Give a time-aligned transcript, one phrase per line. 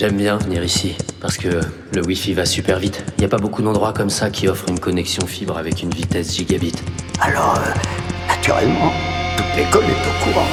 [0.00, 1.60] J'aime bien venir ici, parce que
[1.92, 3.04] le Wi-Fi va super vite.
[3.18, 5.90] Il n'y a pas beaucoup d'endroits comme ça qui offrent une connexion fibre avec une
[5.90, 6.72] vitesse gigabit.
[7.20, 7.70] Alors, euh,
[8.26, 8.94] naturellement,
[9.36, 10.46] toute l'école est au courant.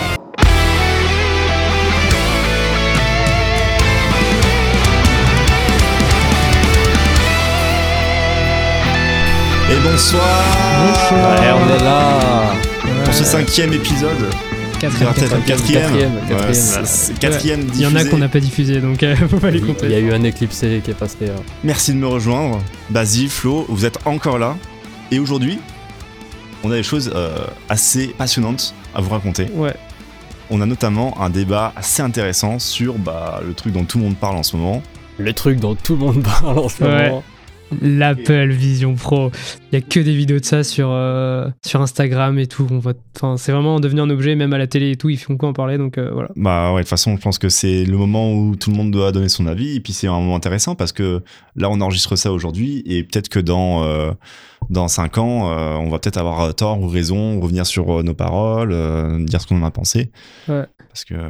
[9.72, 10.44] Et bonsoir
[11.14, 12.54] Ouais, on est là
[13.06, 14.28] Pour ce cinquième épisode.
[14.80, 15.14] Quatrième,
[15.46, 16.12] quatrième.
[17.20, 19.66] quatrième, Il y en a qu'on n'a pas diffusé, donc euh, faut pas les Il
[19.66, 20.00] y a compter.
[20.00, 21.18] eu un éclipsé qui est passé.
[21.24, 21.36] euh.
[21.64, 22.62] Merci de me rejoindre.
[22.90, 24.56] Basile, Flo, vous êtes encore là.
[25.12, 25.58] Et aujourd'hui,
[26.64, 27.38] on a des choses euh,
[27.70, 29.48] assez passionnantes à vous raconter.
[29.56, 29.74] Ouais,
[30.52, 34.18] On a notamment un débat assez intéressant sur bah, le truc dont tout le monde
[34.18, 34.84] parle en ce moment.
[35.18, 37.08] Le truc dont tout le monde parle en ce Ouais.
[37.10, 37.24] moment.
[37.82, 39.32] l'Apple Vision Pro.
[39.72, 42.68] Il y a que des vidéos de ça sur, euh, sur Instagram et tout.
[42.72, 45.10] On c'est vraiment devenu un objet, même à la télé et tout.
[45.10, 46.30] Ils font quoi en parler, donc euh, voilà.
[46.36, 48.92] Bah ouais, de toute façon, je pense que c'est le moment où tout le monde
[48.92, 49.76] doit donner son avis.
[49.76, 51.24] Et puis c'est un moment intéressant parce que
[51.56, 54.12] là, on enregistre ça aujourd'hui et peut-être que dans, euh,
[54.70, 55.50] dans 5 ans,
[55.80, 58.70] on va peut-être avoir tort ou raison, revenir sur nos paroles,
[59.26, 60.12] dire ce qu'on en a pensé.
[60.48, 60.66] Ouais.
[61.12, 61.30] Euh,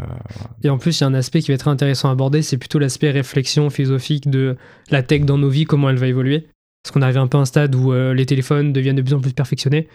[0.63, 2.57] Et en plus, il y a un aspect qui va être intéressant à aborder, c'est
[2.57, 4.55] plutôt l'aspect réflexion philosophique de
[4.89, 6.47] la tech dans nos vies, comment elle va évoluer.
[6.83, 9.13] Parce qu'on arrive un peu à un stade où euh, les téléphones deviennent de plus
[9.13, 9.87] en plus perfectionnés.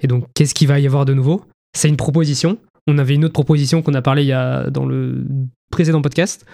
[0.00, 1.44] Et donc, qu'est-ce qu'il va y avoir de nouveau?
[1.76, 2.58] C'est une proposition.
[2.86, 5.26] On avait une autre proposition qu'on a parlé il y a dans le
[5.70, 6.44] précédent podcast.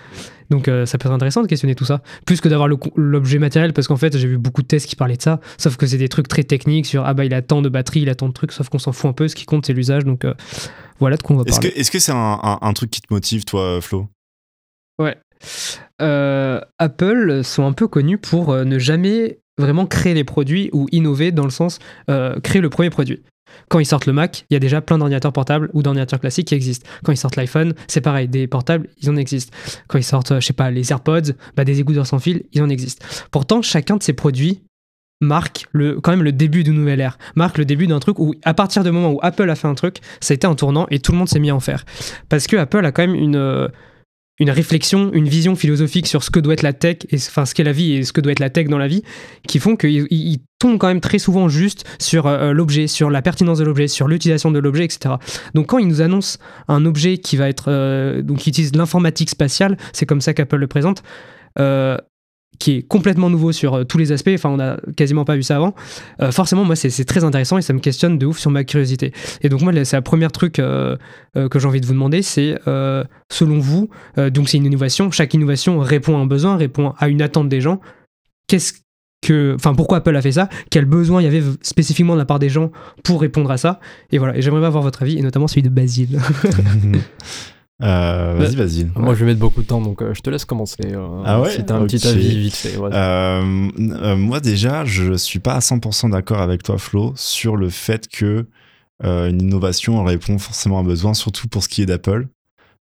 [0.51, 2.03] Donc, euh, ça peut être intéressant de questionner tout ça.
[2.27, 5.17] Plus que d'avoir l'objet matériel, parce qu'en fait, j'ai vu beaucoup de tests qui parlaient
[5.17, 5.41] de ça.
[5.57, 8.01] Sauf que c'est des trucs très techniques sur ah bah il a tant de batterie,
[8.01, 9.27] il a tant de trucs, sauf qu'on s'en fout un peu.
[9.29, 10.05] Ce qui compte, c'est l'usage.
[10.05, 10.35] Donc, euh,
[11.01, 11.69] voilà de quoi on va parler.
[11.75, 14.09] est-ce que c'est un, un- un truc qui te motive, toi, Flo?
[14.99, 15.17] Ouais.
[16.03, 21.31] Euh, Apple sont un peu connus pour ne jamais vraiment créer les produits ou innover
[21.33, 21.79] dans le sens
[22.43, 23.23] créer le premier produit.
[23.69, 26.49] Quand ils sortent le Mac, il y a déjà plein d'ordinateurs portables ou d'ordinateurs classiques
[26.49, 26.89] qui existent.
[27.05, 29.57] Quand ils sortent l'iPhone, c'est pareil, des portables, ils en existent.
[29.89, 32.63] Quand ils sortent, euh, je sais pas, les AirPods, bah, des écouteurs sans fil, ils
[32.63, 33.05] en existent.
[33.31, 34.63] Pourtant, chacun de ces produits
[35.21, 35.67] marque
[36.03, 38.85] quand même le début d'une nouvelle ère, marque le début d'un truc où, à partir
[38.85, 41.13] du moment où Apple a fait un truc, ça a été un tournant et tout
[41.13, 41.85] le monde s'est mis à en faire.
[42.29, 43.69] Parce que Apple a quand même une, euh,
[44.41, 47.55] une réflexion, une vision philosophique sur ce que doit être la tech, et, enfin ce
[47.55, 49.03] qu'est la vie et ce que doit être la tech dans la vie,
[49.47, 53.11] qui font qu'ils ils- ils tombent quand même très souvent juste sur euh, l'objet, sur
[53.11, 55.17] la pertinence de l'objet, sur l'utilisation de l'objet, etc.
[55.55, 59.31] Donc quand ils nous annoncent un objet qui va être, euh, donc qui utilise l'informatique
[59.31, 61.03] spatiale, c'est comme ça qu'Apple le présente.
[61.61, 61.97] euh,
[62.59, 65.43] qui est complètement nouveau sur euh, tous les aspects, enfin on a quasiment pas vu
[65.43, 65.75] ça avant,
[66.21, 69.13] euh, forcément moi c'est très intéressant et ça me questionne de ouf sur ma curiosité.
[69.43, 70.97] Et donc moi c'est la première truc euh,
[71.35, 72.55] que j'ai envie de vous demander, c'est
[73.31, 77.23] selon vous, donc c'est une innovation, chaque innovation répond à un besoin, répond à une
[77.23, 77.81] attente des gens.
[78.47, 78.75] Qu'est-ce
[79.23, 80.49] que, enfin pourquoi Apple a fait ça?
[80.71, 82.71] Quel besoin il y avait spécifiquement de la part des gens
[83.03, 83.81] pour répondre à ça?
[84.13, 86.21] Et voilà, et j'aimerais avoir votre avis et notamment celui de Basile.
[87.83, 88.87] Euh, Vas-y, vas-y.
[88.97, 90.77] Moi, je vais mettre beaucoup de temps, donc euh, je te laisse commencer.
[90.85, 92.77] euh, Ah ouais Si t'as un petit avis vite fait.
[92.77, 92.91] ouais.
[94.17, 98.47] Moi déjà, je suis pas à 100% d'accord avec toi, Flo, sur le fait que
[99.03, 102.29] une innovation répond forcément à un besoin, surtout pour ce qui est d'Apple.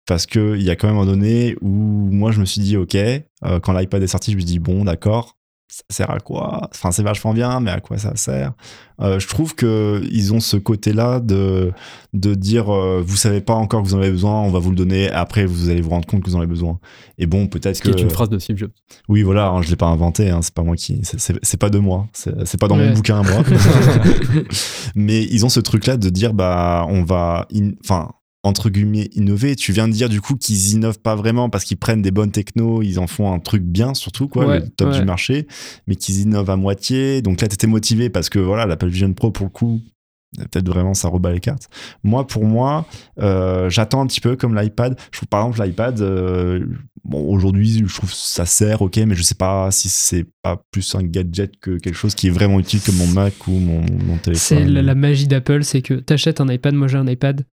[0.06, 2.96] Parce qu'il y a quand même un donné où moi je me suis dit, ok,
[3.62, 5.36] quand l'iPad est sorti, je me suis dit, bon, d'accord,
[5.74, 6.68] ça sert à quoi?
[6.74, 8.52] Enfin, c'est vachement bien, mais à quoi ça sert?
[9.00, 11.72] Euh, Je trouve qu'ils ont ce côté-là de,
[12.12, 14.68] de dire, euh, vous savez pas encore que vous en avez besoin, on va vous
[14.68, 16.78] le donner, après vous allez vous rendre compte que vous en avez besoin.
[17.16, 17.88] Et bon, peut-être que.
[17.88, 18.70] qui est une phrase de Steve Jobs.
[19.08, 21.56] Oui, voilà, hein, je l'ai pas inventé, hein, c'est pas moi qui, c'est- c'est c'est
[21.56, 23.42] pas de moi, c'est c'est pas dans mon bouquin à moi.
[24.94, 28.10] Mais ils ont ce truc-là de dire, bah, on va, in- enfin,
[28.44, 29.54] entre guillemets, innover.
[29.56, 32.32] Tu viens de dire du coup qu'ils innovent pas vraiment parce qu'ils prennent des bonnes
[32.32, 34.98] technos, ils en font un truc bien surtout, quoi, Ouais, le top ouais.
[34.98, 35.46] du marché,
[35.86, 37.22] mais qu'ils innovent à moitié.
[37.22, 39.80] Donc là, t'étais motivé parce que voilà, l'Apple Vision Pro pour le coup.
[40.38, 41.68] Peut-être vraiment ça rebat les cartes.
[42.04, 42.86] Moi, pour moi,
[43.20, 44.98] euh, j'attends un petit peu comme l'iPad.
[45.12, 46.64] Je trouve par exemple l'iPad, euh,
[47.04, 50.58] bon aujourd'hui, je trouve que ça sert, ok, mais je sais pas si c'est pas
[50.70, 53.82] plus un gadget que quelque chose qui est vraiment utile que mon Mac ou mon,
[53.82, 54.34] mon téléphone.
[54.58, 57.44] C'est la, la magie d'Apple, c'est que t'achètes un iPad, moi j'ai un iPad.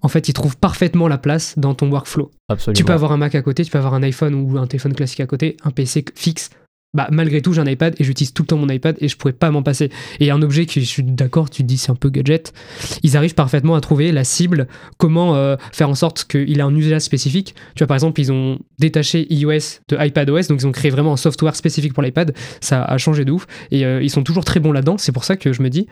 [0.00, 2.30] En fait, il trouve parfaitement la place dans ton workflow.
[2.48, 2.76] Absolument.
[2.76, 4.94] Tu peux avoir un Mac à côté, tu peux avoir un iPhone ou un téléphone
[4.94, 6.50] classique à côté, un PC fixe.
[6.94, 9.16] Bah, malgré tout, j'ai un iPad et j'utilise tout le temps mon iPad et je
[9.16, 9.90] pourrais pas m'en passer.
[10.20, 12.54] Et un objet qui, je suis d'accord, tu te dis c'est un peu gadget,
[13.02, 16.74] ils arrivent parfaitement à trouver la cible, comment euh, faire en sorte qu'il ait un
[16.74, 17.54] usage spécifique.
[17.74, 21.12] Tu vois, par exemple, ils ont détaché iOS de iPadOS, donc ils ont créé vraiment
[21.12, 22.34] un software spécifique pour l'iPad.
[22.62, 24.96] Ça a changé de ouf et euh, ils sont toujours très bons là-dedans.
[24.96, 25.88] C'est pour ça que je me dis,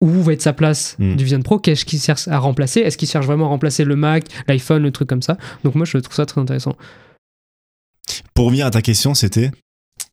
[0.00, 1.16] où va être sa place Mm.
[1.16, 2.80] du Vision Pro Qu'est-ce qu'il cherche à remplacer?
[2.80, 5.36] Est-ce qu'il cherche vraiment à remplacer le Mac, l'iPhone, le truc comme ça?
[5.64, 6.76] Donc moi, je trouve ça très intéressant.
[8.34, 9.50] Pour revenir à ta question, c'était?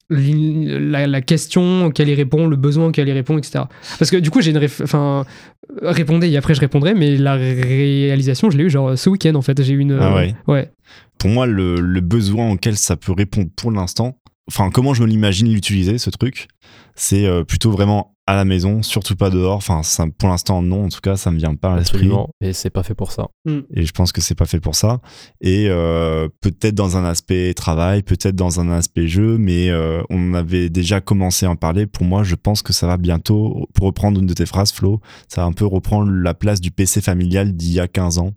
[0.10, 3.64] La, la question auquel il répond, le besoin auquel il répond, etc.
[3.98, 4.64] Parce que du coup, j'ai une.
[4.84, 5.26] Enfin,
[5.82, 9.34] euh, répondez et après je répondrai, mais la réalisation, je l'ai eu genre ce week-end
[9.36, 9.62] en fait.
[9.64, 9.98] J'ai eu une.
[10.00, 10.36] Ah ouais.
[10.48, 10.72] Ouais.
[11.18, 14.18] Pour moi, le, le besoin auquel ça peut répondre pour l'instant,
[14.48, 16.50] enfin, comment je me l'imagine l'utiliser, ce truc,
[16.96, 19.58] c'est euh, plutôt vraiment à la maison, surtout pas dehors.
[19.58, 21.98] Enfin, ça, pour l'instant, non, en tout cas, ça me vient pas à l'esprit.
[22.00, 22.30] Absolument.
[22.42, 23.28] Et c'est pas fait pour ça.
[23.46, 25.00] Et je pense que c'est pas fait pour ça.
[25.42, 30.34] Et euh, peut-être dans un aspect travail, peut-être dans un aspect jeu, mais euh, on
[30.34, 31.86] avait déjà commencé à en parler.
[31.86, 35.02] Pour moi, je pense que ça va bientôt, pour reprendre une de tes phrases, Flo,
[35.28, 38.32] ça va un peu reprendre la place du PC familial d'il y a 15 ans.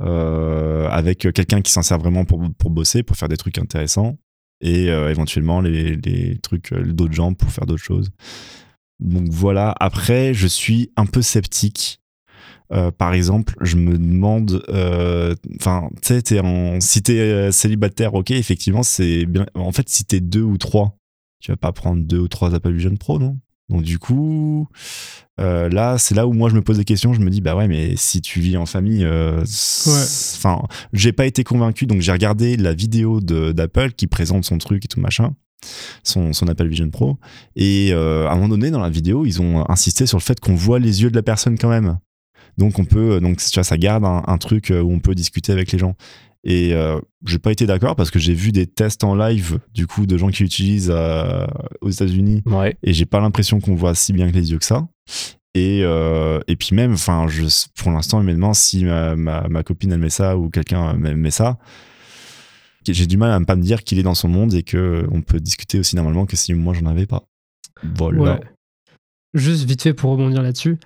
[0.00, 4.16] euh, avec quelqu'un qui s'en sert vraiment pour, pour bosser, pour faire des trucs intéressants,
[4.60, 8.10] et euh, éventuellement les, les trucs euh, d'autres gens pour faire d'autres choses.
[9.00, 12.00] Donc voilà, après, je suis un peu sceptique
[12.70, 14.62] euh, par exemple, je me demande,
[15.58, 19.46] enfin, tu sais, si t'es célibataire, ok, effectivement, c'est bien.
[19.54, 20.98] En fait, si t'es deux ou trois,
[21.40, 23.38] tu vas pas prendre deux ou trois Apple Vision Pro, non?
[23.68, 24.66] Donc du coup,
[25.40, 27.12] euh, là, c'est là où moi je me pose des questions.
[27.12, 30.62] Je me dis, bah ouais, mais si tu vis en famille, euh, enfin,
[30.92, 34.88] j'ai pas été convaincu, donc j'ai regardé la vidéo d'Apple qui présente son truc et
[34.88, 35.34] tout machin.
[36.04, 37.18] Son, son Apple Vision Pro
[37.56, 40.38] et euh, à un moment donné dans la vidéo ils ont insisté sur le fait
[40.38, 41.98] qu'on voit les yeux de la personne quand même
[42.58, 45.50] donc on peut, donc tu vois, ça garde un, un truc où on peut discuter
[45.50, 45.96] avec les gens.
[46.50, 49.86] Et euh, j'ai pas été d'accord parce que j'ai vu des tests en live du
[49.86, 51.46] coup de gens qui l'utilisent euh,
[51.82, 52.74] aux États-Unis Ouais.
[52.82, 54.88] et j'ai pas l'impression qu'on voit si bien que les yeux que ça.
[55.54, 57.26] Et, euh, et puis même, enfin,
[57.76, 61.30] pour l'instant, humainement, si ma, ma, ma copine elle met ça ou quelqu'un met, met
[61.30, 61.58] ça,
[62.88, 65.06] j'ai du mal à ne pas me dire qu'il est dans son monde et que
[65.10, 67.24] on peut discuter aussi normalement que si moi j'en avais pas.
[67.96, 68.22] Voilà.
[68.22, 68.40] Ouais.
[69.34, 70.78] Juste vite fait pour rebondir là-dessus,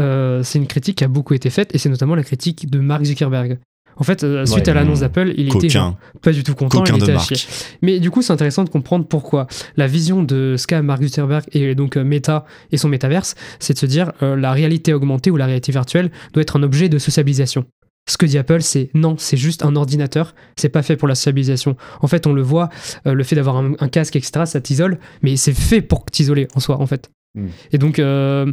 [0.00, 2.78] euh, c'est une critique qui a beaucoup été faite et c'est notamment la critique de
[2.78, 3.58] Mark Zuckerberg.
[3.96, 4.70] En fait, euh, suite Ouais.
[4.70, 7.18] à l'annonce d'Apple, il était genre Coquin, pas du tout content, coquin il était à
[7.18, 7.36] chier.
[7.82, 9.46] Mais du coup, c'est intéressant de comprendre pourquoi.
[9.76, 13.78] La vision de qu'a Mark Zuckerberg et donc euh, Meta et son métaverse, c'est de
[13.78, 16.98] se dire euh, la réalité augmentée ou la réalité virtuelle doit être un objet de
[16.98, 17.64] sociabilisation.
[18.10, 21.14] Ce que dit Apple, c'est non, c'est juste un ordinateur, c'est pas fait pour la
[21.14, 21.74] sociabilisation.
[22.02, 22.68] En fait, on le voit,
[23.06, 26.46] euh, le fait d'avoir un, un casque, etc., ça t'isole, mais c'est fait pour t'isoler
[26.54, 27.10] en soi, en fait.
[27.34, 27.46] Mm.
[27.72, 28.52] Et donc, euh,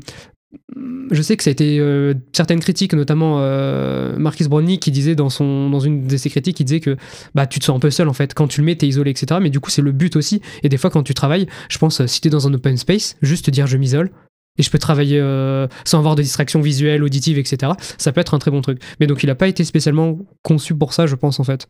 [1.11, 5.15] je sais que ça a été euh, certaines critiques, notamment euh, Marcus Brownie qui disait
[5.15, 6.97] dans, son, dans une de ses critiques, il disait que
[7.35, 8.33] bah, tu te sens un peu seul en fait.
[8.33, 9.39] Quand tu le mets, t'es isolé, etc.
[9.41, 10.41] Mais du coup, c'est le but aussi.
[10.63, 13.15] Et des fois, quand tu travailles, je pense, euh, si t'es dans un open space,
[13.21, 14.11] juste te dire je m'isole
[14.57, 17.71] et je peux travailler euh, sans avoir de distraction visuelle, auditive, etc.
[17.97, 18.81] Ça peut être un très bon truc.
[18.99, 21.67] Mais donc, il a pas été spécialement conçu pour ça, je pense, en fait.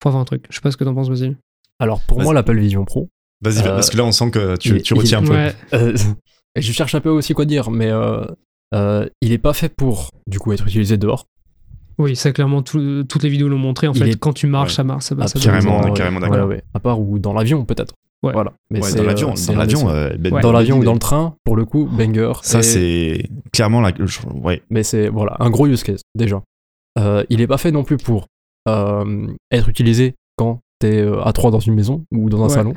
[0.00, 0.44] Pour avoir un truc.
[0.50, 1.36] Je sais pas ce que t'en penses, Basile.
[1.80, 3.08] Alors pour moi, l'Apple Vision Pro,
[3.42, 5.32] Vas-y, Euh, parce que là on sent que tu, il- tu retiens un peu.
[5.32, 5.54] Ouais.
[6.56, 8.24] Je cherche un peu aussi quoi dire, mais euh,
[8.74, 11.26] euh, il est pas fait pour du coup être utilisé dehors.
[11.98, 13.86] Oui, ça, clairement, tout- toutes les vidéos l'ont montré.
[13.86, 14.76] En Il fait, est- quand tu marches, Ouais.
[14.76, 15.04] ça marche.
[15.04, 15.96] Ça, ça Absolument, carrément, on est ouais.
[15.96, 16.48] carrément d'accord.
[16.48, 16.62] ouais.
[16.74, 17.94] À part ou dans l'avion peut-être.
[18.24, 18.32] Ouais.
[18.32, 18.52] Voilà.
[18.70, 20.40] Mais Ouais, dans euh, l'avion, dans l'avion, euh, ben- Ouais.
[20.40, 22.32] dans l'avion ou dans le train, pour le coup, banger.
[22.42, 23.92] Ça, Et- c'est clairement la.
[24.42, 24.62] Ouais.
[24.70, 26.42] Mais c'est voilà un gros use case déjà.
[26.98, 28.26] Euh, il est pas fait non plus pour
[28.68, 32.54] euh, être utilisé quand t'es à trois dans une maison ou dans un Ouais.
[32.54, 32.74] salon.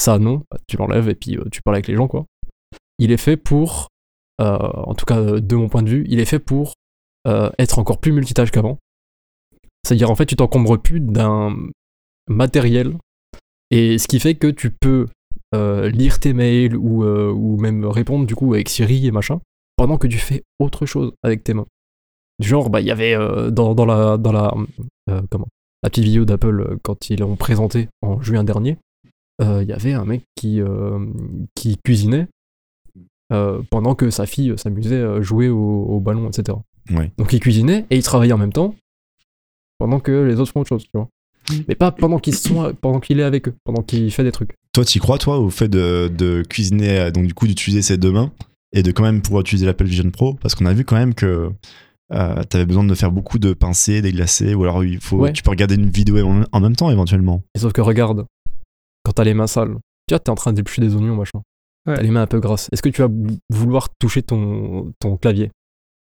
[0.00, 2.24] Ça non, tu l'enlèves et puis euh, tu parles avec les gens quoi.
[2.98, 3.88] Il est fait pour,
[4.40, 6.74] euh, en tout cas euh, de mon point de vue, il est fait pour
[7.26, 8.78] euh, être encore plus multitâche qu'avant.
[9.84, 11.56] C'est-à-dire en fait tu t'encombres plus d'un
[12.28, 12.96] matériel
[13.70, 15.08] et ce qui fait que tu peux
[15.54, 19.38] lire tes mails ou, ou même répondre du coup avec Siri et machin
[19.76, 21.66] pendant que tu fais autre chose avec tes mains.
[22.38, 23.14] Du genre, bah, il y avait
[23.50, 24.54] dans, dans la, dans la,
[25.30, 25.48] comment,
[25.82, 28.78] la petite vidéo d'Apple quand ils l'ont présenté en juin dernier,
[29.40, 30.62] il y avait un mec qui,
[31.54, 32.28] qui cuisinait
[33.32, 36.58] euh, pendant que sa fille s'amusait à jouer au, au ballon, etc.
[36.90, 37.10] Ouais.
[37.18, 38.74] Donc il cuisinait et il travaillait en même temps
[39.78, 41.08] pendant que les autres font autre chose, tu vois.
[41.68, 44.54] Mais pas pendant qu'ils sont, pendant qu'il est avec eux, pendant qu'il fait des trucs.
[44.72, 47.96] Toi, tu crois, toi, au fait de, de cuisiner, euh, donc du coup d'utiliser ses
[47.98, 48.30] deux mains
[48.72, 50.34] et de quand même pouvoir utiliser l'Apple Vision Pro?
[50.34, 51.50] Parce qu'on a vu quand même que
[52.12, 55.32] euh, tu avais besoin de faire beaucoup de pincées, déglacés, ou alors il faut, Ouais.
[55.32, 57.42] tu peux regarder une vidéo en, en même temps éventuellement.
[57.56, 58.24] Et sauf que regarde,
[59.04, 59.74] quand t'as les mains sales,
[60.06, 61.42] tu vois, t'es en train d'éplucher des oignons, machin.
[61.86, 61.96] Ouais.
[61.96, 62.68] T'as les mains un peu grasses.
[62.72, 65.50] Est-ce que tu vas vou- vouloir toucher ton, ton clavier?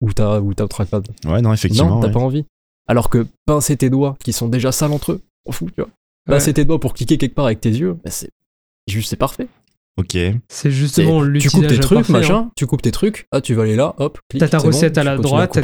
[0.02, 1.88] Ou ta, ou ta trackpad Ouais, non, effectivement.
[1.90, 2.12] Non, t'as ouais.
[2.12, 2.44] pas envie.
[2.87, 5.90] Alors que pincer tes doigts, qui sont déjà sales entre eux, on fout, tu vois.
[6.26, 8.30] Pincer tes doigts pour cliquer quelque part avec tes yeux, bah, c'est
[8.87, 9.46] juste, c'est parfait.
[9.99, 10.16] Ok.
[10.49, 11.61] C'est justement C'est- tu l'utilisation.
[11.61, 12.50] coupes tes trucs, parfait, machin, hein.
[12.56, 14.18] tu coupes tes trucs, ah, tu vas aller là, hop.
[14.38, 15.62] T'as ta bon, recette à la droite, t'as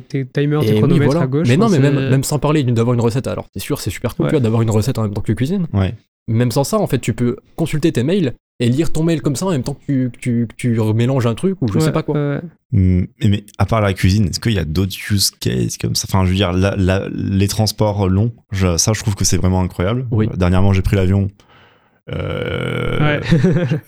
[0.00, 1.20] tes timers, tes oui, chronomètres voilà.
[1.22, 1.48] à gauche.
[1.48, 4.26] Mais non, mais même, sans parler d'avoir une recette, alors c'est sûr, c'est super cool
[4.26, 4.40] Ouais.
[4.40, 5.66] d'avoir une recette en même temps que tu cuisines.
[5.72, 5.94] Ouais.
[6.28, 9.36] Même sans ça, en fait, tu peux consulter tes mails et lire ton mail comme
[9.36, 11.74] ça en même temps que tu, que tu, que tu remélanges un truc ou je
[11.74, 12.16] Ouais, sais pas quoi.
[12.72, 15.94] Hum, Mais, mais à part la cuisine, est-ce qu'il y a d'autres use cases comme
[15.94, 16.06] ça?
[16.08, 19.36] Enfin, je veux dire, la- la- les transports longs, je- ça, je trouve que c'est
[19.36, 20.06] vraiment incroyable.
[20.10, 20.26] Oui.
[20.32, 21.28] Euh, Dernièrement, j'ai pris l'avion.
[22.12, 23.20] Euh,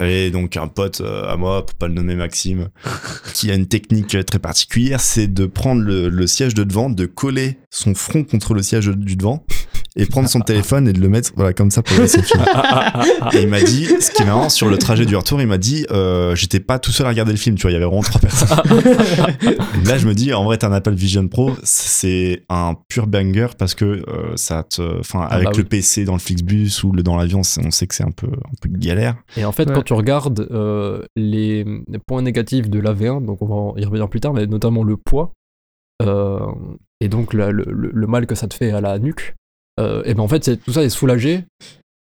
[0.00, 2.68] et donc un pote euh, à moi, pour pas le nommer Maxime,
[3.34, 7.06] qui a une technique très particulière, c'est de prendre le, le siège de devant, de
[7.06, 9.44] coller son front contre le siège du devant
[9.96, 12.44] et prendre son téléphone et de le mettre voilà comme ça pour son film.
[13.32, 15.58] Et il m'a dit, ce qui est marrant, sur le trajet du retour, il m'a
[15.58, 17.86] dit, euh, j'étais pas tout seul à regarder le film, tu vois, il y avait
[17.86, 18.58] vraiment trois personnes.
[19.42, 23.06] Et là, je me dis, en vrai, t'as un Apple Vision Pro, c'est un pur
[23.06, 25.64] banger parce que euh, ça te, enfin, avec bah le.
[25.64, 28.54] PC dans le Flixbus ou le, dans l'avion, on sait que c'est un peu, un
[28.60, 29.16] peu galère.
[29.36, 29.74] Et en fait, Ouais.
[29.74, 34.08] quand tu regardes euh, les, les points négatifs de l'AV1, donc on va y revenir
[34.08, 35.32] plus tard, mais notamment le poids,
[36.02, 36.40] euh,
[37.00, 39.34] et donc la- le, le- le mal que ça te fait à la nuque,
[39.80, 41.44] euh, et ben en fait, c'est- tout ça est soulagé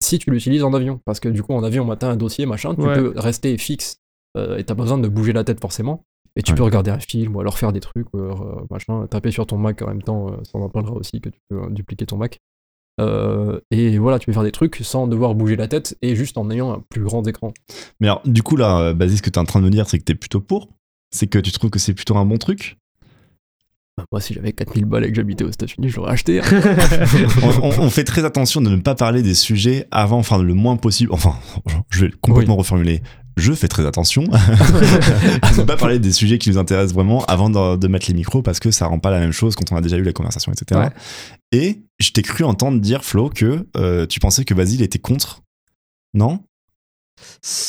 [0.02, 1.00] si tu l'utilises en avion.
[1.04, 2.94] Parce que du coup, en avion, matin, un dossier, machin, tu Ouais.
[2.94, 3.96] peux rester fixe
[4.36, 6.02] euh, et t'as pas besoin de bouger la tête forcément.
[6.38, 6.58] Et tu Ouais.
[6.58, 8.34] peux regarder un film ou alors faire des trucs, euh,
[8.70, 11.30] machin, taper sur ton Mac en même temps, euh, ça on en parlera aussi que
[11.30, 12.38] tu peux dupliquer ton Mac.
[13.00, 16.38] Euh, et voilà, tu peux faire des trucs sans devoir bouger la tête et juste
[16.38, 17.52] en ayant un plus grand écran.
[18.00, 19.88] Mais alors, du coup, là, euh, Basile, ce que t'es en train de me dire,
[19.88, 20.68] c'est que t'es plutôt pour?
[21.14, 22.76] C'est que tu trouves que c'est plutôt un bon truc?
[23.96, 26.40] Bah, moi, si j'avais 4000 balles et que j'habitais aux États-Unis, je l'aurais acheté.
[26.40, 26.44] hein.
[27.42, 30.52] on, on- on fait très attention de ne pas parler des sujets avant, enfin le
[30.54, 31.12] moins possible.
[31.12, 31.34] Enfin,
[31.90, 33.02] je vais complètement reformuler.
[33.36, 34.22] Je fais très attention
[35.58, 38.40] ne pas parler des sujets qui nous intéressent vraiment avant de, de mettre les micros
[38.42, 40.52] parce que ça rend pas la même chose quand on a déjà eu la conversation,
[40.52, 40.80] etc.
[40.80, 40.90] Ouais.
[41.52, 45.42] Et je t'ai cru entendre dire, Flo, que euh, tu pensais que Basile était contre.
[46.14, 46.40] Non?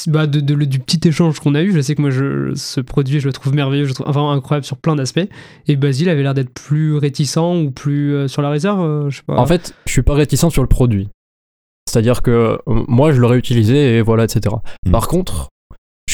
[0.08, 2.54] Bah, de, de- le- du petit échange qu'on a eu, je sais que moi, je,
[2.56, 5.28] ce produit, je le trouve merveilleux, je le trouve vraiment incroyable sur plein d'aspects.
[5.68, 9.18] Et Basile avait l'air d'être plus réticent ou plus euh, sur la réserve, euh, je
[9.18, 9.36] sais pas.
[9.38, 11.10] En fait, je suis pas réticent sur le produit.
[11.90, 14.56] C'est-à-dire que euh, moi, je l'aurais utilisé et voilà, etc.
[14.86, 14.92] Mm.
[14.92, 15.50] Par contre,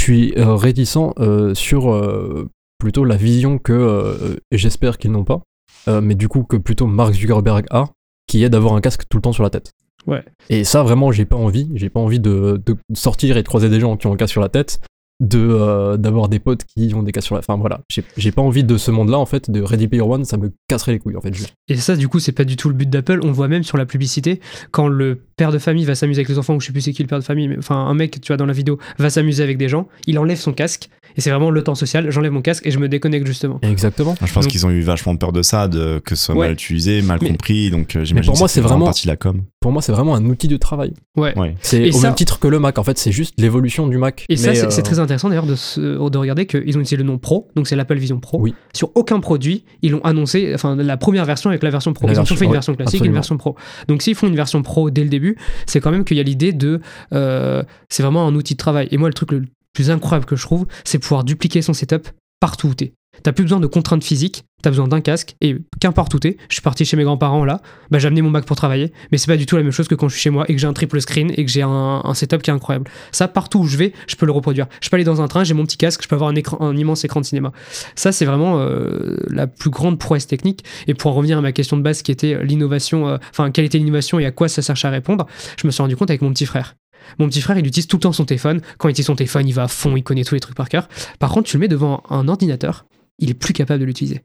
[0.04, 5.42] suis euh, réticent euh, sur euh, plutôt la vision que, et j'espère qu'ils n'ont pas,
[5.88, 7.86] mais du coup que plutôt Mark Zuckerberg a,
[8.28, 9.72] qui est d'avoir un casque tout le temps sur la tête.
[10.06, 10.24] Ouais.
[10.50, 11.70] Et ça, vraiment, j'ai pas envie.
[11.76, 14.34] J'ai pas envie de, de sortir et de croiser des gens qui ont un casque
[14.34, 14.82] sur la tête,
[15.24, 17.40] de euh, d'avoir des potes qui ont des casques sur la.
[17.40, 17.82] Enfin voilà,
[18.18, 19.50] j'ai pas envie de ce monde-là en fait.
[19.50, 21.34] De Ready Player One, ça me casserait les couilles en fait.
[21.34, 21.54] juste.
[21.70, 23.22] Et ça, du coup, c'est pas du tout le but d'Apple.
[23.24, 26.38] On voit même sur la publicité, quand le père de famille va s'amuser avec les
[26.38, 28.28] enfants, ou je sais plus c'est qui le père de famille, enfin, un mec, tu
[28.28, 31.30] vois, dans la vidéo, va s'amuser avec des gens, il enlève son casque, et c'est
[31.30, 33.60] vraiment le temps social, j'enlève mon casque et je me déconnecte justement.
[33.62, 34.16] Exactement.
[34.24, 36.46] Je pense Donc- qu'ils ont eu vachement peur de ça, de, que ce soit Ouais.
[36.48, 37.70] mal utilisé, mal Mais- compris.
[37.72, 39.44] Donc euh, j'imagine pour moi, que c'est en vraiment- partie la com.
[39.60, 40.94] Pour moi, c'est vraiment un outil de travail.
[41.16, 41.38] Ouais.
[41.38, 41.56] Ouais.
[41.62, 42.78] C'est Et au ça- même titre que le Mac.
[42.78, 44.26] En fait, c'est juste l'évolution du Mac.
[44.30, 45.80] Et ça, Mais, c'est euh, c'est très intéressant d'ailleurs de, se-
[46.10, 48.40] de regarder qu'ils ont utilisé le nom Pro, donc c'est l'Apple Vision Pro.
[48.42, 48.54] Oui.
[48.74, 52.08] Sur aucun produit, ils l'ont annoncé, enfin la première version avec la version Pro.
[52.08, 53.56] La ils ont version- fait une ouais, version classique et une version Pro.
[53.88, 56.24] Donc s'ils font une version Pro dès le début, c'est quand même qu'il y a
[56.24, 56.82] l'idée de.
[57.14, 58.88] euh, c'est vraiment un outil de travail.
[58.92, 59.44] Et moi, le truc le
[59.74, 62.08] plus incroyable que je trouve, c'est pouvoir dupliquer son setup
[62.40, 62.94] partout où t'es.
[63.22, 66.56] T'as plus besoin de contraintes physiques, t'as besoin d'un casque, et qu'importe où t'es, je
[66.56, 67.62] suis parti chez mes grands-parents là,
[67.92, 69.88] bah, j'ai amené mon Mac pour travailler, mais c'est pas du tout la même chose
[69.88, 71.62] que quand je suis chez moi et que j'ai un triple screen et que j'ai
[71.62, 72.90] un, setup qui est incroyable.
[73.12, 74.68] Ça, partout où je vais, je peux le reproduire.
[74.82, 77.06] Je peux aller dans un train, j'ai mon petit casque, je peux avoir un immense
[77.06, 77.52] écran de cinéma.
[77.96, 80.64] Ça, c'est vraiment euh, la plus grande prouesse technique.
[80.88, 83.66] Et pour en revenir à ma question de base qui était l'innovation, euh, enfin, quelle
[83.66, 85.28] était l'innovation et à quoi ça cherche à répondre,
[85.58, 86.76] je me suis rendu compte avec mon petit frère.
[87.20, 88.62] Mon petit frère, il utilise tout le temps son téléphone.
[88.78, 90.70] Quand il utilise son téléphone, il va à fond, il connaît tous les trucs par
[90.70, 90.88] cœur.
[91.20, 92.86] Par contre, tu le mets devant un ordinateur,
[93.20, 94.22] il est plus capable de l'utiliser.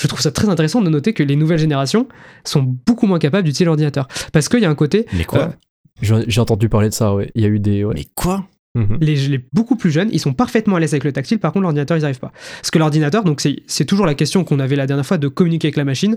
[0.00, 2.08] Je trouve ça très intéressant de noter que les nouvelles générations
[2.44, 4.08] sont beaucoup moins capables d'utiliser l'ordinateur.
[4.32, 5.52] Parce qu'il y a un côté, Mais quoi?
[6.02, 7.30] Euh, J'ai entendu parler de ça, ouais.
[7.34, 7.84] Il y a eu des.
[7.84, 7.94] ouais.
[7.94, 8.46] Mais quoi?
[8.76, 8.98] Mhm.
[9.00, 11.62] les, les beaucoup plus jeunes, ils sont parfaitement à l'aise avec le tactile, par contre
[11.64, 12.30] l'ordinateur, ils n'arrivent pas.
[12.60, 15.26] Parce que l'ordinateur, donc c'est c'est toujours la question qu'on avait la dernière fois de
[15.26, 16.16] communiquer avec la machine.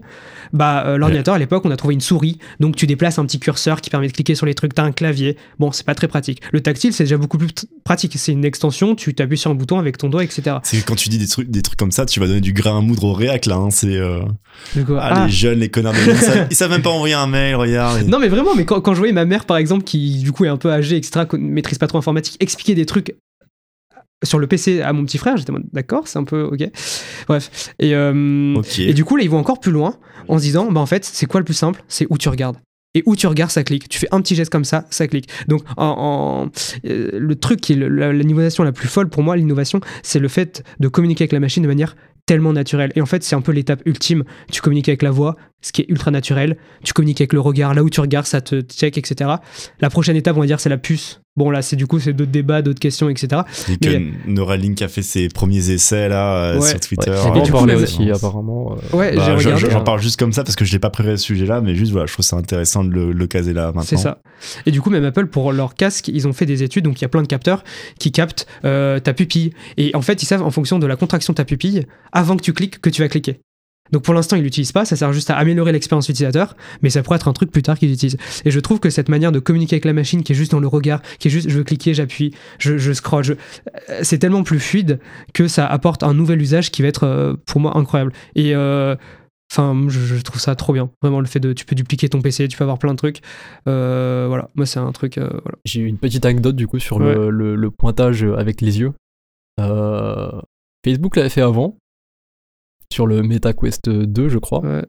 [0.54, 3.40] Bah, euh, l'ordinateur, à l'époque, on a trouvé une souris, donc tu déplaces un petit
[3.40, 5.36] curseur qui permet de cliquer sur les trucs, t'as un clavier.
[5.58, 6.42] Bon, c'est pas très pratique.
[6.52, 7.50] Le tactile, c'est déjà beaucoup plus
[7.84, 8.14] pratique.
[8.18, 10.58] C'est une extension, tu t'appuies sur un bouton avec ton doigt, etc.
[10.62, 12.54] C'est que quand tu dis des trucs, des trucs comme ça, tu vas donner du
[12.54, 13.56] grain à moudre au réac là.
[13.56, 14.20] hein, c'est euh,
[14.78, 15.26] ah, Ah.
[15.26, 18.08] les jeunes, les connards ils savent, ils savent même pas envoyer un mail, regarde.
[18.08, 20.46] Non mais vraiment, mais quand, quand je voyais ma mère par exemple qui du coup
[20.46, 23.16] est un peu âgée, etc., maîtrise pas trop informatique, expliquer des trucs
[24.24, 26.64] sur le PC à mon petit frère, j'étais d'accord, c'est un peu ok.
[27.28, 27.74] Bref.
[27.80, 29.98] Et, euh, et du coup là ils vont encore plus loin
[30.30, 31.84] en se disant, bah en fait c'est quoi le plus simple?
[31.90, 32.58] C'est où tu regardes.
[32.96, 33.90] Et où tu regardes, ça clique.
[33.90, 35.28] Tu fais un petit geste comme ça, ça clique.
[35.48, 36.52] Donc, en, en-
[36.88, 40.64] euh, le truc qui est l'innovation la plus folle pour moi, l'innovation, c'est le fait
[40.80, 41.96] de communiquer avec la machine de manière
[42.28, 42.92] tellement naturelle.
[42.96, 44.24] Et en fait, c'est un peu l'étape ultime.
[44.52, 46.58] Tu communiques avec la voix, ce qui est ultra naturel.
[46.84, 49.32] Tu communiques avec le regard, là où tu regardes, ça te check, etc.
[49.80, 51.20] La prochaine étape, on va dire, c'est la puce.
[51.36, 53.42] Bon, là, c'est du coup, c'est d'autres débats, d'autres questions, etc.
[53.68, 56.70] Et que Neuralink a fait ses premiers essais là euh, Ouais.
[56.70, 57.10] sur Twitter.
[57.10, 58.74] Ouais, Euh, parlé aussi, apparemment.
[58.94, 58.96] euh.
[58.96, 59.72] Ouais, Bah, j'ai regardé.
[59.72, 61.92] J'en parle juste comme ça parce que je l'ai pas prévu ce sujet-là, mais juste
[61.92, 63.82] voilà, je trouve ça intéressant de le, le caser là maintenant.
[63.82, 64.22] C'est ça.
[64.68, 66.84] Et du coup, même Apple, pour leur casque, ils ont fait des études.
[66.84, 67.64] Donc, il y a plein de capteurs
[67.98, 69.54] qui captent euh, ta pupille.
[69.78, 72.42] Et en fait, ils savent, en fonction de la contraction de ta pupille, avant que
[72.44, 73.40] tu cliques, que tu vas cliquer.
[73.94, 77.02] Donc pour l'instant, ils l'utilisent pas, ça sert juste à améliorer l'expérience utilisateur, mais ça
[77.04, 78.18] pourrait être un truc plus tard qu'ils utilisent.
[78.44, 80.60] Et je trouve que cette manière de communiquer avec la machine qui est juste dans
[80.60, 84.18] le regard, qui est juste je veux cliquer, j'appuie, je, je scroll, je- euh, c'est
[84.18, 85.00] tellement plus fluide
[85.34, 88.12] que ça apporte un nouvel usage qui va être euh, pour moi incroyable.
[88.36, 88.96] Et euh,
[89.52, 90.90] Enfin, je, trouve ça trop bien.
[91.04, 91.54] Vraiment, le fait de.
[91.54, 93.20] Tu peux dupliquer ton PC, tu peux avoir plein de trucs.
[93.68, 95.20] Euh, voilà, moi, c'est un truc.
[95.20, 95.58] euh, voilà.
[95.64, 98.94] J'ai une petite anecdote du coup sur le, le- le pointage avec les yeux.
[99.60, 100.32] Euh,
[100.84, 101.78] Facebook l'avait fait avant,
[102.94, 104.86] sur le MetaQuest 2, je crois, Ouais.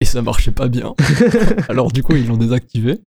[0.00, 0.94] et ça marchait pas bien.
[1.68, 3.00] Alors du coup, ils l'ont désactivé.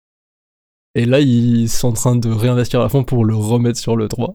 [0.96, 4.08] Et là, ils sont en train de réinvestir à fond pour le remettre sur le
[4.08, 4.34] 3.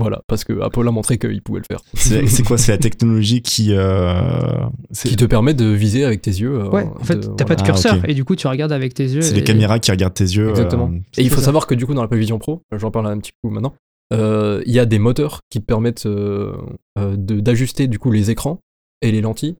[0.00, 1.80] Voilà, parce que Apple a montré qu'il pouvait le faire.
[1.94, 3.72] C'est quoi C'est la technologie qui.
[3.74, 4.60] euh,
[4.94, 6.54] Qui te permet de viser avec tes yeux.
[6.60, 8.04] euh, Ouais, en fait, t'as pas de Ah, curseur ok.
[8.06, 9.22] et du coup, tu regardes avec tes yeux.
[9.22, 10.50] c'est les caméras qui regardent tes yeux.
[10.50, 10.88] Exactement.
[10.92, 11.46] euh, Et il faut ça.
[11.46, 13.74] savoir que du coup, dans l'Apple Vision Pro, j'en parle un petit coup maintenant,
[14.10, 16.56] il y a des moteurs qui te permettent euh,
[16.98, 18.60] euh, d'ajuster du coup les écrans
[19.02, 19.56] et les lentilles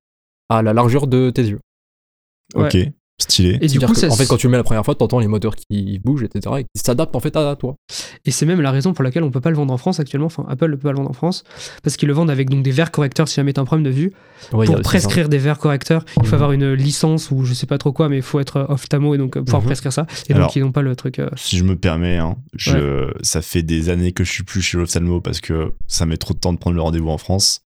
[0.49, 1.61] à la largeur de tes yeux.
[2.55, 2.76] Ok,
[3.20, 3.58] stylé.
[3.60, 5.18] Et du coup, que, ça, en fait, quand tu le mets la première fois, t'entends
[5.18, 6.54] les moteurs qui bougent, etc.
[6.60, 7.75] et qui s'adaptent en fait à toi.
[8.25, 10.26] Et c'est même la raison pour laquelle on peut pas le vendre en France actuellement.
[10.26, 11.42] Enfin, Apple ne peut pas le vendre en France
[11.82, 13.90] parce qu'ils le vendent avec donc des verres correcteurs si jamais t'as un problème de
[13.94, 14.12] vue.
[14.52, 14.82] Ouais, pour ça.
[14.82, 16.34] prescrire des verres correcteurs, il faut Mhm.
[16.34, 19.14] avoir une licence ou je sais pas trop quoi, mais il faut être euh, ophtalmo
[19.14, 19.66] et donc euh, pouvoir Mhm.
[19.66, 20.06] prescrire ça.
[20.28, 21.18] Et Alors- donc ils n'ont pas le truc.
[21.18, 24.62] euh, Si je me permets, hein, je, ça fait des années que je suis plus
[24.62, 27.62] chez l'ophtalmo parce que ça met trop de temps de prendre le rendez-vous en France.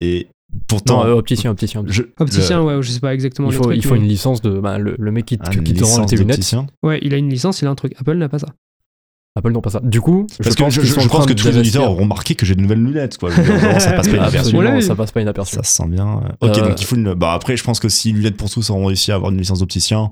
[0.00, 0.26] Et
[0.66, 1.82] pourtant, Non, euh, opticien, opticien.
[1.86, 3.76] je, Opticien, ouais, je sais pas exactement Il le faut, truc.
[3.76, 4.58] il faut mais- une licence de.
[4.58, 6.54] bah, le, le mec qui, Ah, qui te rend tes lunettes.
[6.82, 7.94] Ouais, il a une licence, il a un truc.
[7.98, 8.48] Apple n'a pas ça.
[9.38, 9.80] Apple n'ont pas ça.
[9.84, 12.46] Du coup, Parce je que pense, je, pense que tous les auditeurs auront remarqué que
[12.46, 13.18] j'ai de nouvelles lunettes.
[13.18, 13.28] Quoi.
[13.28, 14.56] Vraiment, ça passe pas inaperçu.
[14.56, 14.80] Ouais.
[14.80, 15.56] ça passe pas inaperçu.
[15.56, 16.22] Ça se sent bien.
[16.40, 17.12] Ok, Euh, donc il faut une.
[17.12, 19.58] Bah après, je pense que si Lunettes pour tous auront réussi à avoir une licence
[19.58, 20.08] d'opticien,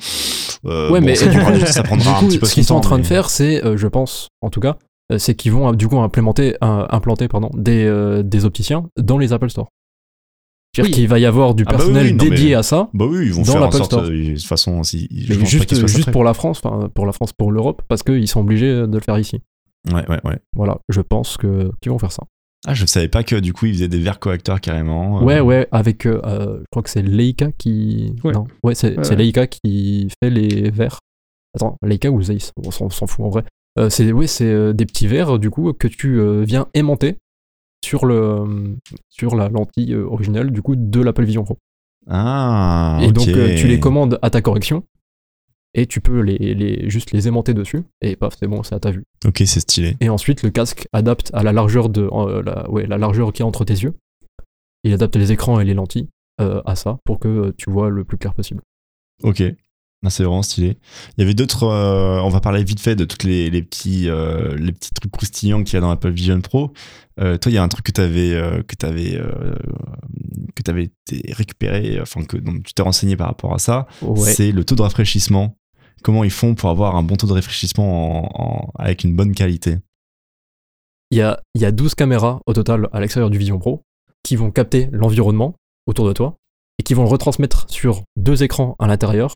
[0.67, 2.75] euh, Ouais, bon, mais ça, du prendra du- un coup, petit peu ce qu'ils son
[2.75, 4.77] sont en train de faire, c'est, euh, je pense, en tout cas,
[5.17, 9.69] c'est qu'ils vont du coup implémenter, implanter pardon, des, des opticiens dans les Apple Store.
[10.75, 10.91] C'est-à-dire Oui.
[11.03, 13.27] qu'il va y avoir du Ah bah oui, personnel mais- dédié à ça, Bah oui,
[13.27, 13.93] ils vont Dans faire en l'Apple sorte.
[13.93, 14.05] Store.
[14.05, 16.61] euh, De toute façon, si, je mais pense pas juste, soient juste pour la France,
[16.65, 19.41] enfin pour la France, pour l'Europe, parce qu'ils sont obligés de le faire ici.
[19.93, 20.39] Ouais, ouais, ouais.
[20.57, 22.25] Voilà, je pense que qu'ils vont faire ça.
[22.67, 25.21] Ah, je savais pas que du coup, ils faisaient des verres correcteurs carrément.
[25.21, 25.23] euh.
[25.25, 28.15] Ouais, ouais, avec, euh, euh, je crois que c'est Leica qui.
[28.25, 28.33] Ouais.
[28.33, 29.17] Non, ouais, c'est Ouais.
[29.17, 30.99] Leica qui fait les verres.
[31.55, 33.45] Attends, Leica ou Zeiss On s'en fout en vrai.
[33.79, 37.17] Euh, c'est ouais, c'est euh, des petits verres du coup que tu euh, viens aimanter
[37.85, 38.77] sur le
[39.09, 41.59] sur la lentille euh, originale du coup de l'Apple Vision Pro.
[42.09, 44.85] Ah, et donc euh, tu les commandes à ta correction
[45.75, 48.81] et tu peux les, les juste les aimanter dessus et paf c'est bon c'est à
[48.81, 49.05] ta vue.
[49.27, 49.97] Ok, c'est stylé.
[50.01, 53.43] Et ensuite le casque adapte à la largeur de euh, la ouais la largeur qui
[53.43, 53.95] est entre tes yeux.
[54.83, 56.09] Il adapte les écrans et les lentilles
[56.41, 58.61] euh, à ça pour que tu vois le plus clair possible.
[59.23, 59.43] Ok.
[60.11, 60.79] C'est vraiment stylé.
[61.17, 61.65] Il y avait d'autres.
[61.65, 65.11] euh, on va parler vite fait de tous les, les petits, euh, les petits trucs
[65.13, 66.73] croustillants qu'il y a dans Apple Vision Pro.
[67.21, 68.31] Euh, toi, il y a un truc que tu avais,
[68.67, 69.55] que t'avais, euh,
[70.55, 73.87] que t'avais été récupéré, enfin que donc, tu t'es renseigné par rapport à ça.
[74.03, 74.33] Ouais.
[74.33, 75.57] C'est le taux de rafraîchissement.
[76.03, 79.33] Comment ils font pour avoir un bon taux de rafraîchissement en- en- avec une bonne
[79.35, 79.79] qualité?
[81.11, 83.83] Il y a, il y a 12 caméras au total à l'extérieur du Vision Pro
[84.23, 85.55] qui vont capter l'environnement
[85.87, 86.37] autour de toi
[86.79, 89.35] et qui vont le retransmettre sur deux écrans à l'intérieur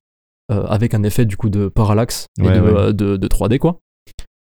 [0.51, 2.69] euh, avec un effet du coup de parallaxe et Ouais, de, ouais.
[2.77, 3.79] euh, de- de 3D quoi.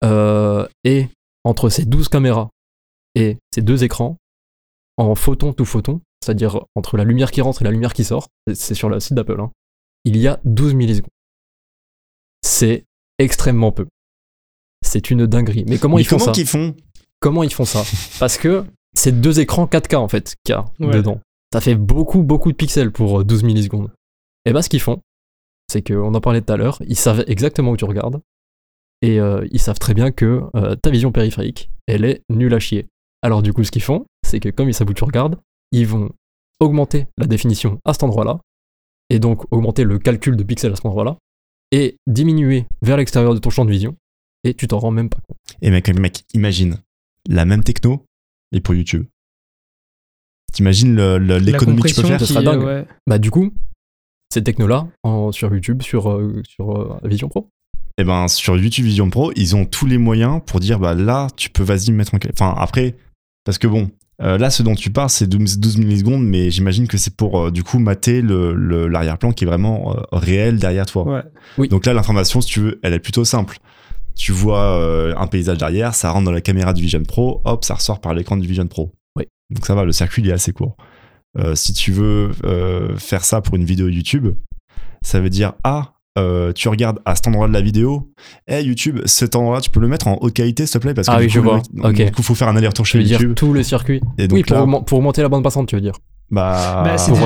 [0.05, 1.07] Euh, et
[1.45, 2.49] entre ces 12 caméras
[3.15, 4.17] et ces deux écrans,
[4.97, 8.29] en photon tout photon, c'est-à-dire entre la lumière qui rentre et la lumière qui sort,
[8.55, 9.51] c'est- sur le site d'Apple, hein,
[10.05, 11.11] il y a 12 millisecondes.
[12.45, 12.85] C'est
[13.19, 13.87] extrêmement peu.
[14.85, 15.65] C'est une dinguerie.
[15.69, 16.75] Mais comment Mais ils font comment ça qu'ils font?
[17.21, 17.83] Comment ils font ça?
[18.19, 20.93] Parce que c'est deux écrans 4K en fait qu'il y a Ouais.
[20.97, 21.21] dedans.
[21.53, 23.91] Ça fait beaucoup, beaucoup de pixels pour euh, 12 millisecondes.
[24.45, 25.01] Et bah, ce qu'ils font,
[25.73, 28.21] c'est qu'on en parlait tout à l'heure, ils savent exactement où tu regardes.
[29.01, 32.61] Et euh, ils savent très bien que euh, ta vision périphérique, elle est nulle à
[32.61, 32.87] chier.
[33.23, 35.37] Alors, du coup, ce qu'ils font, c'est que comme ils savent où tu regardes,
[35.73, 36.11] ils vont
[36.61, 38.39] augmenter la définition à cet endroit-là,
[39.11, 41.17] et donc augmenter le calcul de pixels à cet endroit-là,
[41.73, 43.97] et diminuer vers l'extérieur de ton champ de vision,
[44.45, 45.39] et tu t'en rends même pas compte.
[45.63, 46.77] Et mec, mec, imagine
[47.29, 48.05] la même techno,
[48.53, 49.07] mais pour YouTube.
[50.53, 52.63] T'imagines l'économie que tu peux faire ce qui, sera dingue.
[52.63, 52.87] ouais.
[53.07, 53.53] Bah du coup,
[54.33, 57.49] ces technos-là, en- sur YouTube, sur, euh, sur euh, Vision Pro,
[57.99, 61.29] Et ben sur YouTube Vision Pro, ils ont tous les moyens pour dire bah là,
[61.37, 62.19] tu peux vas-y me mettre en.
[62.33, 62.97] Enfin après,
[63.45, 63.91] parce que bon,
[64.23, 67.39] euh, là ce dont tu parles c'est 12, 12 millisecondes, mais j'imagine que c'est pour
[67.39, 71.05] euh, du coup mater le- le- l'arrière-plan qui est vraiment euh, réel derrière toi.
[71.07, 71.23] Ouais.
[71.59, 71.69] Oui.
[71.69, 73.59] Donc là l'information, si tu veux, elle est plutôt simple.
[74.15, 77.65] Tu vois euh, un paysage derrière, ça rentre dans la caméra du Vision Pro, hop,
[77.65, 78.93] ça ressort par l'écran du Vision Pro.
[79.17, 79.25] Oui.
[79.51, 80.77] Donc ça va, le circuit il est assez court.
[81.39, 84.29] Euh, si tu veux euh, faire ça pour une vidéo YouTube,
[85.03, 88.13] ça veut dire ah euh, tu regardes à cet endroit de la vidéo,
[88.47, 91.09] hey YouTube, cet endroit-là, tu peux le mettre en haute qualité, s'il te plaît, parce
[91.09, 91.63] que Ah du oui, coup, je vois.
[91.73, 93.35] mec- du coup, faut faire un aller-retour tu chez veux dire YouTube.
[93.35, 94.03] tout le circuit.
[94.19, 95.95] Et donc Oui, pour, là, pour augmenter la bande passante, tu veux dire.
[96.33, 97.19] Bah, Bah, c'est cas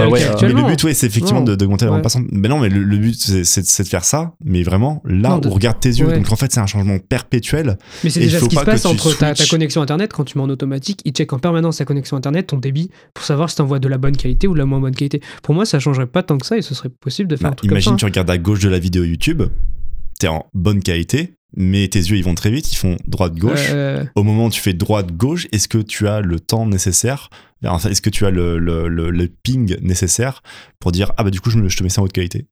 [0.42, 2.02] mais le but, ouais, c'est effectivement d'augmenter la bande Ouais.
[2.02, 2.24] passante.
[2.32, 4.34] Mais non, mais le, le but, c'est de faire ça.
[4.44, 6.06] Mais vraiment, là, Non, de- on regarde tes yeux.
[6.08, 6.16] ouais.
[6.18, 7.78] Donc en fait, c'est un changement perpétuel.
[8.02, 10.50] Mais c'est déjà ce qui se passe entre ta, connexion internet quand tu mets en
[10.50, 11.00] automatique.
[11.04, 13.96] Il check en permanence ta connexion internet, ton débit, pour savoir si t'envoies de la
[13.98, 15.20] bonne qualité ou de la moins bonne qualité.
[15.44, 17.52] Pour moi, ça changerait pas tant que ça et ce serait possible de faire Bah,
[17.52, 19.42] un truc imagine, comme tu regardes à gauche de la vidéo YouTube,
[20.18, 23.04] t'es en bonne qualité, mais tes yeux, ils vont très vite, ils font ça.
[23.06, 23.68] droite-gauche.
[23.70, 27.30] Euh, Au moment où tu fais droite-gauche, est-ce que tu as le temps nécessaire
[27.62, 30.42] Est-ce que tu as le, le- le- le ping nécessaire
[30.78, 32.46] pour dire Ah bah du coup, je, me- je te mets ça en haute qualité?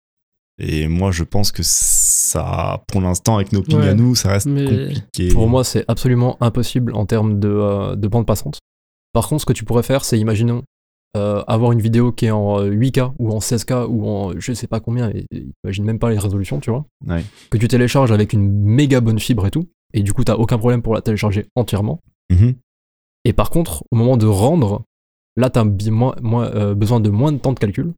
[0.58, 4.30] Et moi, je pense que ça, pour l'instant, avec nos pings Ouais, à nous, ça
[4.30, 5.28] reste mais- compliqué.
[5.32, 8.58] Pour moi, c'est absolument impossible en termes de, euh, de bande passante.
[9.12, 10.62] Par contre, ce que tu pourrais faire, c'est imaginons
[11.16, 14.52] euh, avoir une vidéo qui est en euh, 8K ou en 16K ou en je
[14.52, 16.84] sais pas combien, et, et imagine même pas les résolutions, tu vois.
[17.06, 17.24] Ouais.
[17.50, 20.58] Que tu télécharges avec une méga bonne fibre et tout, et du coup, t'as aucun
[20.58, 22.00] problème pour la télécharger entièrement.
[22.30, 22.54] Mhm.
[23.24, 24.82] Et par contre, au moment de rendre,
[25.36, 27.92] là, t'as moins, moins, euh, besoin de moins de temps de calcul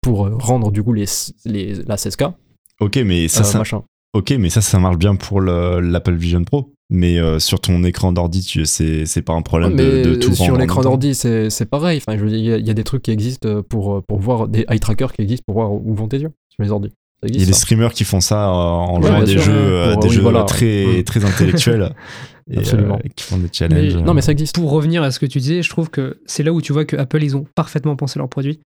[0.00, 1.06] pour euh, rendre du coup les,
[1.44, 2.32] les, la 16K.
[2.80, 3.82] Ok, mais ça, euh, ça, machin.
[4.12, 6.73] ok, mais ça, ça marche bien pour le- l'Apple Vision Pro.
[6.90, 10.14] Mais euh, sur ton écran d'ordi, tu- c'est c'est pas un problème mais de, de
[10.16, 11.98] tout sur l'écran d'ordi, c'est c'est pareil.
[12.06, 14.48] Enfin, je il y a- il y, a des trucs qui existent pour, pour voir,
[14.48, 16.90] des eye trackers qui existent pour voir où vont tes yeux sur les ordis.
[17.26, 19.52] Il y a des streamers qui font ça euh, en Ouais, jouant des sûr, jeux,
[19.54, 21.02] euh, Pour- des oui, jeux voilà, très, ouais.
[21.04, 21.94] très intellectuels.
[22.50, 22.96] et, Absolument.
[22.96, 23.94] euh, qui font des challenges.
[23.96, 24.54] Mais- Non, mais ça existe.
[24.56, 26.84] pour revenir à ce que tu disais, je trouve que c'est là où tu vois
[26.84, 28.60] que Apple, ils ont parfaitement pensé leur produit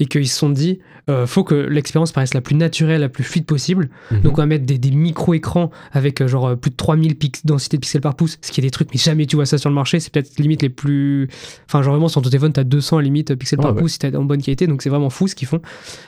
[0.00, 3.22] et qu'ils se sont dit, euh, faut que l'expérience paraisse la plus naturelle, la plus
[3.22, 3.90] fluide possible.
[4.10, 4.22] Mhm.
[4.22, 7.46] Donc on va mettre des, des micro-écrans avec euh, genre euh, plus de 3000 pix
[7.46, 9.58] densité de pixels par pouce, ce qui est des trucs, mais jamais tu vois ça
[9.58, 10.00] sur le marché.
[10.00, 11.28] C'est peut-être limite les plus.
[11.66, 13.80] Enfin, genre vraiment sur ton téléphone, t'as 200 à limite pixels Ouais, par ouais.
[13.80, 15.60] pouce si t'as en bonne qualité, donc c'est vraiment fou ce qu'ils font.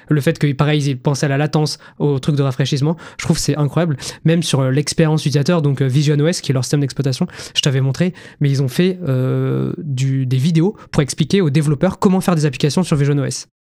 [0.08, 3.38] Le fait que, pareil, ils pensé à la latence, au truc de rafraîchissement, je trouve
[3.38, 3.96] c'est incroyable.
[4.24, 7.60] Même sur euh, l'expérience utilisateur, donc euh, Vision OS, qui est leur système d'exploitation, je
[7.60, 12.20] t'avais montré, mais ils ont fait euh, du, des vidéos pour expliquer aux développeurs comment
[12.20, 13.18] faire des applications sur Vision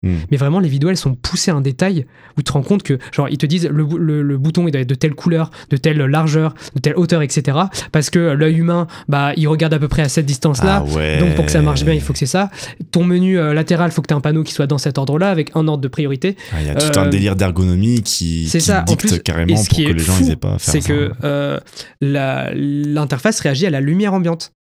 [0.05, 0.17] Hmm.
[0.31, 2.83] Mais vraiment, les vidéos, elles sont poussées à un détail où tu te rends compte
[2.83, 5.15] que, genre, ils te disent le, bou- le- le bouton, il doit être de telle
[5.15, 7.59] couleur, de telle largeur, de telle hauteur, etc.
[7.91, 10.85] Parce que l'œil humain, bah, il regarde à peu près à cette distance-là.
[10.87, 11.19] Ah ouais.
[11.19, 12.51] Donc pour que ça marche bien, il faut que c'est ça.
[12.91, 14.99] Ton menu euh, latéral, il faut que tu aies un panneau qui soit dans cet
[14.99, 16.37] ordre-là, avec un ordre de priorité.
[16.53, 19.01] Ah, Il y a tout un Euh, délire d'ergonomie qui, c'est qui ça, en dicte
[19.09, 21.59] plus, carrément pour que les gens fou, ils aient pas à faire C'est que euh,
[22.01, 24.53] l'interface réagit à la lumière ambiante.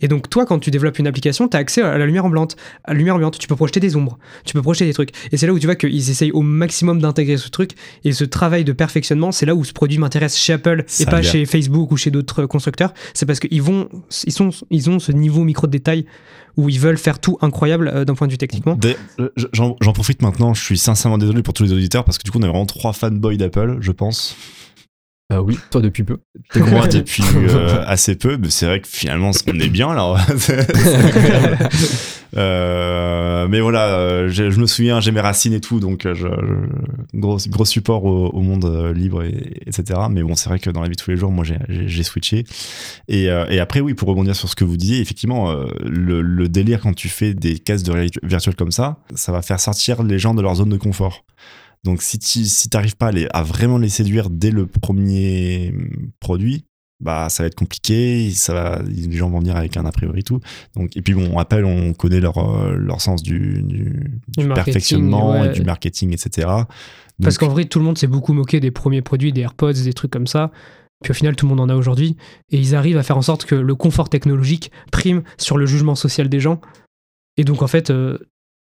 [0.00, 2.56] Et donc toi, quand tu développes une application, tu as accès à la lumière ambiante.
[2.84, 5.10] À la lumière ambiante, tu peux projeter des ombres, tu peux projeter des trucs.
[5.32, 7.72] Et c'est là où tu vois qu'ils essayent au maximum d'intégrer ce truc.
[8.04, 11.22] Et ce travail de perfectionnement, c'est là où ce produit m'intéresse chez Apple et pas
[11.22, 12.94] chez Facebook ou chez d'autres constructeurs.
[13.14, 13.88] C'est parce qu'ils vont,
[14.24, 16.06] ils sont, ils ont ce niveau micro de détail
[16.56, 18.76] où ils veulent faire tout incroyable euh, d'un point de vue techniquement.
[19.18, 22.30] Euh, j'en profite maintenant, je suis sincèrement désolé pour tous les auditeurs parce que du
[22.30, 24.36] coup on est vraiment trois fanboys d'Apple, je pense.
[25.32, 26.18] Euh, oui, toi depuis peu.
[26.56, 30.16] Moi depuis euh, assez peu, mais c'est vrai que finalement on est bien là.
[32.36, 37.18] Euh, mais voilà, je, je me souviens, j'ai mes racines et tout, donc je, je-
[37.18, 39.98] gros, gros support au, au monde libre, et, etc.
[40.08, 42.44] Mais bon, c'est vrai que dans la vie de tous les jours, moi j'ai- switché.
[43.08, 45.52] Et, et après, oui, pour rebondir sur ce que vous disiez, effectivement,
[45.84, 49.42] le, le délire quand tu fais des cases de réalité virtuelle comme ça, ça va
[49.42, 51.24] faire sortir les gens de leur zone de confort.
[51.84, 55.72] Donc si tu si t'arrives pas à, les- à vraiment les séduire dès le premier
[56.20, 56.64] produit,
[57.02, 60.22] bah ça va être compliqué, ça va, les gens vont venir avec un a priori
[60.22, 60.40] tout.
[60.76, 64.54] Donc et puis bon, Apple, on connaît leur euh, leur sens du, du, du marketing,
[64.54, 65.48] perfectionnement ouais.
[65.48, 66.48] et du marketing, etc.
[67.22, 69.92] Parce qu'en vrai, tout le monde s'est beaucoup moqué des premiers produits, des AirPods, des
[69.92, 70.50] trucs comme ça.
[71.02, 72.16] Puis au final, tout le monde en a aujourd'hui.
[72.50, 75.94] Et ils arrivent à faire en sorte que le confort technologique prime sur le jugement
[75.94, 76.60] social des gens.
[77.38, 78.18] Et donc, en fait, euh,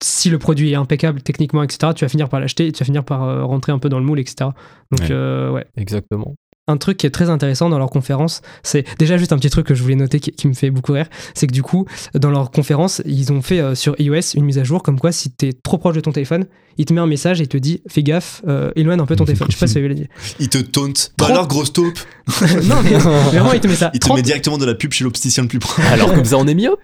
[0.02, 2.84] si le produit est impeccable techniquement, etc., tu vas finir par l'acheter et tu vas
[2.86, 4.50] finir par euh, rentrer un peu dans le moule, etc.
[4.90, 5.08] Donc, Ouais.
[5.10, 5.66] euh, ouais.
[5.76, 6.34] Exactement.
[6.68, 9.66] Un truc qui est très intéressant dans leur conférence, c'est déjà juste un petit truc
[9.66, 12.30] que je voulais noter qui, qui me fait beaucoup rire, c'est que du coup, dans
[12.30, 15.30] leur conférence, ils ont fait euh, sur iOS une mise à jour comme quoi si
[15.32, 16.46] t'es trop proche de ton téléphone,
[16.78, 19.16] il te met un message et il te dit fais gaffe, euh, éloigne un peu
[19.16, 19.48] ton téléphone.
[19.50, 20.06] Je sais pas si vous l'avez dit.
[20.38, 20.92] il te taunt.
[21.18, 21.98] Bah Trop- alors grosse taupe.
[22.64, 23.90] non, mais vraiment, il te met ça.
[23.92, 25.84] Il te 30, met directement de la pub chez l'opticien le plus proche.
[25.86, 26.80] Alors comme ça, on est myope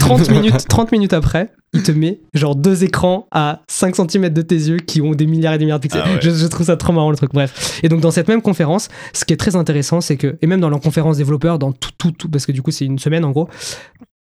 [0.00, 4.42] 30 minutes, 30 minutes après, il te met genre deux écrans à 5 cm de
[4.42, 6.02] tes yeux qui ont des milliards et des milliards de pixels.
[6.04, 6.20] Ah ouais.
[6.20, 7.32] je, je trouve ça trop marrant le truc.
[7.32, 7.80] Bref.
[7.82, 10.60] Et donc dans cette même conférence, ce qui est très intéressant, c'est que, et même
[10.60, 13.24] dans leur conférence développeur, dans tout, tout, tout, parce que du coup c'est une semaine
[13.24, 13.48] en gros,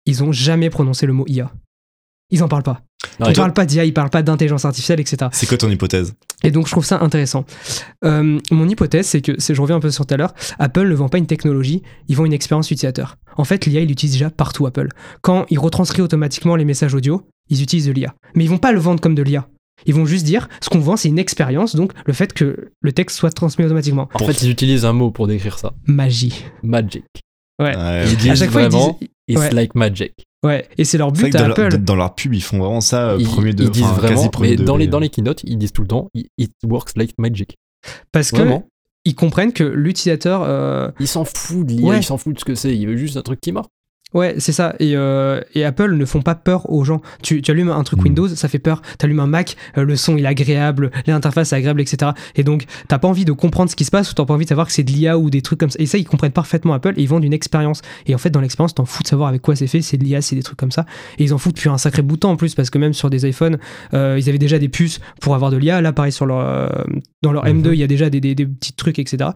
[0.06, 1.50] ils ont jamais prononcé le mot IA.
[2.34, 2.80] Ils en parlent pas.
[3.20, 3.28] Ouais.
[3.30, 5.28] Ils parlent pas d'IA, ils parlent pas d'intelligence artificielle, etc.
[5.30, 6.14] C'est quoi ton hypothèse?
[6.42, 7.44] Et donc je trouve ça intéressant.
[8.04, 10.94] Euh, mon hypothèse, c'est que, je reviens un peu sur tout à l'heure, Apple ne
[10.94, 13.16] vend pas une technologie, ils vendent une expérience utilisateur.
[13.36, 14.88] En fait, l'IA, ils l'utilisent déjà partout, Apple.
[15.22, 18.14] Quand ils retranscrivent automatiquement les messages audio, ils utilisent de l'IA.
[18.34, 19.46] Mais ils vont pas le vendre comme de l'IA.
[19.86, 22.92] Ils vont juste dire, ce qu'on vend, c'est une expérience, donc le fait que le
[22.92, 24.08] texte soit transmis automatiquement.
[24.14, 25.72] En fait, ils utilisent un mot pour décrire ça.
[25.86, 26.44] Magie.
[26.64, 27.04] Magic.
[27.60, 27.76] Ouais.
[27.76, 28.18] Ouais, Ils ok.
[28.18, 29.08] disent à chaque fois, ils disent...
[29.28, 29.50] It's ouais.
[29.52, 30.12] like magic.
[30.44, 31.78] Ouais, et c'est leur but que à dans, leur, Apple.
[31.78, 34.50] dans leur pub, ils font vraiment ça euh, Ils, premier de ils disent vraiment, premier
[34.50, 37.56] mais dans les, dans les keynotes, ils disent tout le temps It works like magic.
[38.12, 38.68] Parce que Vraiment.
[39.04, 40.42] ils comprennent que l'utilisateur.
[40.42, 41.96] euh, Il s'en fout de l'IA, Ouais.
[41.98, 43.68] il s'en fout de ce que c'est, il veut juste un truc qui marche.
[44.14, 44.74] Ouais, c'est ça.
[44.78, 47.02] Et, euh, et Apple ne font pas peur aux gens.
[47.22, 48.04] Tu, tu allumes un truc Mm.
[48.04, 48.80] Windows, ça fait peur.
[48.98, 52.12] Tu allumes un Mac, euh, le son il est agréable, l'interface est agréable, etc.
[52.36, 54.44] Et donc, t'as pas envie de comprendre ce qui se passe ou t'as pas envie
[54.44, 55.78] de savoir que c'est de l'IA ou des trucs comme ça.
[55.80, 57.82] Et ça, ils comprennent parfaitement Apple et ils vendent une expérience.
[58.06, 59.82] Et en fait, dans l'expérience, t'en fous de savoir avec quoi c'est fait.
[59.82, 60.86] C'est de l'IA, c'est des trucs comme ça.
[61.18, 62.92] Et ils en foutent depuis un sacré bout de temps en plus parce que même
[62.92, 63.58] sur des iPhones,
[63.94, 65.80] euh, ils avaient déjà des puces pour avoir de l'IA.
[65.80, 66.68] Là, pareil, sur leur, euh,
[67.22, 67.62] dans leur Mhm.
[67.62, 69.30] M2, il y a déjà des, des- des petits trucs, etc.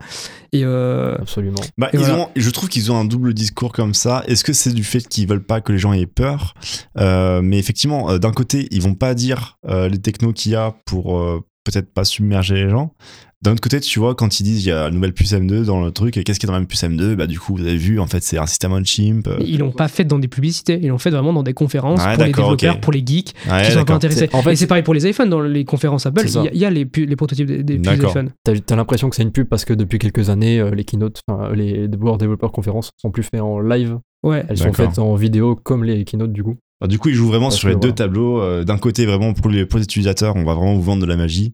[0.53, 1.59] Et euh, Absolument.
[1.77, 2.17] Bah, Et ils voilà.
[2.19, 4.23] ont, je trouve qu'ils ont un double discours comme ça.
[4.27, 6.53] Est-ce que c'est du fait qu'ils veulent pas que les gens aient peur.
[6.97, 10.55] Euh, Mais effectivement, euh, d'un côté, ils vont pas dire euh, les technos qu'il y
[10.55, 12.93] a pour peut-être pas submerger les gens.
[13.41, 15.63] D'un autre côté, tu vois, quand ils disent il y a une nouvelle puce M2
[15.63, 17.55] dans le truc, et qu'est-ce qui est dans la même puce M2 Bah, du coup,
[17.55, 19.27] vous avez vu, en fait, c'est un système on-chip.
[19.27, 19.37] euh.
[19.39, 20.77] ils l'ont pas fait dans des publicités.
[20.81, 23.33] Ils l'ont fait vraiment dans des conférences Ouais, pour les développeurs, pour les geeks.
[23.49, 23.95] Ouais, qui sont un peu d'accord.
[23.95, 24.19] intéressés.
[24.29, 26.47] C'est- en fait, et c'est pareil pour les iPhones, dans les conférences Apple, il y,
[26.49, 28.31] a- y a les, pu- les prototypes des, des puces iPhone.
[28.43, 31.21] T'as as, l'impression que c'est une pub parce que depuis quelques années, euh, les keynotes,
[31.53, 34.43] les World Developer Conferences sont plus faites en live, Ouais.
[34.49, 36.57] elles sont faites en vidéo comme les keynotes du coup.
[36.81, 38.41] Alors, du coup, ils jouent vraiment sur les deux tableaux.
[38.41, 41.07] euh, d'un côté, vraiment pour les, pour les utilisateurs, on va vraiment vous vendre de
[41.07, 41.53] la magie.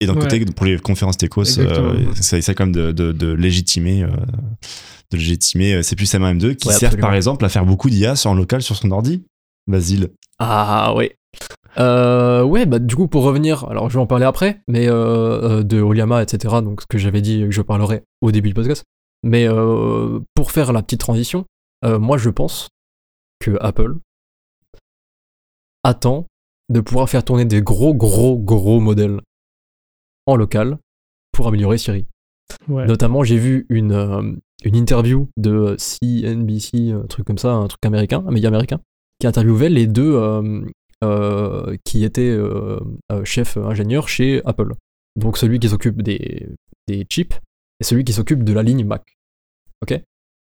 [0.00, 0.20] Et d'un Ouais.
[0.22, 4.08] côté, pour les conférences techos, euh, ça essaie quand même de, de, de légitimer, euh,
[5.10, 7.90] de légitimer euh, ces puces M1 M2 qui Ouais, servent par exemple à faire beaucoup
[7.90, 9.24] d'IA sur en local sur son ordi.
[9.66, 10.08] Basile.
[10.38, 11.16] Ah ouais.
[11.78, 15.58] Euh, ouais, bah du coup pour revenir, alors je vais en parler après, mais euh,
[15.60, 16.56] euh, de Oliama, etc.
[16.64, 18.84] Donc ce que j'avais dit que je parlerai au début du podcast.
[19.22, 21.44] Mais euh, pour faire la petite transition,
[21.84, 22.68] euh, moi je pense
[23.38, 23.96] que Apple
[25.82, 26.26] attend
[26.68, 29.20] de pouvoir faire tourner des gros gros gros modèles
[30.26, 30.78] en local
[31.32, 32.06] pour améliorer Siri.
[32.68, 32.86] Ouais.
[32.86, 34.32] Notamment, j'ai vu une, euh,
[34.64, 38.80] une interview de CNBC, un truc comme ça, un truc américain, un média américain,
[39.18, 40.62] qui interviewait les deux euh,
[41.04, 42.36] euh, qui étaient
[43.24, 44.74] chefs ingénieurs chez Apple.
[45.16, 46.48] Donc celui qui s'occupe des,
[46.88, 47.38] des chips
[47.80, 49.16] et celui qui s'occupe de la ligne Mac.
[49.82, 50.00] Ok?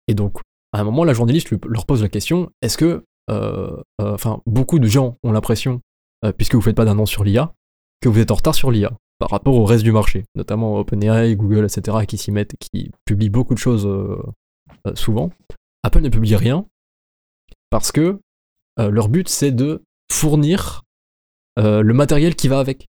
[0.08, 0.38] Et donc,
[0.72, 3.04] à un moment, la journaliste leur pose la question est-ce que.
[3.30, 5.80] Euh, euh, Enfin, beaucoup de gens ont l'impression,
[6.24, 7.52] euh, puisque vous faites pas d'annonce sur l'IA,
[8.00, 11.36] que vous êtes en retard sur l'IA par rapport au reste du marché, notamment OpenAI,
[11.36, 13.88] Google, etc., qui s'y mettent, qui publient beaucoup de choses
[14.94, 15.30] souvent.
[15.84, 16.66] Apple ne publie rien
[17.70, 18.18] parce que
[18.78, 20.82] leur but c'est de fournir
[21.56, 22.88] le matériel qui va avec.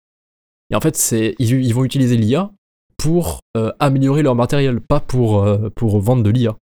[0.69, 2.49] Et en fait, ils, vont utiliser l'IA
[2.95, 3.41] pour
[3.79, 6.55] améliorer leur matériel, pas pour, pour vendre de l'IA.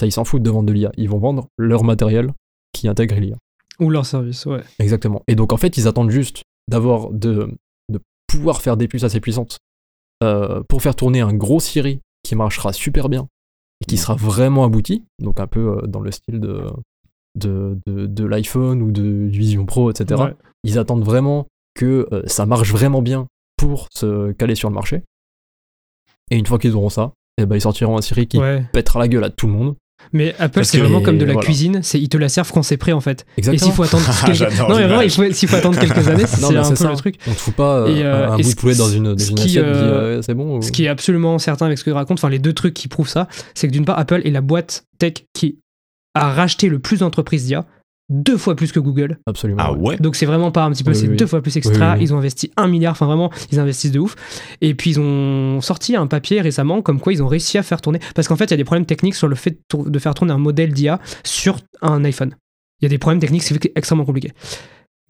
[0.00, 0.92] Ça, ils s'en foutent de vendre de l'IA.
[0.96, 2.32] Ils vont vendre leur matériel
[2.74, 3.36] qui intègre l'IA.
[3.80, 4.60] Ou leur service, ouais.
[4.78, 5.22] Exactement.
[5.26, 7.50] Et donc en fait, ils attendent juste d'avoir de,
[7.90, 9.58] de pouvoir faire des puces assez puissantes
[10.22, 13.26] euh, pour faire tourner un gros Siri qui marchera super bien
[13.80, 16.62] et qui sera vraiment abouti, donc un peu euh, dans le style de,
[17.36, 20.22] de, de, de l'iPhone ou de du Vision Pro, etc.
[20.22, 20.34] Ouais.
[20.62, 25.02] Ils attendent vraiment que euh, ça marche vraiment bien pour se caler sur le marché.
[26.30, 28.64] Et une fois qu'ils auront ça, eh ben, ils sortiront un Siri qui Ouais.
[28.72, 29.74] pètera la gueule à tout le monde.
[30.12, 31.46] Mais Apple, c'est vraiment comme de la voilà.
[31.46, 33.24] cuisine, c'est ils te la servent quand c'est prêt en fait.
[33.36, 33.64] Et Exactement.
[33.66, 34.36] s'il faut attendre quelques...
[34.36, 35.28] J'adore non mais vraiment, il l'image.
[35.30, 36.90] faut, s'il faut attendre quelques années, c'est un peu ça.
[36.90, 37.16] le truc.
[37.26, 39.24] On te fout pas euh, Et, euh, un et bout de poulet dans une, dans
[39.24, 40.58] une qui, assiette, euh, c'est bon.
[40.58, 42.74] ou- Ce qui est absolument certain avec ce que tu racontes, enfin les deux trucs
[42.74, 45.58] qui prouvent ça, c'est que d'une part, Apple est la boîte tech qui
[46.14, 47.64] a racheté le plus d'entreprises d'IA,
[48.10, 49.18] deux fois plus que Google.
[49.26, 49.62] Absolument.
[49.62, 51.16] Ah ouais Donc c'est vraiment pas un petit peu, Oui, c'est oui.
[51.16, 51.92] deux fois plus extra.
[51.92, 52.04] Oui, oui.
[52.04, 54.14] Ils ont investi un milliard, enfin vraiment, ils investissent de ouf.
[54.60, 57.80] Et puis ils ont sorti un papier récemment comme quoi ils ont réussi à faire
[57.80, 58.00] tourner.
[58.14, 60.32] Parce qu'en fait, il y a des problèmes techniques sur le fait de, faire tourner
[60.32, 62.34] un modèle d'IA sur un iPhone.
[62.80, 64.32] Il y a des problèmes techniques, c'est extrêmement compliqué.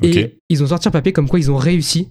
[0.02, 2.10] Et ils ont sorti un papier comme quoi ils ont réussi.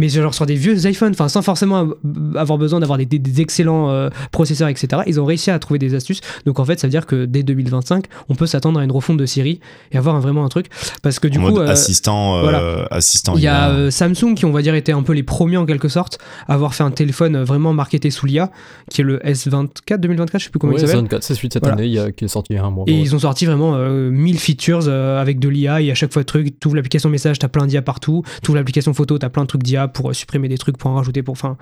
[0.00, 1.88] Mais genre sur des vieux iPhones, enfin sans forcément
[2.34, 5.02] avoir besoin d'avoir des, des- des excellents euh, processeurs, etc.
[5.06, 6.20] Ils ont réussi à trouver des astuces.
[6.46, 9.18] Donc en fait, ça veut dire que dès 2025, on peut s'attendre à une refonte
[9.18, 9.60] de Siri
[9.92, 10.66] et avoir un- vraiment un truc.
[11.02, 12.86] Parce que du en coup, mode euh, assistant, euh, voilà.
[12.90, 15.58] assistant il y a euh, Samsung qui, on va dire, était un peu les premiers
[15.58, 18.50] en quelque sorte à avoir fait un téléphone vraiment marketé sous l'IA,
[18.90, 21.00] qui est le S24 2024, je sais plus comment Ouais, il s'appelle.
[21.00, 21.76] 64, c'est celui de cette Voilà.
[21.78, 22.84] année il y a- qui est sorti il y a un mois.
[22.88, 23.00] Et ouais.
[23.00, 26.24] ils ont sorti vraiment euh, 1000 features euh, avec de l'IA et à chaque fois
[26.24, 29.42] truc, tu ouvres l'application message, t'as plein d'IA partout, tu ouvres l'application photo, t'as plein
[29.42, 31.32] de trucs d'IA pour euh, supprimer des trucs, pour en rajouter, pour.
[31.32, 31.56] Enfin,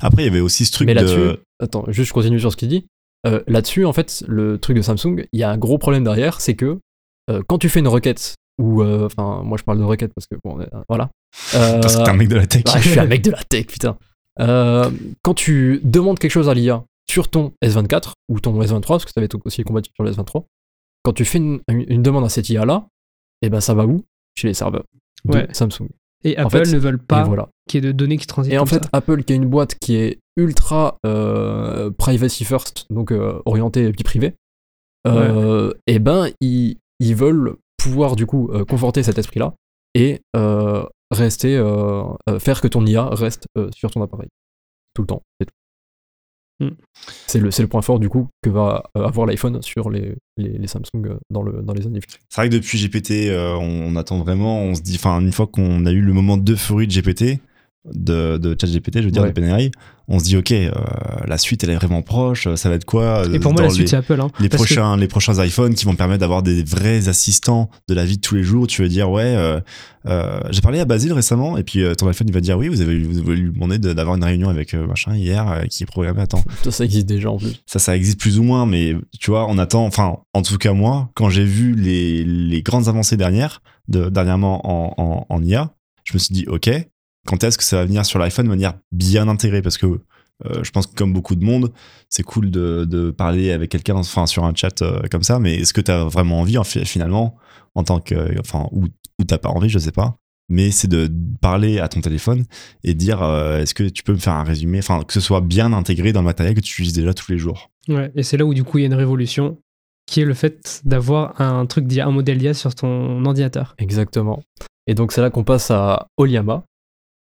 [0.00, 1.42] Après, il y avait aussi ce truc Mais là-dessus, de.
[1.60, 2.86] attends, juste je continue sur ce qu'il dit.
[3.26, 6.40] Euh, là-dessus, en fait, le truc de Samsung, il y a un gros problème derrière,
[6.40, 6.78] c'est que
[7.30, 10.26] euh, quand tu fais une requête, ou euh, enfin, moi je parle de requête parce
[10.26, 11.10] que bon, euh, voilà.
[11.54, 12.62] Euh, Parce que t'es un mec de la tech.
[12.68, 13.96] ah, je suis un mec de la tech, putain.
[14.40, 14.90] Euh,
[15.22, 19.10] quand tu demandes quelque chose à l'IA sur ton S24 ou ton S23, parce que
[19.14, 20.44] ça va être aussi compatible sur le S23,
[21.02, 22.86] quand tu fais une, une demande à cette IA-là,
[23.42, 24.04] et ben ça va où?
[24.36, 24.84] Chez les serveurs
[25.24, 25.48] de Ouais.
[25.52, 25.88] Samsung.
[26.24, 27.48] Et En Apple fait, ne veulent Et pas voilà.
[27.68, 28.52] qu'il y ait de données qui transitent.
[28.52, 28.90] Et en fait, ça.
[28.92, 34.02] Apple, qui est une boîte qui est ultra euh, privacy first, donc euh, orientée vie
[34.02, 34.34] privée,
[35.06, 39.54] euh, et ben, ils, ils veulent pouvoir du coup conforter cet esprit-là
[39.94, 40.20] et
[41.10, 41.56] rester,
[42.38, 44.28] faire que ton IA reste sur ton appareil
[44.94, 45.22] tout le temps.
[45.40, 45.54] C'est tout.
[46.60, 46.68] Mm.
[47.26, 50.50] C'est le, le point fort du coup que va euh, avoir l'iPhone sur les, les,
[50.50, 52.20] les Samsung euh, dans, le, dans les années futures.
[52.28, 55.32] C'est vrai que depuis GPT, euh, on, on attend vraiment, on se dit, enfin, une
[55.32, 57.40] fois qu'on a eu le moment d'euphorie de GPT,
[57.86, 59.32] de, de ChatGPT, je veux dire, Ouais.
[59.32, 59.70] de PNRI,
[60.06, 60.70] on se dit, ok, euh,
[61.26, 63.70] la suite, elle est vraiment proche, ça va être quoi Et pour euh, moi, la
[63.70, 64.20] suite, c'est Apple.
[64.20, 67.94] Hein, les que- prochains, les prochains iPhones qui vont permettre d'avoir des vrais assistants de
[67.94, 68.66] la vie de tous les jours.
[68.66, 69.60] Tu veux dire, ouais, euh,
[70.06, 72.68] euh, j'ai parlé à Basile récemment, et puis euh, ton iPhone, il va dire, oui,
[72.68, 75.84] vous avez, vous lui demandé de- d'avoir une réunion avec euh, machin hier euh, qui
[75.84, 76.44] est programmée temps.
[76.64, 77.62] Ça, ça existe déjà en plus.
[77.66, 80.72] Ça, ça existe plus ou moins, mais tu vois, on attend, enfin, en tout cas,
[80.74, 85.70] moi, quand j'ai vu les, les grandes avancées dernières, de, dernièrement en, en, en IA,
[86.04, 86.68] je me suis dit, ok,
[87.26, 89.62] quand est-ce que ça va venir sur l'iPhone de manière bien intégrée?
[89.62, 91.72] Parce que euh, je pense que comme beaucoup de monde,
[92.08, 95.56] c'est cool de, de parler avec quelqu'un, enfin, sur un chat euh, comme ça, mais
[95.56, 97.36] est-ce que tu as vraiment envie, en finalement,
[97.74, 98.86] en tant que, enfin, ou,
[99.18, 100.16] ou t'as pas envie, je sais pas.
[100.48, 101.08] Mais c'est de
[101.40, 102.44] parler à ton téléphone
[102.82, 105.40] et dire euh, est-ce que tu peux me faire un résumé, enfin que ce soit
[105.40, 107.70] bien intégré dans le matériel que tu utilises déjà tous les jours.
[107.88, 109.58] Ouais, et c'est là où du coup il y a une révolution
[110.06, 113.76] qui est le fait d'avoir un truc d'IA, un modèle d'IA sur ton ordinateur.
[113.78, 114.42] Exactement.
[114.88, 116.64] Et donc c'est là qu'on passe à Oliama,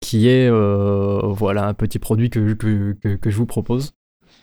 [0.05, 3.95] qui est euh, voilà un petit produit que, que, que, que je vous propose,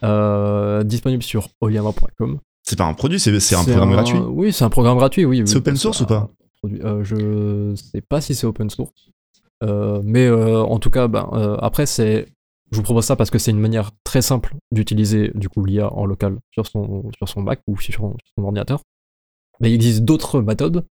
[0.04, 2.40] euh, disponible sur oliama.com.
[2.64, 4.18] C'est pas un produit, c'est un programme gratuit.
[4.18, 5.44] Oui, c'est un programme gratuit, oui.
[5.46, 6.32] C'est oui, open source ou pas
[6.66, 9.12] euh, Je sais pas si c'est open source,
[9.64, 11.30] Euh, mais euh, en tout cas, ben,
[11.62, 12.28] après c'est,
[12.72, 15.94] je vous propose ça parce que c'est une manière très simple d'utiliser du coup l'IA
[15.94, 18.82] en local sur son sur son Mac ou sur, sur son ordinateur.
[19.60, 20.88] Mais il existe d'autres méthodes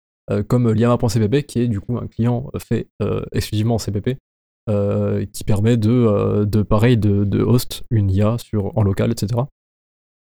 [0.48, 2.88] comme liama.cpp qui est du coup un client fait
[3.30, 4.18] exclusivement en CPP
[4.68, 9.40] qui permet de, euh, de pareil de, de host une IA sur, en local, etc.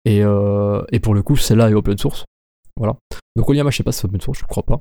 [0.05, 2.25] Et, euh, et pour le coup, celle-là est open source.
[2.77, 2.97] Voilà.
[3.37, 4.81] Donc Oliama, je sais pas si c'est open source, je crois pas.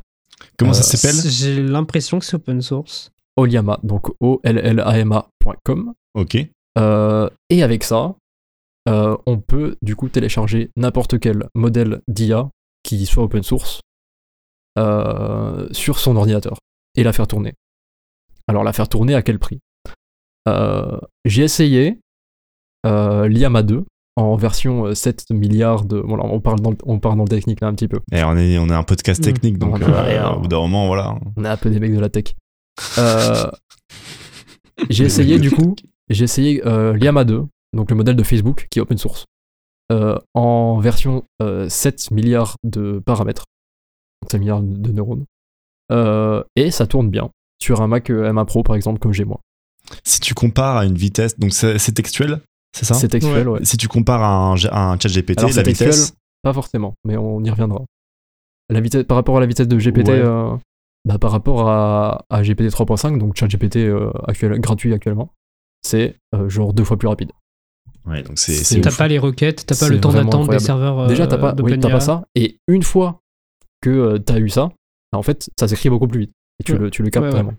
[0.58, 1.32] Comment ça Euh, s'appelle?
[1.32, 3.12] J'ai l'impression que c'est open source.
[3.38, 5.94] Oliama, donc O-L-L-A-M-A.com.
[6.16, 6.38] Ok.
[6.78, 8.16] Euh, et avec ça,
[8.90, 12.50] euh, on peut du coup télécharger n'importe quel modèle d'IA
[12.84, 13.82] qui soit open source
[14.78, 16.58] euh, sur son ordinateur
[16.96, 17.54] et la faire tourner.
[18.48, 19.60] Alors la faire tourner à quel prix?
[20.48, 22.00] Euh, J'ai essayé
[22.86, 23.86] euh, l'IAMA 2
[24.18, 25.98] en version euh, 7 milliards de...
[25.98, 28.00] Voilà, on parle dans le, on parle dans le technique là un petit peu.
[28.12, 29.24] Et on est, on est un podcast Mm.
[29.24, 31.16] technique, donc euh, au bout d'un moment, voilà.
[31.38, 32.36] On est un peu des mecs de la tech.
[32.98, 33.50] Euh,
[34.90, 35.76] j'ai essayé du coup,
[36.10, 39.26] j'ai essayé euh, l'IAMA 2, donc le modèle de Facebook qui est open source,
[39.92, 43.44] euh, en version euh, 7 milliards de paramètres,
[44.24, 45.26] donc 7 milliards de neurones,
[45.92, 47.30] Euh, et ça tourne bien
[47.62, 49.40] sur un Mac euh, M1 Pro par exemple comme j'ai moi.
[50.04, 52.42] Si tu compares à une vitesse, donc c'est textuel,
[52.76, 52.94] c'est ça?
[52.94, 53.66] C'est textuel, ouais.
[53.66, 55.90] Si tu compares à un, à un chat GPT, Alors, la c'est textuel.
[55.92, 57.82] vitesse, Pas forcément, mais on y reviendra.
[58.70, 60.20] La vitesse, par rapport à la vitesse de GPT, Ouais.
[60.20, 60.56] euh,
[61.06, 65.30] bah, par rapport à, à GPT 3.5, donc ChatGPT euh, actuel, gratuit actuellement,
[65.82, 67.32] c'est euh, genre deux fois plus rapide.
[68.06, 71.00] ouais, donc c'est T'as pas les requêtes, t'as pas le temps d'attente des serveurs.
[71.02, 72.24] euh, Déjà, t'as pas, oui, pas ça.
[72.36, 73.20] Et une fois
[73.82, 74.72] que euh, t'as eu ça,
[75.12, 76.32] bah, en fait, ça s'écrit beaucoup plus vite.
[76.60, 76.80] Et tu, Ouais.
[76.80, 77.36] le, tu le captes Ouais, ouais.
[77.36, 77.54] vraiment.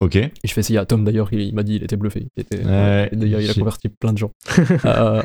[0.00, 0.16] Ok.
[0.16, 2.26] Et je fais essayer à Tom d'ailleurs, il, il m'a dit, il était bluffé.
[2.36, 4.30] Il était, Ouais, et d'ailleurs, il a converti plein de gens.
[4.84, 5.22] Euh,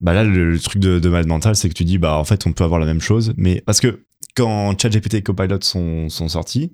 [0.00, 2.46] Bah là, le, le truc de, de mental, c'est que tu dis, bah en fait,
[2.46, 4.04] on peut avoir la même chose, mais parce que
[4.36, 6.72] quand ChatGPT et Copilot sont, sont sortis,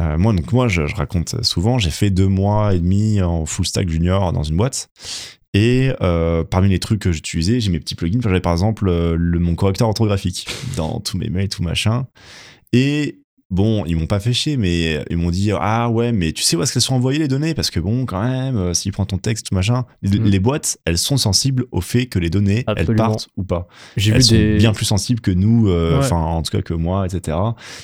[0.00, 3.46] euh, moi, donc moi, je, je raconte souvent, j'ai fait deux mois et demi en
[3.46, 4.88] full stack junior dans une boîte.
[5.54, 8.20] Et euh, parmi les trucs que j'utilisais, j'ai mes petits plugins.
[8.22, 12.06] J'avais par exemple euh, le, mon correcteur orthographique dans tous mes mails, tout machin.
[12.72, 16.42] Et bon, ils m'ont pas fait chier, mais ils m'ont dit Ah ouais, mais tu
[16.42, 17.54] sais où est-ce qu'elles sont envoyées les données?
[17.54, 20.24] Parce que bon, quand même, euh, s'il prend ton texte, tout machin, les, Mm.
[20.24, 23.68] les boîtes, elles sont sensibles au fait que les données, elles partent ou pas.
[23.96, 24.56] J'ai Elles vu sont des.
[24.56, 25.98] bien plus sensibles que nous, euh, Ouais.
[26.04, 27.36] enfin en tout cas que moi, etc.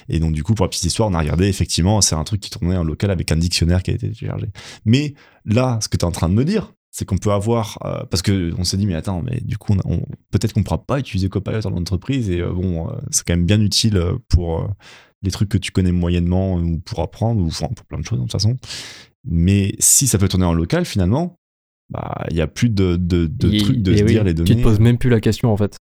[0.08, 2.40] Et donc du coup, pour la petite histoire, on a regardé, effectivement, c'est un truc
[2.40, 4.46] qui tournait en local avec un dictionnaire qui a été téléchargé.
[4.84, 7.78] Mais là, ce que tu es en train de me dire, c'est qu'on peut avoir,
[7.84, 10.62] euh, parce que on s'est dit, mais attends, mais du coup, on, on- peut-être qu'on
[10.62, 14.00] pourra pas utiliser Copilot dans l'entreprise, et euh, bon, euh, c'est quand même bien utile
[14.28, 14.68] pour
[15.24, 18.18] les trucs que tu connais moyennement ou pour apprendre, ou enfin, pour plein de choses
[18.18, 18.56] de toute façon.
[19.24, 21.36] Mais si ça peut tourner en local, finalement,
[21.90, 23.26] bah, il y a plus de, de,
[23.58, 24.50] trucs de et se oui, dire les données.
[24.50, 25.76] Tu te poses même plus la question en fait.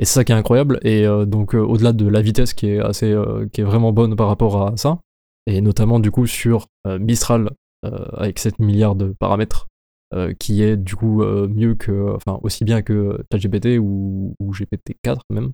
[0.00, 0.78] Et c'est ça qui est incroyable.
[0.82, 3.92] Et euh, donc, euh, au-delà de la vitesse qui est assez, euh, qui est vraiment
[3.92, 5.00] bonne par rapport à ça,
[5.46, 7.50] et notamment du coup sur euh, Mistral
[7.84, 9.66] euh, avec 7 milliards de paramètres,
[10.14, 14.52] euh, qui est du coup euh, mieux que, enfin aussi bien que ChatGPT ou, ou
[14.52, 15.52] GPT-4 même.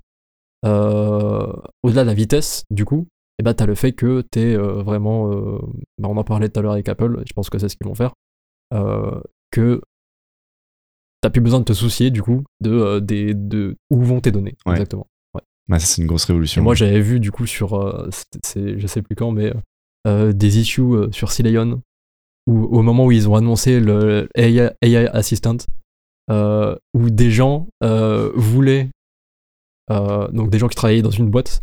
[0.64, 3.09] Euh, au-delà de la vitesse, du coup,
[3.39, 5.59] et bah t'as le fait que t'es euh, vraiment, euh,
[5.99, 7.87] bah, on en parlait tout à l'heure avec Apple, je pense que c'est ce qu'ils
[7.87, 8.12] vont faire,
[8.72, 9.20] euh,
[9.51, 9.80] que
[11.20, 14.57] t'as plus besoin de te soucier du coup de, des, de où vont tes données
[14.66, 14.72] Ouais.
[14.72, 15.07] exactement.
[15.35, 15.78] Ouais.
[15.78, 16.62] C'est une grosse Et révolution.
[16.62, 18.07] moi, j'avais vu du coup sur,
[18.45, 19.53] c'est- je sais plus quand, mais
[20.07, 20.82] des issues
[21.12, 21.80] sur Cileon,
[22.47, 25.57] où au moment où ils ont annoncé le AI, AI Assistant,
[26.30, 28.91] euh, où des gens euh, voulaient,
[29.91, 31.62] euh, donc des gens qui travaillaient dans une boîte,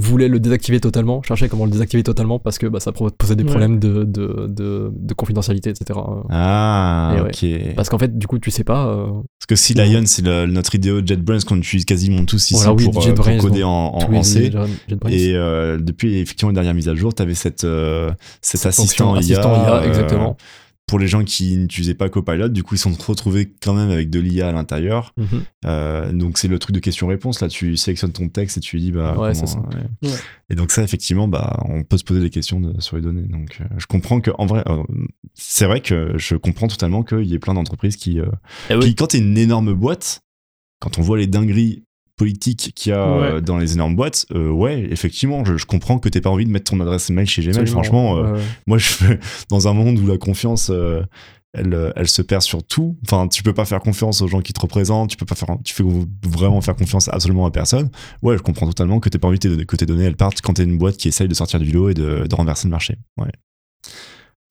[0.00, 3.42] voulaient le désactiver totalement, cherchaient comment le désactiver totalement parce que bah, ça posait des
[3.44, 3.48] Ouais.
[3.50, 5.98] problèmes de, de, de, de confidentialité, etc.
[6.30, 7.30] Ah, Et ouais.
[7.68, 7.74] ok.
[7.76, 8.86] Parce qu'en fait, du coup, tu sais pas.
[8.86, 9.06] euh,
[9.38, 12.84] Parce que si Lion, c'est notre idéo JetBrains qu'on utilise quasiment tous ici Voilà, oui,
[12.84, 14.50] pour, euh, pour coder en, en- en C.
[15.08, 18.10] Et euh, depuis effectivement la dernière mise à jour, tu avais cette, euh,
[18.42, 20.36] cet Cette assistant, fonction IA, assistant IA, euh, exactement.
[20.90, 24.10] Pour les gens qui n'utilisaient pas Copilot, du coup ils sont retrouvés quand même avec
[24.10, 25.14] de l'IA à l'intérieur.
[25.16, 25.26] Mhm.
[25.66, 27.40] Euh, donc c'est le truc de question-réponse.
[27.40, 29.12] Là, tu sélectionnes ton texte et tu lui dis bah.
[29.12, 29.60] Ouais, comment- c'est ça.
[29.60, 30.08] ouais.
[30.10, 30.16] Ouais.
[30.50, 33.22] Et donc ça, effectivement, bah, on peut se poser des questions de- sur les données.
[33.28, 34.82] Donc euh, je comprends que en vrai, euh,
[35.34, 38.26] c'est vrai que je comprends totalement qu'il y ait plein d'entreprises qui, euh,
[38.68, 38.80] Eh oui.
[38.86, 40.22] qui, quand t'es une énorme boîte,
[40.80, 41.84] quand on voit les dingueries
[42.20, 43.26] politiques qu'il y a Ouais.
[43.26, 46.44] euh, dans les énormes boîtes, euh, ouais, effectivement, je, je comprends que t'aies pas envie
[46.44, 47.58] de mettre ton adresse mail chez Gmail.
[47.58, 47.72] Absolument.
[47.82, 49.18] Franchement, euh, Ouais, moi, je fais
[49.48, 51.02] dans un monde où la confiance, euh,
[51.52, 52.96] elle, elle se perd sur tout.
[53.06, 55.10] Enfin, tu peux pas faire confiance aux gens qui te représentent.
[55.10, 55.82] Tu peux pas faire, tu fais
[56.24, 57.90] vraiment faire confiance absolument à personne.
[58.22, 60.16] Ouais, je comprends totalement que t'aies pas envie que tes données- que tes données elles
[60.16, 62.68] partent quand t'es une boîte qui essaye de sortir du lot et de, de renverser
[62.68, 62.98] le marché.
[63.20, 63.32] Ouais.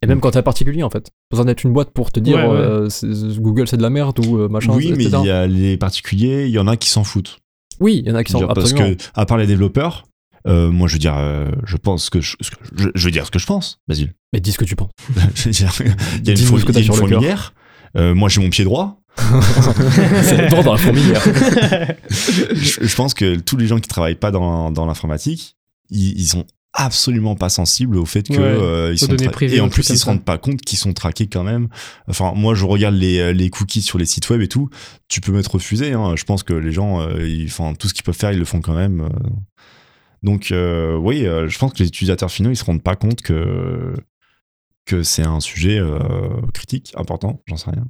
[0.02, 1.10] Et même quand t'es un particulier, en fait.
[1.30, 2.50] Pas besoin d'être une boîte pour te dire Ouais, ouais.
[2.58, 3.08] euh, c'est-
[3.40, 4.74] Google c'est de la merde ou euh, machin.
[4.74, 7.40] oui, mais il y a les particuliers, il y en a qui s'en foutent.
[7.80, 10.08] Oui, il y en a qui sont dire, parce que à part les développeurs,
[10.48, 13.12] euh, moi je veux dire, euh, je pense que je, ce que je, je veux
[13.12, 14.14] dire ce que je pense, Basile.
[14.34, 14.92] Mais dis ce que tu penses.
[15.36, 17.54] Je veux dire, il y a une, y a une fourmilière.
[17.98, 19.02] Euh, moi j'ai mon pied droit.
[20.22, 21.24] c'est dans la fourmilière.
[22.10, 25.58] je, je pense que tous les gens qui travaillent pas dans, dans l'informatique,
[25.90, 26.46] ils, ils sont
[26.80, 30.06] absolument pas sensibles au fait que Ouais, euh, ils sont et en plus ils se
[30.06, 31.68] rendent pas compte qu'ils sont traqués quand même.
[32.08, 34.70] Enfin moi je regarde les, euh, les cookies sur les sites web et tout,
[35.10, 35.92] tu peux m'être refusé.
[35.92, 36.16] Hein.
[36.16, 38.46] Je pense que les gens, euh, ils, enfin tout ce qu'ils peuvent faire ils le
[38.46, 39.10] font quand même.
[40.24, 43.94] Donc euh, oui, je pense que les utilisateurs finaux ils se rendent pas compte que
[44.86, 45.82] que c'est un sujet
[46.54, 47.86] critique, important, j'en sais rien.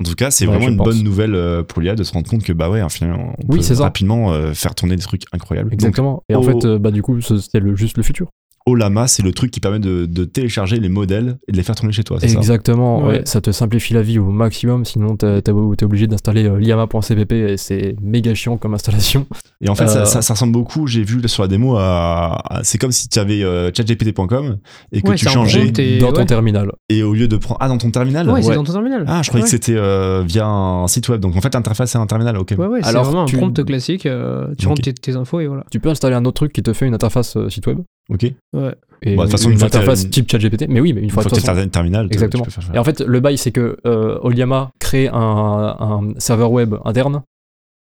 [0.00, 0.86] En tout cas, c'est Ouais, vraiment une pense.
[0.86, 3.58] bonne nouvelle euh, pour l'IA de se rendre compte que bah ouais, finalement, on Oui,
[3.58, 3.84] peut ça.
[3.84, 5.68] rapidement euh, faire tourner des trucs incroyables.
[5.68, 6.22] Donc, Exactement.
[6.30, 7.20] Et en fait, euh, bah, du coup,
[7.60, 8.28] le, juste le futur.
[8.66, 11.74] Olama, c'est le truc qui permet de, de télécharger les modèles et de les faire
[11.74, 13.00] tourner chez toi, c'est ça Exactement.
[13.02, 13.08] Ouais.
[13.18, 14.84] ouais, ça te simplifie la vie au maximum.
[14.84, 15.50] Sinon, t'es
[15.82, 19.26] obligé d'installer euh, liama.cpp et c'est méga chiant comme installation.
[19.62, 22.40] Et en fait, ça, Euh, ça- ça ressemble beaucoup, j'ai vu sur la démo, à,
[22.58, 24.58] à- c'est comme si tu avais euh, chatgpt.com
[24.92, 26.26] et que Ouais, tu changeais dans ton ouais.
[26.26, 26.70] terminal.
[26.88, 27.58] et au lieu de prendre...
[27.60, 29.04] Ah, dans ton terminal Ouais, c'est dans ton terminal.
[29.08, 29.46] Ah, je croyais Ouais.
[29.46, 31.20] que c'était euh, via un site web.
[31.20, 32.54] Donc en fait, l'interface c'est un terminal, ok.
[32.58, 34.06] Ouais, ouais, c'est Alors, vraiment tu- un prompt classique.
[34.06, 34.70] euh, tu Ok.
[34.70, 35.64] rentres tes, tes infos et voilà.
[35.70, 37.78] Tu peux installer un autre truc qui te fait une interface euh, site web?
[38.10, 38.22] Ok.
[38.52, 38.74] Ouais.
[39.02, 40.66] Et Bah, de toute façon, une une fois que t'as- interface type ChatGPT.
[40.68, 42.44] Mais oui, mais une Une fois, fois que façon- terminal, Exactement.
[42.44, 46.12] tu peux faire Et en fait, le bail, c'est que euh, Oliama crée un, un
[46.18, 47.22] serveur web interne,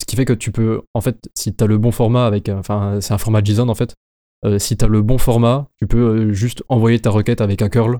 [0.01, 2.49] ce qui fait que tu peux, en fait, si tu as le bon format avec,
[2.49, 3.95] euh, enfin, c'est un format JSON en fait.
[4.45, 7.61] euh, si tu as le bon format, tu peux euh, juste envoyer ta requête avec
[7.63, 7.99] un curl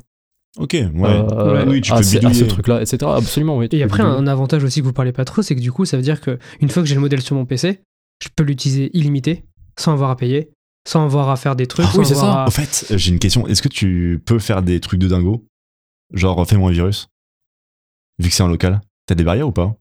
[0.59, 0.87] Ok, ouais.
[1.05, 2.47] euh, Oui, tu à, peux ce- à ce bidouiller.
[2.47, 2.99] truc-là, etc.
[3.17, 3.67] Absolument, oui.
[3.73, 4.19] Et après, bidouiller.
[4.23, 6.21] un avantage aussi que vous parlez pas trop, c'est que du coup, ça veut dire
[6.21, 7.81] que une fois que j'ai le modèle sur mon PC,
[8.23, 9.45] je peux l'utiliser illimité,
[9.77, 10.51] sans avoir à payer,
[10.89, 11.87] sans avoir à faire des trucs.
[11.89, 12.43] Ah sans oui, c'est avoir ça.
[12.45, 13.47] à- Au fait, euh, j'ai une question.
[13.47, 15.45] Est-ce que tu peux faire des trucs de dingo?
[16.15, 17.09] Genre, fais-moi un virus?
[18.19, 18.81] Vu que c'est en local.
[19.07, 19.77] T'as des barrières ou pas?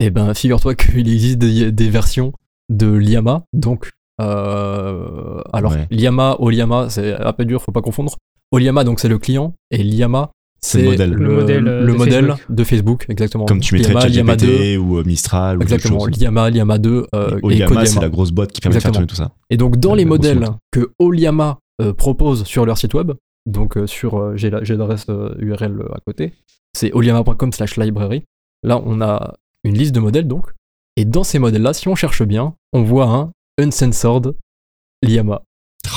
[0.00, 2.32] Eh ben, figure-toi qu'il existe des, des versions
[2.68, 3.90] de Liama, donc.
[4.20, 5.86] euh, alors, Ouais.
[5.90, 8.16] Liama, Oliama, c'est un peu dur, faut pas confondre.
[8.50, 10.30] Oliama, donc c'est le client, et Liama,
[10.64, 11.10] C'est le modèle.
[11.12, 12.40] Le modèle, euh, le de modèle Facebook.
[12.56, 13.46] de Facebook, exactement.
[13.46, 15.98] Comme tu mettrais Liama, Liama 2, ChatGPT ou euh, Mistral ou quelque exactement.
[16.06, 16.20] chose.
[16.20, 19.04] Liama, Liama 2 euh, Et et Oliama, c'est la grosse boîte qui permet Exactement.
[19.04, 19.44] de faire tourner tout ça.
[19.50, 23.12] Et donc, dans les modèles que Oliama euh, propose sur leur site web,
[23.44, 26.32] donc euh, sur, euh, j'ai la- j'ai l'adresse euh, URL à côté,
[26.74, 28.22] c'est oliama.com slash library.
[28.62, 29.34] Là, on a
[29.64, 30.46] une liste de modèles, donc.
[30.96, 34.36] Et dans ces modèles-là, si on cherche bien, on voit un uncensored
[35.02, 35.42] Liama.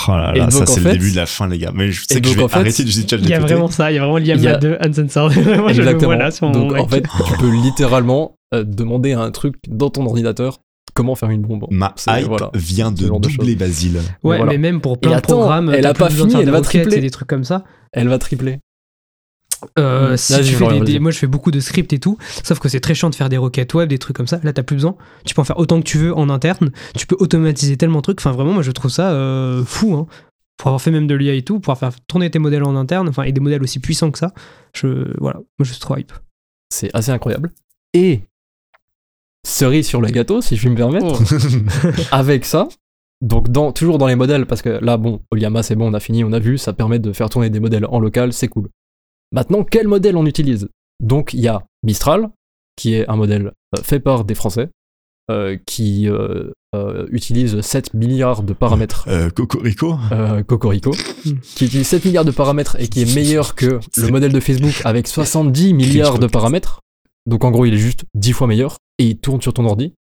[0.07, 1.71] Oh là Et là, ça c'est fait- le début de la fin, les gars.
[1.73, 3.29] Mais je sais que je donc, vais en fait, arrêter d'utiliser ChatGPT.
[3.29, 5.33] Il y a vraiment ça, il y a vraiment y a- 2 Uncensored.
[5.35, 5.99] Moi, je le Exactement.
[6.05, 10.05] vois là donc, en fait, tu peux littéralement euh, demander à un truc dans ton
[10.05, 10.59] ordinateur
[10.93, 11.65] comment faire une bombe.
[11.71, 12.51] Ma hype voilà.
[12.53, 13.97] vient de de doubler Basile.
[14.23, 14.45] Ouais, voilà.
[14.45, 17.01] mais même pour plein de programmes, elle a pas de fini, elle va tripler.
[17.01, 17.63] des trucs comme ça.
[17.91, 18.59] Elle va tripler.
[19.79, 20.17] Euh, Mm.
[20.17, 22.79] si tu fais des, moi je fais beaucoup de scripts et tout, sauf que c'est
[22.79, 24.39] très chiant de faire des requêtes web, des trucs comme ça.
[24.43, 24.95] Là, t'as plus besoin.
[25.25, 26.71] Tu peux en faire autant que tu veux en interne.
[26.97, 28.19] Tu peux automatiser tellement de trucs.
[28.19, 29.93] Enfin, vraiment, moi je trouve ça euh, fou.
[29.95, 30.07] Hein.
[30.57, 33.09] Pour avoir fait même de l'IA et tout, pouvoir faire tourner tes modèles en interne,
[33.09, 34.33] enfin, et des modèles aussi puissants que ça.
[34.73, 36.13] Je, voilà, moi je suis trop hype.
[36.73, 37.51] C'est assez incroyable.
[37.93, 38.21] Et
[39.45, 41.21] cerise sur le gâteau, si je puis me permettre,
[42.13, 42.67] avec ça,
[43.21, 45.99] donc dans, toujours dans les modèles, parce que là, bon, Oliama, c'est bon, on a
[45.99, 48.69] fini, on a vu, ça permet de faire tourner des modèles en local, c'est cool.
[49.31, 50.67] Maintenant, quel modèle on utilise
[51.01, 52.29] Donc, il y a Mistral,
[52.75, 54.69] qui est un modèle euh, fait par des Français,
[55.31, 59.97] euh, qui euh, euh, utilise 7 milliards de paramètres Euh, Cocorico
[60.47, 60.91] Cocorico,
[61.55, 64.81] qui utilise 7 milliards de paramètres et qui est meilleur que le modèle de Facebook
[64.85, 66.79] avec 70 milliards de paramètres.
[67.25, 69.93] Donc en gros, il est juste 10 fois meilleur et il tourne sur ton ordi.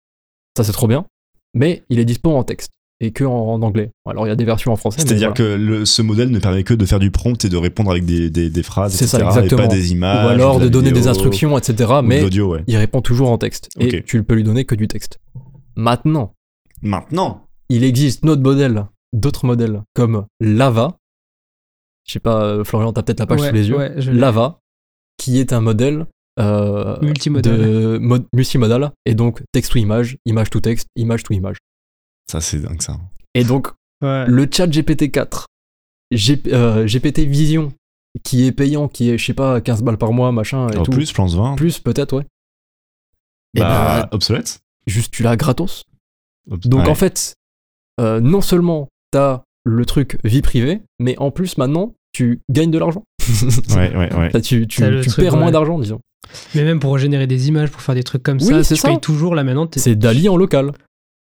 [0.57, 1.07] Ça, c'est trop bien.
[1.55, 2.71] Mais il est dispo en texte
[3.05, 3.91] et que en, en anglais.
[4.09, 5.01] Alors il y a des versions en français.
[5.01, 5.57] C'est-à-dire voilà.
[5.57, 8.05] que le- ce modèle ne permet que de faire du prompt et de répondre avec
[8.05, 9.63] des, des, des phrases, C'est ça, etc., exactement.
[9.63, 10.27] et pas des images.
[10.27, 11.93] Ou alors de donner des instructions, etc.
[11.99, 12.65] ou Mais ouais.
[12.67, 13.69] il répond toujours en texte.
[13.79, 14.05] Et Ok.
[14.05, 15.19] tu peux lui donner que du texte.
[15.77, 16.33] Maintenant,
[16.83, 20.99] Maintenant, il existe d'autres modèles, d'autres modèles comme Lava.
[22.07, 23.77] Je sais pas, euh, Florian, t'as peut-être la page Ouais, sous les yeux.
[23.79, 23.95] ouais.
[24.13, 24.59] Lava,
[25.17, 26.07] qui est un modèle
[26.39, 27.57] euh, Multimodal.
[27.59, 31.57] de mode multimodal et donc texte to image, image to texte, image to image.
[32.31, 32.97] Ça c'est dingue ça.
[33.35, 33.69] Et donc
[34.03, 34.27] Ouais.
[34.27, 35.47] le chat GPT-4,
[36.11, 37.73] G- euh, GPT Vision,
[38.23, 40.83] qui est payant, qui est je sais pas 15 balles par mois, machin et En
[40.83, 40.91] tout.
[40.93, 41.57] plus, je pense 20.
[41.57, 42.27] Plus peut-être ouais.
[43.57, 44.61] Et bah, ben, obsolète.
[44.87, 45.85] juste tu l'as gratos.
[46.51, 46.91] Obs- Donc ouais.
[46.91, 47.35] en fait,
[48.01, 52.79] euh, non seulement t'as le truc vie privée, mais en plus maintenant tu gagnes de
[52.79, 53.03] l'argent.
[53.75, 54.31] Ouais, ouais, ouais.
[54.43, 55.41] Tu tu, tu truc, perds ouais.
[55.41, 56.01] moins d'argent, disons.
[56.55, 58.81] Mais même pour générer des images, pour faire des trucs comme Oui, ça, c'est tu
[58.81, 58.89] ça.
[58.89, 59.69] payes toujours là maintenant.
[59.77, 60.73] C'est Dali en local.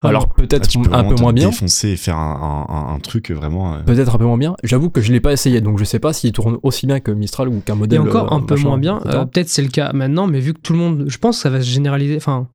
[0.10, 2.96] Alors peut-être Ah, peux un peu te moins bien, défoncer et faire un, un- un-
[2.96, 3.76] un truc vraiment.
[3.76, 4.56] euh, peut-être un peu moins bien.
[4.64, 7.12] J'avoue que je l'ai pas essayé, donc je sais pas s'il tourne aussi bien que
[7.12, 8.02] Mistral ou qu'un Et modèle.
[8.02, 9.00] encore euh, un peu machin, moins bien.
[9.06, 11.42] Euh, Peut-être c'est le cas maintenant, mais vu que tout le monde, je pense que
[11.44, 12.16] ça va se généraliser.
[12.18, 12.48] Enfin,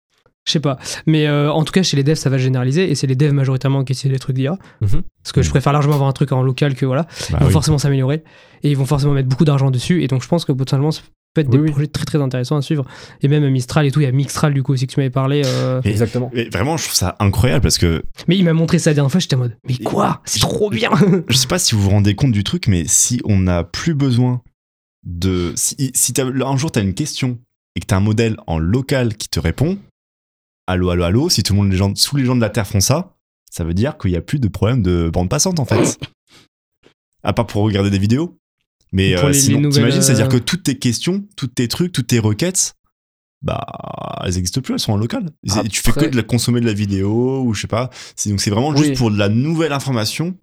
[0.47, 0.79] je sais pas.
[1.07, 3.17] Mais euh, en tout cas, chez les devs, ça va se généraliser et c'est les
[3.17, 4.57] devs majoritairement qui essaient les trucs d'IA.
[4.81, 5.03] Mhm.
[5.23, 5.53] Parce que je Mhm.
[5.53, 7.03] préfère largement avoir un truc en local que voilà.
[7.03, 7.53] bah Ils vont oui.
[7.53, 8.25] forcément s'améliorer
[8.63, 10.03] et ils vont forcément mettre beaucoup d'argent dessus.
[10.03, 10.91] Et donc, je pense que potentiellement,
[11.29, 11.71] ça peut être des Oui, oui.
[11.73, 12.85] projets très très intéressants à suivre.
[13.21, 15.11] Et même Mistral et tout, il y a Mixtral du coup aussi que tu m'avais
[15.11, 15.43] parlé.
[15.45, 16.31] euh, Et- Exactement.
[16.35, 19.11] Mais vraiment, je trouve ça incroyable parce que Mais il m'a montré ça la dernière
[19.13, 20.23] fois, j'étais en mode, mais quoi?
[20.25, 20.91] C'est trop bien
[21.29, 23.95] je sais pas si vous vous rendez compte du truc, mais si on n'a plus
[23.95, 24.43] besoin
[25.05, 25.53] de.
[25.57, 27.39] Si, si t'as- un jour tu as une question
[27.77, 29.79] et que tu as un modèle en local qui te répond,
[30.67, 32.67] allô, allô, allô, si tout le monde, les gens, tous les gens de la Terre
[32.67, 33.15] font ça,
[33.51, 35.99] ça veut dire qu'il n'y a plus de problème de bande passante en fait.
[37.23, 38.37] À part pour regarder des vidéos.
[38.93, 42.19] Mais euh, sinon, t'imagines, c'est-à-dire euh, que toutes tes questions, toutes tes trucs, toutes tes
[42.19, 42.75] requêtes,
[43.43, 43.65] bah,
[44.25, 45.31] elles n'existent plus, elles sont en local.
[45.45, 47.91] Et tu fais que Après- de la consommer de la vidéo ou je sais pas.
[48.27, 48.79] Donc c'est vraiment Oui.
[48.79, 50.37] juste pour de la nouvelle information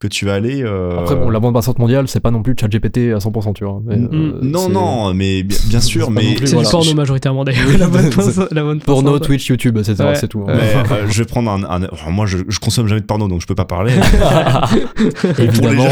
[0.00, 0.62] que tu vas aller.
[0.62, 3.64] euh, Après, bon, la bande passante mondiale, c'est pas non plus ChatGPT à 100%, tu
[3.64, 3.80] vois.
[3.84, 6.36] Mais, N- euh, non, non, mais bien, bien sûr, mais.
[6.44, 6.68] C'est voilà.
[6.68, 7.66] du porno majoritairement d'ailleurs.
[7.78, 9.24] La bonne c'est- pensée- la bonne Porno, pensée.
[9.26, 9.96] Twitch, YouTube, etc.
[10.04, 10.14] Ouais.
[10.14, 10.44] C'est tout.
[10.46, 10.54] hein.
[10.56, 11.64] Mais, euh, je vais prendre un.
[11.64, 13.92] un- enfin, moi, je, je consomme jamais de porno, donc je peux pas parler.
[15.38, 15.88] Évidemment.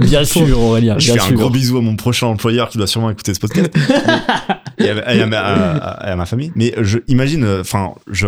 [0.00, 0.98] bien sûr, Aurélien.
[0.98, 3.40] je bien fais un gros bisou à mon prochain employeur qui doit sûrement écouter ce
[3.40, 3.70] podcast
[4.78, 6.52] et, à, et à ma, à- à ma famille.
[6.54, 8.26] Mais je imagine, euh, enfin, je,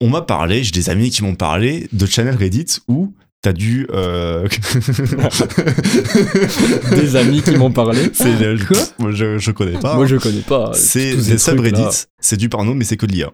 [0.00, 3.12] on m'a parlé, j'ai des amis qui m'ont parlé de channel Reddit où
[3.42, 3.86] t'as dû.
[3.92, 4.48] euh,
[6.90, 8.10] Des amis qui m'ont parlé.
[8.12, 8.76] C'est le- Quoi?
[8.98, 9.94] Moi, je, je connais pas.
[9.96, 10.72] Moi, je connais pas.
[10.74, 13.32] c'est tous ces des subreddits, c'est du porno, mais c'est que de l'IA.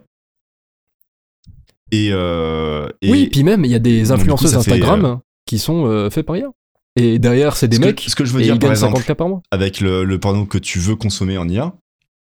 [1.91, 5.59] Et, euh, et- Oui, puis même, il y a des coup, influenceuses fait, Instagram qui
[5.59, 6.47] sont euh, faits par IA.
[6.97, 8.05] Et derrière, c'est des ce que- mecs.
[8.07, 9.41] ce que je veux dire, par exemple, 50K par mois.
[9.51, 11.73] avec le, le porno que tu veux consommer en IA,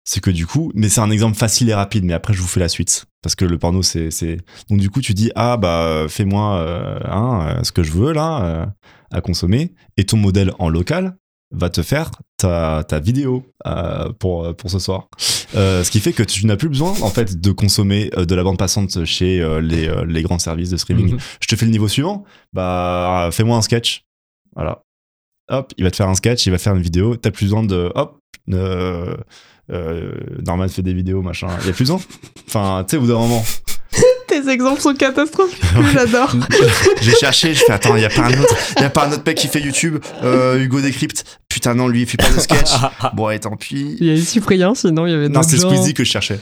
[0.03, 2.47] c'est que du coup, mais c'est un exemple facile et rapide, mais après je vous
[2.47, 3.05] fais la suite.
[3.21, 4.37] Parce que le porno, c'est.
[4.69, 8.13] Donc du coup, tu dis, ah bah fais-moi euh, hein, euh, ce que je veux
[8.13, 8.65] là, euh,
[9.11, 11.15] à consommer, et ton modèle en local
[11.51, 15.09] va te faire ta, ta vidéo euh, pour, pour ce soir.
[15.17, 18.59] Ce qui fait que tu n'as plus besoin en fait de consommer de la bande
[18.59, 21.13] passante chez les, les grands services de streaming.
[21.13, 21.19] Mhm.
[21.41, 22.23] je te fais le niveau suivant,
[22.53, 24.03] bah fais-moi un sketch.
[24.55, 24.83] Voilà.
[25.49, 27.15] Hop, il va te faire un sketch, il va faire une vidéo.
[27.15, 28.19] T'as plus besoin de hop,
[29.72, 30.11] euh,
[30.45, 31.47] Norman fait des vidéos, machin.
[31.61, 31.99] Il y a plus besoin.
[32.47, 33.43] Enfin, tu sais, au bout d'un moment,
[34.28, 35.63] Tes exemples sont catastrophiques,
[35.93, 36.36] j'adore.
[37.01, 39.07] j'ai cherché, je fais attends, il y a pas un autre, il y a pas
[39.07, 41.39] un autre mec qui fait YouTube, euh, Hugo Décrypte.
[41.49, 42.70] Putain non, lui il fait pas de sketch.
[43.13, 43.97] bon, et tant pis.
[43.99, 45.57] Il y a eu Cyprien, sinon il y avait Non, c'est.
[45.57, 46.39] Squeezie que je cherchais.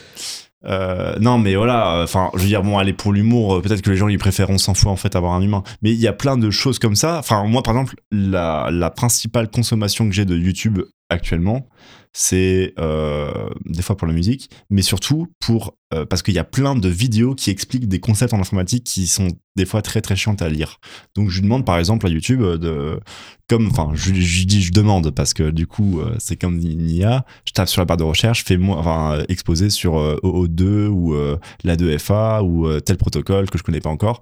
[0.65, 3.95] Euh, non, mais voilà, enfin, je veux dire, bon, allez, pour l'humour, peut-être que les
[3.95, 5.63] gens, ils préfèrent, on s'en fout, en fait, avoir un humain.
[5.81, 7.19] Mais il y a plein de choses comme ça.
[7.19, 11.69] Enfin, moi, par exemple, la, la principale consommation que j'ai de YouTube actuellement,
[12.13, 16.43] c'est euh, des fois pour la musique, mais surtout pour euh, parce qu'il y a
[16.43, 20.15] plein de vidéos qui expliquent des concepts en informatique qui sont des fois très très
[20.15, 20.79] chiantes à lire.
[21.15, 22.99] Donc je lui demande par exemple à YouTube de
[23.47, 26.89] comme enfin je, je dis je demande parce que du coup euh, c'est comme une
[26.89, 30.87] IA, je tape sur la barre de recherche, fais-moi enfin euh, exposé sur euh, OO2
[30.87, 34.21] ou euh, l'A2FA ou euh, tel protocole que je connais pas encore.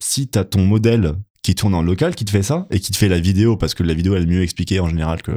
[0.00, 2.92] Si tu as ton modèle qui tourne en local qui te fait ça et qui
[2.92, 5.32] te fait la vidéo parce que la vidéo elle est mieux expliquée en général que,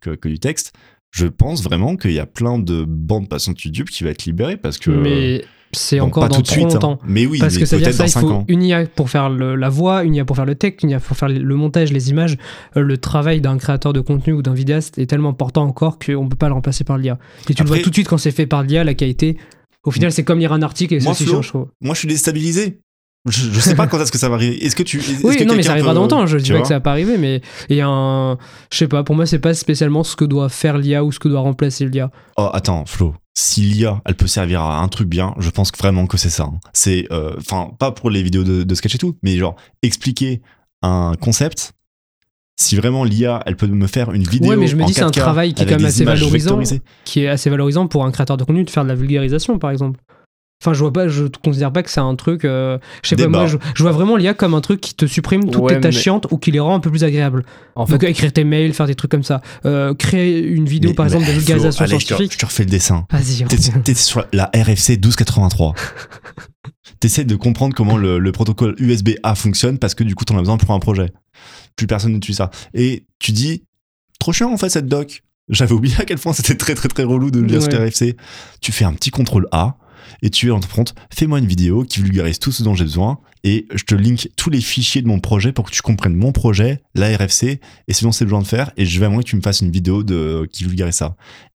[0.00, 0.72] que du texte,
[1.14, 4.56] je pense vraiment qu'il y a plein de bandes passantes YouTube qui va être libérées
[4.56, 4.90] parce que.
[4.90, 6.98] Mais c'est encore dans tout de trop suite, hein.
[7.06, 8.44] Mais oui, Parce mais que ça veut dire peut-être ça, dans il 5 faut ans.
[8.48, 11.00] une IA pour faire le- la voix, une IA pour faire le texte, une IA
[11.00, 12.36] pour faire le montage, les images.
[12.76, 16.28] Euh, Le travail d'un créateur de contenu ou d'un vidéaste est tellement important encore qu'on
[16.28, 17.18] peut pas le remplacer par l'IA.
[17.48, 19.36] Et tu le vois tout de suite quand c'est fait par l'IA, la qualité.
[19.84, 21.66] Au final, c'est comme lire un article et ça Moi, Flo, trouve.
[21.80, 22.80] Moi, je suis déstabilisé.
[23.28, 24.64] Je, je sais pas quand est-ce que ça va arriver.
[24.64, 25.00] Est-ce que tu.
[25.22, 26.26] Oui, que non, mais ça arrivera peut- dans longtemps.
[26.26, 28.34] Je dis pas que ça va pas arriver, mais il y a un.
[28.70, 31.18] Je sais pas, pour moi, c'est pas spécialement ce que doit faire l'IA ou ce
[31.18, 32.10] que doit remplacer l'IA.
[32.36, 33.14] Oh, attends, Flo.
[33.36, 36.44] Si l'IA, elle peut servir à un truc bien, je pense vraiment que c'est ça.
[36.44, 36.58] hein.
[36.72, 40.40] C'est, euh, enfin, pas pour les vidéos de, de sketch et tout, mais genre expliquer
[40.82, 41.72] un concept.
[42.56, 44.50] Si vraiment l'IA, elle peut me faire une vidéo.
[44.50, 46.50] Ouais, mais je me dis, c'est un 4K travail qui est quand même assez valorisant.
[46.50, 46.82] vectorisées.
[47.04, 49.72] Qui est assez valorisant pour un créateur de contenu de faire de la vulgarisation, par
[49.72, 49.98] exemple.
[50.62, 52.44] Enfin, je vois pas, je considère pas que c'est un truc.
[52.46, 55.04] euh, je sais pas, moi, je, je vois vraiment l'IA comme un truc qui te
[55.04, 57.44] supprime toutes Ouais, les tâches mais- chiantes ou qui les rend un peu plus agréables.
[57.74, 59.42] En fait, Donc, écrire tes mails, faire des trucs comme ça.
[59.66, 62.32] Euh, créer une vidéo, Mais- par exemple, de vulgarisation scientifique.
[62.32, 63.04] Je te refais le dessin.
[63.10, 65.74] Vas-y, T'es t'es sur la RFC 1283.
[67.00, 70.40] T'essaies de comprendre comment le, le protocole USB-A fonctionne parce que du coup, t'en as
[70.40, 71.10] besoin pour un projet.
[71.76, 72.50] Plus personne n'utilise ça.
[72.72, 73.64] Et tu dis,
[74.18, 75.22] trop chiant en fait cette doc.
[75.50, 77.88] J'avais oublié à quel point c'était très très très relou de lire sur Ouais.
[77.88, 78.16] RFC.
[78.62, 79.76] Tu fais un petit contrôle A
[80.24, 83.18] et tu es en prompt, fais-moi une vidéo qui vulgarise tout ce dont j'ai besoin
[83.44, 86.32] et je te link tous les fichiers de mon projet pour que tu comprennes mon
[86.32, 89.22] projet, la RFC et ce dont c'est besoin de faire et je vais à moi
[89.22, 91.14] que tu me fasses une vidéo de, qui vulgarise ça.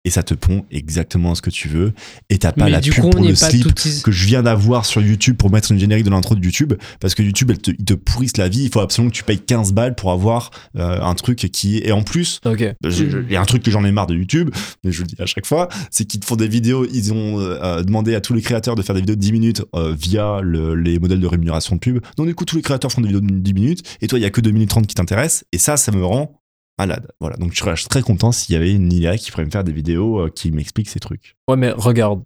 [0.07, 1.93] Et ça te pond exactement ce que tu veux.
[2.31, 3.65] Et t'as pas Mais la pub coup, pour le slip
[4.03, 7.15] que je viens d'avoir sur YouTube pour mettre une générique de l'intro de YouTube parce
[7.15, 8.63] que YouTube elle te, ils te pourrissent la vie.
[8.65, 11.91] Il faut absolument que tu payes 15 balles pour avoir euh, un truc qui et
[11.93, 12.75] en plus ok.
[12.85, 14.51] je- je- il y a un truc que j'en ai marre de YouTube
[14.85, 17.41] mais je le dis à chaque fois c'est qu'ils te font des vidéos ils ont
[17.41, 19.93] euh, euh, demandé à tous les créateurs de faire des vidéos de 10 minutes euh,
[19.99, 21.99] via le- les modèles de rémunération de pub.
[22.17, 24.23] Donc du coup tous les créateurs font des vidéos de 10 minutes et toi il
[24.23, 26.41] y a que 2 minutes 30 qui t'intéressent et ça ça me rend
[26.79, 29.51] malade voilà donc je serais très content s'il y avait une IA qui pourrait me
[29.51, 32.23] faire des vidéos euh, qui m'explique ces trucs Ouais, mais regarde.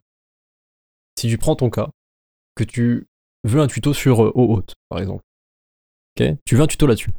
[1.19, 1.91] Si tu prends ton cas,
[2.55, 3.07] que tu
[3.45, 5.23] veux un tuto sur euh, haute, par exemple.
[6.19, 6.27] Ok?
[6.45, 7.11] Tu veux un tuto là-dessus.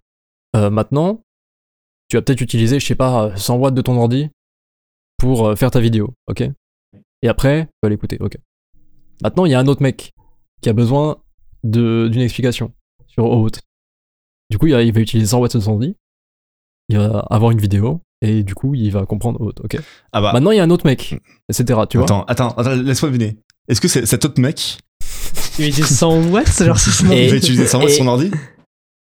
[0.55, 1.23] Euh, maintenant,
[2.09, 4.29] tu vas peut-être utiliser, je sais pas, euh, 100 watts de ton ordi
[5.17, 6.13] pour euh, faire ta vidéo.
[6.27, 6.43] Ok?
[7.21, 8.17] Et après, tu vas l'écouter.
[8.19, 8.37] Ok.
[9.21, 10.11] Maintenant, il y a un autre mec
[10.61, 11.21] qui a besoin
[11.63, 12.73] d'une explication
[13.07, 13.61] sur haute.
[14.49, 15.95] Du coup, il va utiliser 100 watts de son ordi.
[16.89, 18.01] Il va avoir une vidéo.
[18.23, 19.59] Et du coup, il va comprendre haute.
[19.63, 19.77] Ok
[20.13, 21.15] ah bah Maintenant, il y a un autre mec,
[21.49, 21.79] etc.
[21.89, 24.79] Tu vois attends attends, attends laisse-moi deviner est-ce que c'est cet autre mec?
[25.59, 28.31] Il était 100 watts, genre c'est Et- il va utiliser 100 watts et- son ordi?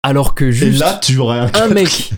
[0.03, 2.11] Alors que Et juste là, tu aurais un, un mec,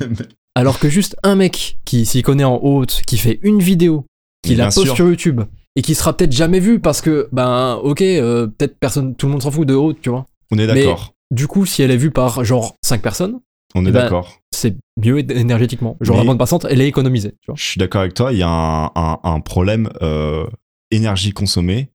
[0.56, 4.06] alors que juste un mec qui s'y connaît en haute, qui fait une vidéo,
[4.43, 4.95] qui la poste sûr.
[4.95, 5.41] sur YouTube
[5.76, 9.34] et qui sera peut-être jamais vue parce que ben ok, euh, peut-être personne, tout le
[9.34, 10.26] monde s'en fout de haute, tu vois.
[10.52, 11.14] On est d'accord.
[11.32, 13.39] Du coup, si elle est vue par genre 5 personnes,
[13.76, 14.40] On est eh ben, d'accord.
[14.62, 15.97] C'est mieux énergétiquement.
[16.01, 17.55] Genre Mais- la bande passante, elle est économisée, tu vois.
[17.57, 18.32] Je suis d'accord avec toi.
[18.32, 20.45] Il y a un, un- un problème euh,
[20.91, 21.89] énergie consommée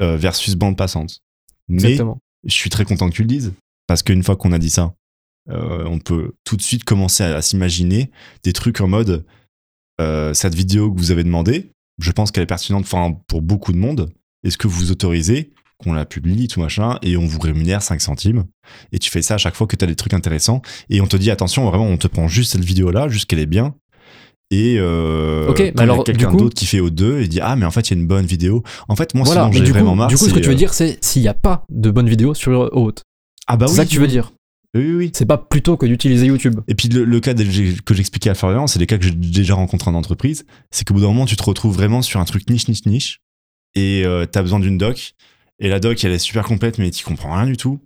[0.00, 1.20] euh, versus bande passante.
[1.68, 2.18] Mais Exactement.
[2.44, 3.52] je suis très content que tu le dises
[3.86, 4.94] parce qu'une fois qu'on a dit ça,
[5.50, 8.10] euh, on peut tout de suite commencer à, à s'imaginer
[8.42, 9.24] des trucs en mode
[10.34, 11.70] cette vidéo que vous avez demandé.
[12.00, 14.10] Je pense qu'elle est pertinente enfin, pour beaucoup de monde.
[14.44, 18.44] Est-ce que vous autorisez qu'on la publie, tout machin, et on vous rémunère 5 centimes
[18.92, 20.60] Et tu fais ça à chaque fois que tu as des trucs intéressants.
[20.90, 23.46] Et on te dit, attention, vraiment, on te prend juste cette vidéo-là, juste qu'elle est
[23.46, 23.74] bien.
[24.50, 27.20] Et euh, Ok, mais quand il y a alors, quelqu'un d'autre qui fait au 2
[27.20, 28.62] et dit, ah, mais en fait, il y a une bonne vidéo.
[28.88, 30.40] En fait, moi, voilà, mais j'ai du vraiment coup, marre, du coup ce que c'est,
[30.40, 33.02] tu veux euh, dire, c'est s'il n'y a pas de bonne vidéo sur haute.
[33.46, 34.32] Ah bah c'est oui, ça que tu veux dire.
[34.74, 35.10] Oui, oui, oui.
[35.14, 36.60] C'est pas plutôt que d'utiliser YouTube.
[36.68, 39.54] Et puis le, le cas que j'expliquais à Florian, c'est des cas que j'ai déjà
[39.54, 40.44] rencontrés en entreprise.
[40.70, 43.20] C'est qu'au bout d'un moment, tu te retrouves vraiment sur un truc niche, niche, niche.
[43.74, 45.14] Et euh, t'as besoin d'une doc.
[45.60, 47.80] Et la doc, elle est super complète, mais tu comprends rien du tout.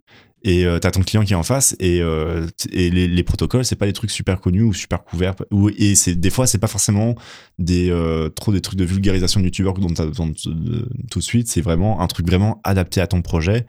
[0.45, 1.77] Et euh, t'as ton client qui est en face.
[1.79, 5.35] Et, euh, les, les protocoles, c'est pas des trucs super connus ou super couverts.
[5.51, 7.15] Ou, et c'est des fois, c'est pas forcément
[7.71, 10.33] euh, trop des trucs de vulgarisation de youtubeur dont t'as besoin
[11.11, 11.49] tout de suite.
[11.49, 13.67] C'est vraiment un truc vraiment adapté à ton projet.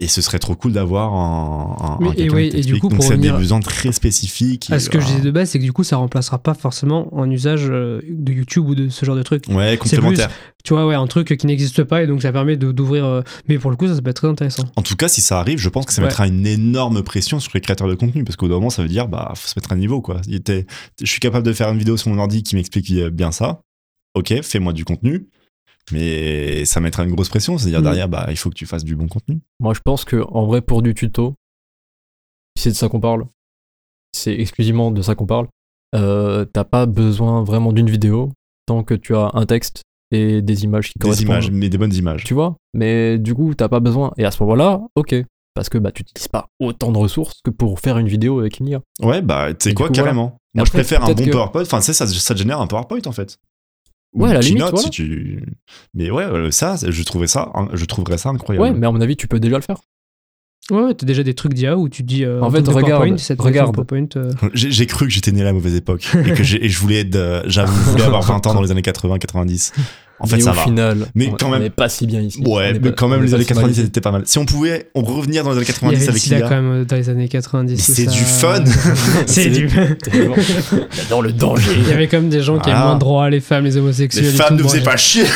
[0.00, 3.16] Et ce serait trop cool d'avoir un, un, un et du coup, Donc pour c'est
[3.16, 4.68] des besoins très spécifiques.
[4.72, 6.54] À ce que je euh, disais de base, c'est que du coup, ça remplacera pas
[6.54, 9.44] forcément un usage euh, de YouTube ou de ce genre de truc.
[9.48, 10.30] Ouais, complémentaire.
[10.64, 13.04] Tu vois, ouais, un truc qui n'existe pas et donc ça permet de- d'ouvrir.
[13.04, 14.64] euh, Mais pour le coup, ça, ça peut être très intéressant.
[14.74, 16.08] En tout cas, si ça arrive, je pense que ça Ouais.
[16.08, 19.06] mettra une énorme pression sur les créateurs de contenu parce qu'au moment, ça veut dire,
[19.06, 20.20] bah, faut se mettre à niveau, quoi.
[20.28, 20.64] Je
[21.06, 23.60] suis capable de faire une vidéo sur mon ordi qui m'explique bien ça.
[24.16, 25.28] Ok, fais-moi du contenu.
[25.92, 27.58] Mais ça mettra une grosse pression.
[27.58, 27.84] C'est-à-dire Mm.
[27.84, 29.40] derrière, bah, il faut que tu fasses du bon contenu.
[29.60, 31.34] Moi, je pense que en vrai, pour du tuto,
[32.56, 33.26] c'est de ça qu'on parle,
[34.12, 35.48] c'est exclusivement de ça qu'on parle.
[35.94, 38.32] euh, T'as pas besoin vraiment d'une vidéo
[38.66, 41.26] tant que tu as un texte et des images qui Des correspondent.
[41.28, 42.24] images, mais des bonnes images.
[42.24, 42.56] Tu vois?
[42.72, 44.12] Mais du coup, t'as pas besoin.
[44.16, 45.14] Et à ce moment-là, ok.
[45.54, 48.58] Parce que bah, tu n'utilises pas autant de ressources que pour faire une vidéo avec
[48.58, 48.80] une IA.
[49.02, 50.36] Ouais, bah, tu sais quoi, coup, carrément.
[50.54, 51.62] Moi, après, je préfère un bon que- PowerPoint.
[51.62, 53.38] Enfin, ça, ça te génère un PowerPoint, en fait.
[54.14, 54.84] Ou Ouais, à la limite, keynote, voilà.
[54.84, 55.42] si tu...
[55.92, 58.62] Mais ouais, euh, ça, je trouvais ça, je trouverais ça incroyable.
[58.66, 59.78] Ouais, mais à mon avis, tu peux déjà le faire.
[60.70, 62.24] Ouais, ouais, t'as déjà des trucs d'IA où tu dis.
[62.24, 63.02] euh, En un fait, regarde,
[63.38, 64.16] regarde.
[64.16, 67.00] euh, J'ai cru que j'étais né à la mauvaise époque et que et je voulais
[67.00, 69.72] être, euh, j'avoue, avoir 20 ans dans les années 80, 90.
[70.20, 70.62] En fait, mais ça au va.
[70.62, 72.40] final, Mais on- quand on même- n'est pas si bien ici.
[72.46, 73.82] Ouais, mais pas- quand même, les années si mal 90 ici.
[73.86, 74.22] c'était pas mal.
[74.26, 76.40] Si on pouvait on revenir dans les années Il y 90 avait avec l'IA.
[76.48, 77.76] quand même dans les années 90.
[77.76, 78.10] Mais tout c'est ça.
[78.10, 78.64] du fun.
[79.26, 79.68] C'est du.
[81.10, 81.72] Dans le danger.
[81.76, 83.76] Il y avait quand même des gens qui avaient moins de droits, les femmes, les
[83.76, 84.24] homosexuels.
[84.24, 85.24] Les femmes ne faisaient pas chier.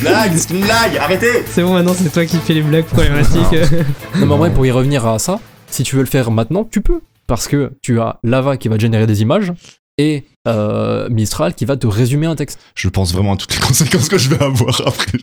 [0.00, 1.42] blague, c'est une blague, arrêtez.
[1.50, 3.40] C'est bon, maintenant c'est toi qui fais les blagues problématiques.
[4.16, 6.64] Non, mais en vrai, pour y revenir à ça, si tu veux le faire maintenant,
[6.70, 7.00] tu peux.
[7.26, 9.52] Parce que tu as Lava qui va te générer des images
[9.98, 12.58] et euh, Mistral qui va te résumer un texte.
[12.74, 15.18] Je pense vraiment à toutes les conséquences que je vais avoir après.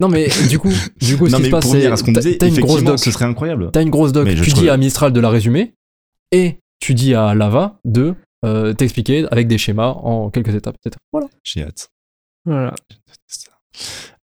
[0.00, 2.02] Non, mais du coup, du coup ce non qui mais se passe, c'est à ce
[2.04, 2.98] qu'on t'as- une grosse effectivement, doc.
[2.98, 3.70] ce serait incroyable.
[3.72, 4.24] T'as une grosse doc.
[4.26, 5.74] Mais je Tu trouve- dis à Mistral de la résumer
[6.32, 10.96] et tu dis à Lava de euh, t'expliquer avec des schémas en quelques étapes, etc.
[11.12, 11.28] Voilà.
[11.44, 11.88] J'ai hâte.
[12.46, 12.74] voilà.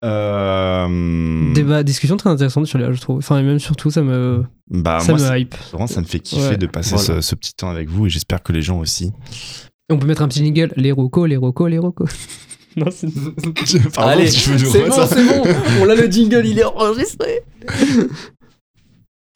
[0.04, 1.52] Euh...
[1.54, 3.18] Débat, discussion très intéressante sur les je trouve.
[3.18, 5.54] Enfin, et même surtout, ça me, Bah, ça moi, me hype.
[5.72, 6.56] vraiment, ça me fait kiffer Ouais.
[6.56, 7.04] de passer Voilà.
[7.16, 9.12] ce, ce petit temps avec vous et j'espère que les gens aussi.
[9.88, 10.72] On peut mettre un petit jingle.
[10.76, 12.06] Les rocos, les rocos, les rocos.
[12.76, 13.06] non, c'est.
[13.96, 15.44] Allez, nous c'est bon, c'est bon.
[15.80, 17.42] On l'a le jingle, il est enregistré.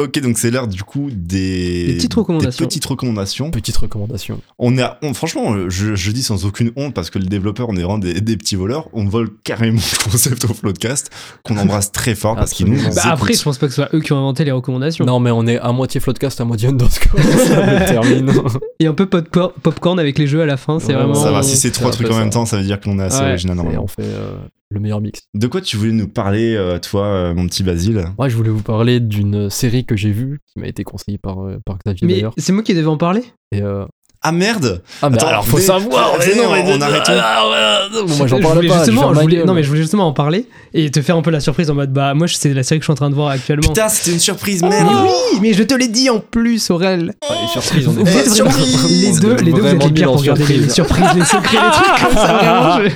[0.00, 1.86] Ok, donc c'est l'heure du coup des...
[1.88, 2.64] Des petites recommandations.
[2.64, 3.50] des petites recommandations.
[3.50, 4.40] Petite recommandation.
[4.58, 7.68] On est, à- on- franchement, je, je dis sans aucune honte parce que les développeurs,
[7.68, 8.88] on est vraiment des, des petits voleurs.
[8.94, 11.10] On vole carrément le concept au Floodcast
[11.44, 12.80] qu'on embrasse très fort parce qu'ils nous.
[12.94, 15.04] Bah, après, je pense pas que ce soit eux qui ont inventé les recommandations.
[15.04, 17.20] Non, mais on est à moitié Floodcast, à moitié underscore.
[17.20, 18.32] ça me termine.
[18.80, 21.14] Et un peu popcorn, avec les jeux à la fin, c'est Ouais, vraiment.
[21.14, 23.20] Ça va, si c'est trois trucs en même temps, ça veut dire qu'on est assez
[23.20, 23.84] Ouais, original normalement.
[23.84, 24.32] on fait euh,
[24.70, 25.20] le meilleur mix.
[25.34, 28.04] De quoi tu voulais nous parler, euh, toi, euh, mon petit Basile?
[28.18, 31.44] Moi, je voulais vous parler d'une série que j'ai vue, qui m'a été conseillée par,
[31.44, 32.34] euh, par Xavier Mais d'ailleurs.
[32.38, 33.24] c'est moi qui devais en parler?
[33.52, 33.84] Et, euh,
[34.22, 37.02] Ah merde Ah, mais Attends, alors faut savoir venez, mais non, on- mais- on arrête
[37.04, 37.10] tout.
[37.14, 38.76] Ah, ouais, non, Moi, j'en voulais pas.
[38.84, 39.46] justement, je voulais- gueule.
[39.46, 41.74] non mais je voulais justement en parler et te faire un peu la surprise en
[41.74, 43.66] mode bah moi c'est la série que je suis en train de voir actuellement.
[43.66, 47.14] Putain, c'était une surprise, Mais merde oui, mais je te l'ai dit en plus, Aurel.
[47.30, 50.68] Les surprises, on est les deux, les deux, vous êtes les pires pour regarder les
[50.68, 50.74] surprise.
[50.74, 52.32] surprises, les secrets, les trucs comme ça.
[52.34, 52.90] Vraiment,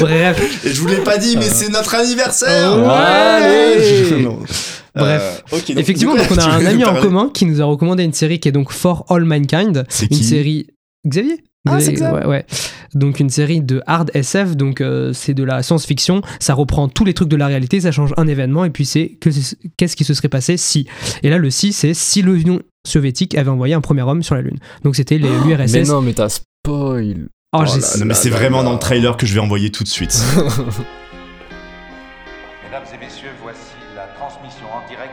[0.00, 2.84] Bref, je vous l'ai pas dit, mais c'est notre anniversaire Ouais.
[2.88, 4.38] Allez Oh.
[4.94, 5.42] Bref.
[5.52, 8.12] Euh, donc, effectivement, donc on a un ami en commun qui nous a recommandé une
[8.12, 10.66] série qui est donc For All Mankind, une série
[11.06, 11.42] Xavier.
[11.66, 12.44] Ah, c'est ouais, ouais.
[12.94, 17.04] Donc une série de hard SF, donc euh, c'est de la science-fiction, ça reprend tous
[17.06, 19.94] les trucs de la réalité, ça change un événement et puis c'est que c'est- qu'est-ce
[19.96, 20.86] qui se serait passé si?
[21.22, 24.42] Et là le si c'est si l'Union soviétique avait envoyé un premier homme sur la
[24.42, 24.58] Lune.
[24.84, 25.72] Donc c'était les l'URSS.
[25.72, 27.28] Mais non, mais t'as spoil.
[27.54, 28.64] Oh, Oh j'ai- Non, mais c'est vraiment là.
[28.64, 30.16] dans le trailer que je vais envoyer tout de suite.
[32.64, 35.12] Mesdames et messieurs, voici la transmission en direct.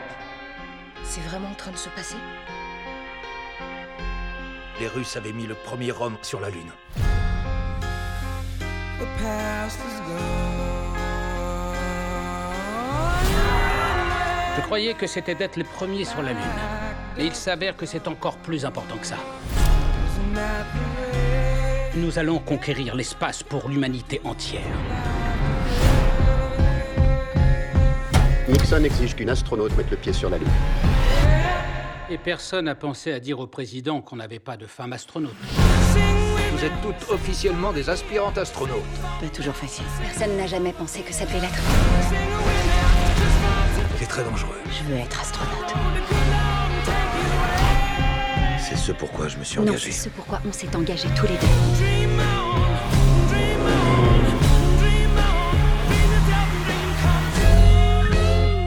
[1.04, 2.16] C'est vraiment en train de se passer?
[4.80, 6.72] Les Russes avaient mis le premier homme sur la Lune.
[14.56, 16.56] Je croyais que c'était d'être les premiers sur la Lune.
[17.18, 19.18] Mais il s'avère que c'est encore plus important que ça.
[21.96, 24.62] Nous allons conquérir l'espace pour l'humanité entière.
[28.48, 30.48] Nixon exige qu'une astronaute mette le pied sur la Lune.
[32.12, 35.34] Et personne n'a pensé à dire au président qu'on n'avait pas de femme astronaute.
[36.52, 38.84] Vous êtes toutes officiellement des aspirantes astronautes.
[39.20, 39.86] Pas toujours facile.
[40.02, 41.60] Personne n'a jamais pensé que ça devait l'être.
[43.98, 44.58] C'est très dangereux.
[44.72, 45.74] Je veux être astronaute.
[48.70, 49.92] C'est ce pourquoi je me suis Non, engagé.
[49.92, 52.60] c'est ce pourquoi on s'est engagés tous les deux.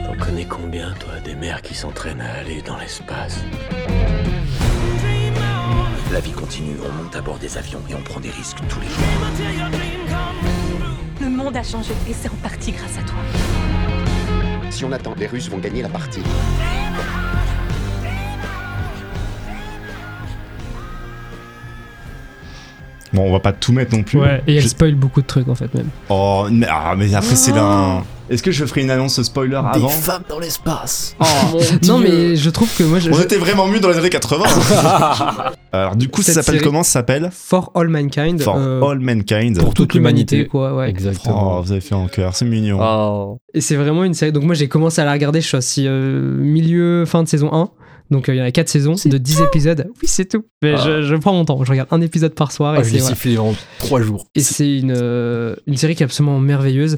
[0.05, 3.39] T'en connais combien, toi, des mères qui s'entraînent à aller dans l'espace?
[6.11, 8.79] La vie continue, on monte à bord des avions et on prend des risques tous
[8.79, 9.03] les jours.
[11.21, 13.17] Le monde a changé et c'est en partie grâce à toi.
[14.69, 16.21] Si on attend, les Russes vont gagner la partie.
[23.13, 24.19] Bon, on va pas tout mettre non plus.
[24.19, 25.87] Ouais, et elle Je- spoil beaucoup de trucs en fait même.
[26.09, 28.03] Oh, mais, ah, mais après, c'est là.
[28.29, 31.15] Est-ce que je ferai une annonce spoiler avant femmes dans l'espace.
[31.87, 34.09] non mais je trouve que moi je, On je- était vraiment mieux dans les années
[34.09, 34.45] 80.
[35.71, 36.83] Alors, du coup, ça s'appelle série- comment?
[36.83, 39.59] Ça s'appelle For All Mankind For euh, All Mankind.
[39.59, 40.47] Pour toute l'humanité.
[40.47, 40.89] quoi, ouais.
[40.89, 41.57] Exactement.
[41.57, 42.79] Oh, vous avez fait en cœur, c'est mignon.
[42.81, 43.37] Oh.
[43.53, 44.31] Et c'est vraiment une série.
[44.31, 47.49] Donc moi j'ai commencé à la regarder, je suis assis euh, milieu, fin de saison
[47.53, 47.69] 1.
[48.11, 49.87] Donc euh, il y en a 4 saisons de 10 épisodes.
[50.01, 50.45] Oui, c'est tout.
[50.61, 50.83] Mais Ah.
[50.85, 51.63] je, je prends mon temps.
[51.63, 52.75] Je regarde un épisode par soir.
[52.75, 53.15] Ah, et je c'est l'ai voilà.
[53.15, 54.27] sifflé en 3 jours.
[54.35, 56.97] Et c'est une, euh, une série qui est absolument merveilleuse.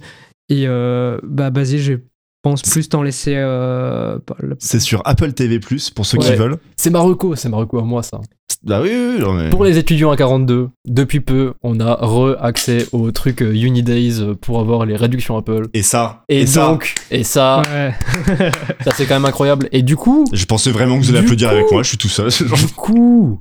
[0.49, 1.93] Et euh, bah, Basile, je
[2.41, 3.33] pense plus t'en laisser.
[3.35, 4.19] euh,
[4.59, 6.57] C'est sur Apple TV, pour ceux qui veulent.
[6.75, 8.19] C'est Marocco, c'est Marocco à moi ça.
[8.65, 8.89] Bah oui,
[9.19, 13.53] non, mais- Pour les étudiants à 42, depuis peu, on a re-accès au truc euh,
[13.53, 15.67] Unidays euh, pour avoir les réductions Apple.
[15.75, 17.93] Et ça, Et, ça, donc, et ça, Ouais.
[18.83, 19.69] ça c'est quand même incroyable.
[19.71, 21.97] Et du coup, je pensais vraiment que vous allez applaudir coup- avec moi, je suis
[21.99, 22.29] tout seul.
[22.31, 23.39] Du coup,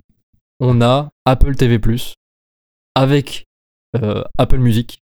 [0.60, 1.80] on a Apple TV+,
[2.94, 3.46] avec
[3.96, 4.98] euh, Apple Music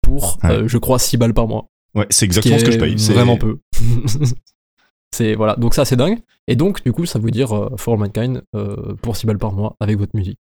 [0.00, 0.50] pour, Ouais.
[0.52, 1.66] euh, je crois, 6 balles par mois.
[1.96, 2.96] Ouais, c'est exactement ce que je paye.
[3.00, 3.58] C'est Vraiment peu.
[5.12, 6.18] c'est voilà, donc ça c'est dingue.
[6.48, 9.38] Et donc du coup ça veut dire euh, For All Mankind euh, pour 6 balles
[9.38, 10.38] par mois avec votre musique.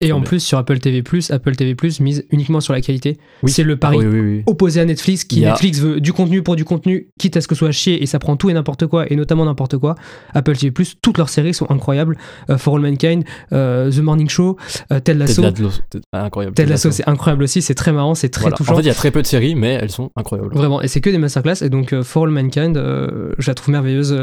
[0.00, 0.24] Et en bien.
[0.26, 3.18] plus, sur Apple TV, Apple TV mise uniquement sur la qualité.
[3.42, 3.50] Oui.
[3.52, 4.42] C'est le pari Ah oui, oui, oui.
[4.46, 7.46] opposé à Netflix, qui a- Netflix veut du contenu pour du contenu, quitte à ce
[7.46, 9.94] que ce soit chier et ça prend tout et n'importe quoi, et notamment n'importe quoi.
[10.34, 12.16] Apple TV, toutes leurs séries sont incroyables.
[12.48, 14.56] Euh, For All Mankind, The Morning Show,
[14.92, 15.42] euh, Ted Lasso.
[15.42, 16.54] Ted Lasso, Ted- ah, incroyable.
[16.54, 18.56] Ted Lasso, c'est incroyable aussi, c'est très marrant, c'est très Voilà.
[18.56, 18.72] touchant.
[18.72, 20.54] En fait, il y a très peu de séries, mais elles sont incroyables.
[20.54, 21.62] Vraiment, et c'est que des masterclass.
[21.62, 24.18] Et donc, For All Mankind, je la trouve merveilleuse.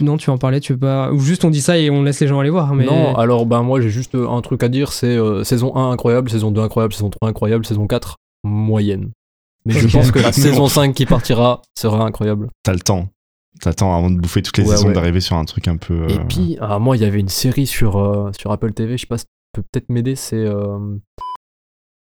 [0.00, 1.10] Non, tu veux en parler, tu veux pas.
[1.12, 2.74] Ou juste on dit ça et on laisse les gens aller voir.
[2.74, 2.84] Mais...
[2.84, 5.90] Non, alors ben moi j'ai juste euh, un truc à dire, c'est euh, saison 1
[5.90, 9.10] incroyable, saison 2 incroyable, saison 3 incroyable, saison 4 moyenne.
[9.64, 12.48] Mais je pense que la saison 5 qui partira sera incroyable.
[12.62, 13.08] T'as le temps.
[13.60, 14.92] T'as le temps avant de bouffer toutes les Ouais, saisons ouais.
[14.94, 16.08] d'arriver sur un truc un peu.
[16.08, 18.96] Et euh, puis, ah, moi il y avait une série sur, euh, sur Apple TV,
[18.96, 20.36] je sais pas si tu peux peut-être m'aider, c'est...
[20.36, 20.78] euh,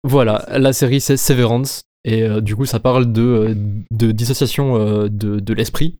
[0.04, 3.54] Voilà, la série c'est Severance, et euh, du coup ça parle de,
[3.92, 5.98] de dissociation euh, de, de l'esprit.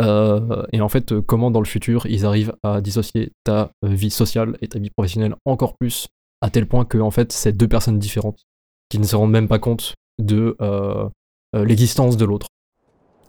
[0.00, 4.10] Euh, et en fait, comment dans le futur ils arrivent à dissocier ta euh, vie
[4.10, 6.08] sociale et ta vie professionnelle encore plus,
[6.40, 8.42] à tel point que en fait c'est deux personnes différentes
[8.88, 11.08] qui ne se rendent même pas compte de euh,
[11.54, 12.48] l'existence de l'autre.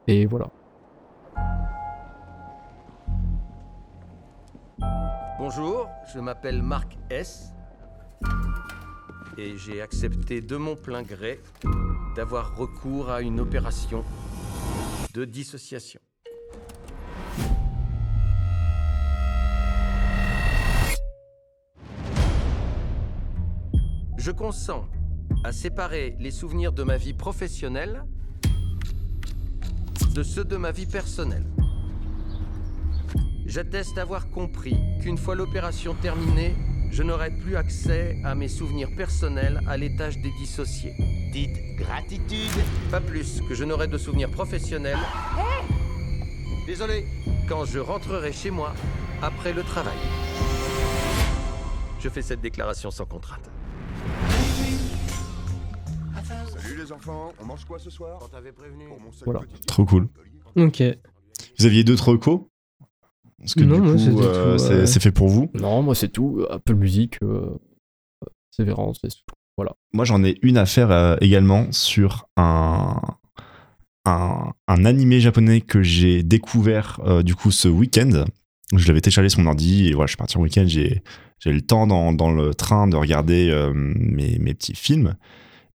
[0.07, 0.49] Et voilà.
[5.37, 7.49] Bonjour, je m'appelle Marc S.
[9.37, 11.41] Et j'ai accepté de mon plein gré
[12.15, 14.05] d'avoir recours à une opération
[15.13, 15.99] de dissociation.
[24.23, 24.85] Je consens
[25.43, 28.05] à séparer les souvenirs de ma vie professionnelle
[30.15, 31.43] de ceux de ma vie personnelle.
[33.45, 36.55] J'atteste avoir compris qu'une fois l'opération terminée,
[36.89, 40.93] je n'aurai plus accès à mes souvenirs personnels à l'étage des dissociés.
[41.33, 42.63] Dites gratitude.
[42.91, 44.99] Pas plus que je n'aurai de souvenirs professionnels.
[46.65, 47.05] Désolé.
[47.49, 48.73] Quand je rentrerai chez moi
[49.21, 49.97] après le travail.
[51.99, 53.49] Je fais cette déclaration sans contrainte.
[56.83, 58.85] Les enfants, on mange quoi ce soir On t'avait prévenu.
[58.87, 59.41] Pour mon seul Voilà.
[59.41, 60.07] petit- Trop cool.
[60.55, 60.83] Ok.
[61.59, 62.41] Vous aviez d'autres recos
[63.39, 65.49] Parce que Non, du moi, coup, euh, c'est fait pour vous.
[65.53, 66.45] Non, moi c'est tout.
[66.49, 67.49] Apple Music, euh,
[68.51, 69.35] Severance, c'est tout.
[69.57, 69.73] Voilà.
[69.93, 72.99] Moi, j'en ai une à faire euh, également sur un,
[74.05, 78.25] un, un animé japonais que j'ai découvert euh, du coup ce week-end.
[78.75, 80.65] Je l'avais téléchargé sur mon ordi et voilà, je suis parti en week-end.
[80.67, 81.01] J'ai
[81.45, 85.15] le temps dans, dans le train de regarder euh, mes, mes petits films.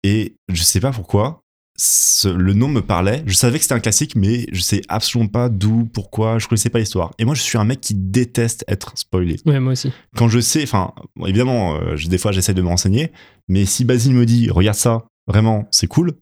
[0.05, 1.40] Et je sais pas pourquoi,
[1.76, 3.24] ce- le nom me parlait.
[3.26, 6.38] Je savais que c'était un classique, mais je sais absolument pas d'où, pourquoi.
[6.38, 7.11] Je connaissais pas l'histoire.
[7.18, 9.90] Et moi, je suis un mec qui déteste être spoilé Ouais, moi aussi.
[10.16, 13.11] quand je sais, enfin, bon, évidemment, euh, je- des fois j'essaie de me renseigner,
[13.48, 16.12] mais si Basile me dit, regarde ça, vraiment, c'est cool,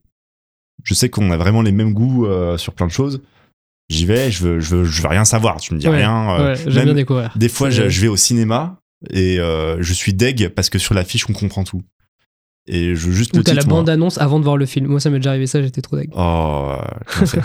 [0.83, 3.21] je sais qu'on a vraiment les mêmes goûts euh, sur plein de choses.
[3.89, 6.31] J'y vais, je veux, je veux, je veux rien savoir, tu me dis Ouais, rien.
[6.39, 7.33] euh, ouais, j'aime bien découvrir.
[7.37, 8.79] Des fois, je, je vais au cinéma
[9.11, 11.83] et euh, je suis deg parce que sur l'affiche, on comprend tout.
[12.67, 13.79] Et je veux juste Ou le la titre, moi.
[13.79, 14.87] bande-annonce avant de voir le film.
[14.87, 16.09] Moi, ça m'est déjà arrivé ça, j'étais trop deg.
[16.15, 16.75] Oh,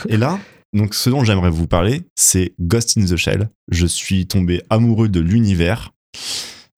[0.08, 0.38] et là,
[0.72, 3.48] donc ce dont j'aimerais vous parler, c'est Ghost in the Shell.
[3.70, 5.92] Je suis tombé amoureux de l'univers.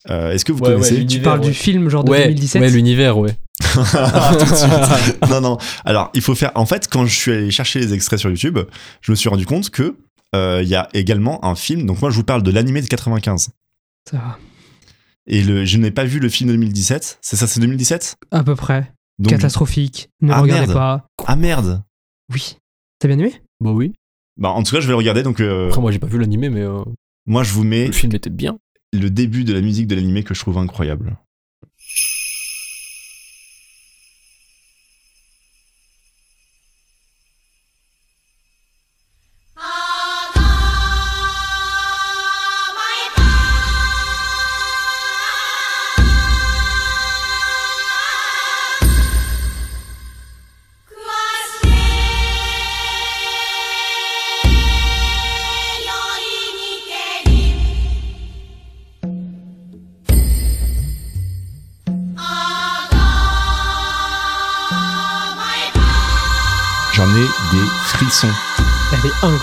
[0.08, 1.46] Euh, Est-ce que vous Ouais, ouais, connaissez l'univers, Tu parles ouais.
[1.48, 3.36] du film genre de ouais, 2017 ouais, l'univers, ouais.
[5.30, 5.58] Non, non.
[5.84, 6.52] Alors, il faut faire.
[6.54, 8.58] En fait, quand je suis allé chercher les extraits sur YouTube,
[9.02, 9.96] je me suis rendu compte que
[10.34, 11.84] euh, il y a également un film.
[11.86, 13.50] Donc, moi, je vous parle de l'animé de 95.
[14.10, 14.38] Ça va.
[15.26, 17.18] Et le, je n'ai pas vu le film de 2017.
[17.20, 18.92] C'est ça, c'est 2017 À peu près.
[19.18, 20.08] Donc, Catastrophique.
[20.22, 20.72] Ne Ah, regardez merde.
[20.72, 21.06] pas.
[21.26, 21.82] Ah merde.
[22.32, 22.56] Oui.
[22.98, 23.34] T'as bien aimé?
[23.60, 23.92] Bah oui.
[24.38, 25.22] Bah, en tout cas, je vais le regarder.
[25.22, 26.82] Donc, euh, Après, moi j'ai pas vu l'animé, mais euh,
[27.26, 28.58] moi, je vous mets le film était bien.
[28.92, 31.16] le début de la musique de l'animé que je trouve incroyable.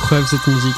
[0.07, 0.75] Incroyable cette musique.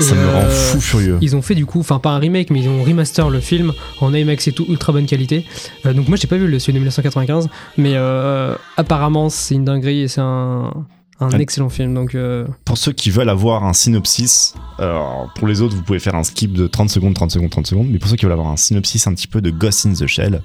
[0.00, 1.18] Et, Ça me euh, rend fou furieux.
[1.20, 3.72] Ils ont fait du coup, enfin pas un remake, mais ils ont remaster le film
[4.00, 5.46] en IMAX et tout, ultra bonne qualité.
[5.86, 9.64] Euh, donc moi j'ai pas vu le celui de 1995, mais euh, apparemment c'est une
[9.64, 10.72] dinguerie et c'est un,
[11.20, 11.94] Un excellent film.
[11.94, 12.16] Donc,
[12.64, 16.24] Pour ceux qui veulent avoir un synopsis, alors pour les autres, vous pouvez faire un
[16.24, 18.56] skip de 30 secondes, 30 secondes, 30 secondes, mais pour ceux qui veulent avoir un
[18.56, 20.42] synopsis un petit peu de Ghost in the Shell,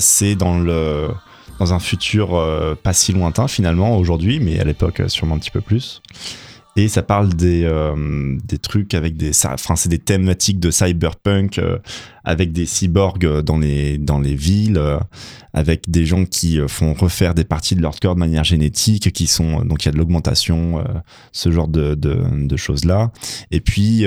[0.00, 1.10] c'est dans le
[1.60, 2.28] dans un futur
[2.82, 6.02] pas si lointain finalement aujourd'hui, mais à l'époque sûrement un petit peu plus.
[6.78, 9.32] Et ça parle des, euh, des trucs avec des.
[9.46, 11.78] Enfin, c'est des thématiques de cyberpunk euh,
[12.22, 14.80] avec des cyborgs euh, dans les, dans les villes,
[15.52, 19.26] avec des gens qui font refaire des parties de leur corps de manière génétique, qui
[19.26, 19.64] sont.
[19.64, 20.84] Donc, il y a de l'augmentation,
[21.32, 23.10] ce genre de, de, de choses-là.
[23.50, 24.06] Et puis,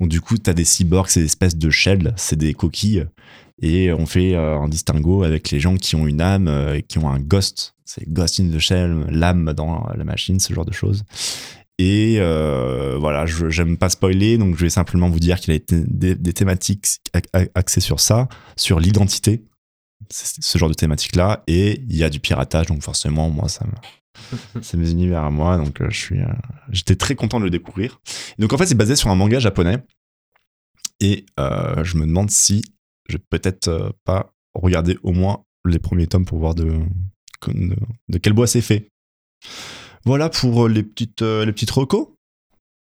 [0.00, 3.06] du coup, tu as des cyborgs, c'est des espèces de shells, c'est des coquilles.
[3.62, 6.50] Et on fait un distinguo avec les gens qui ont une âme,
[6.88, 7.76] qui ont un ghost.
[7.84, 11.04] C'est ghost in the shell, l'âme dans la machine, ce genre de choses.
[11.82, 15.54] Et euh, voilà, je j'aime pas spoiler, donc je vais simplement vous dire qu'il a
[15.54, 17.00] été des, des thématiques
[17.54, 19.46] axées sur ça, sur l'identité,
[20.10, 24.60] ce genre de thématique-là, et il y a du piratage, donc forcément, moi, ça me,
[24.60, 26.26] c'est mes univers à moi, donc euh, je suis, euh,
[26.68, 27.98] j'étais très content de le découvrir.
[28.38, 29.78] Donc en fait, c'est basé sur un manga japonais,
[31.00, 32.62] et euh, je me demande si
[33.08, 36.78] je vais peut-être pas regarder au moins les premiers tomes pour voir de,
[37.46, 37.76] de,
[38.10, 38.90] de quel bois c'est fait.
[40.04, 42.08] Voilà pour euh, les petites, euh, les petites recos.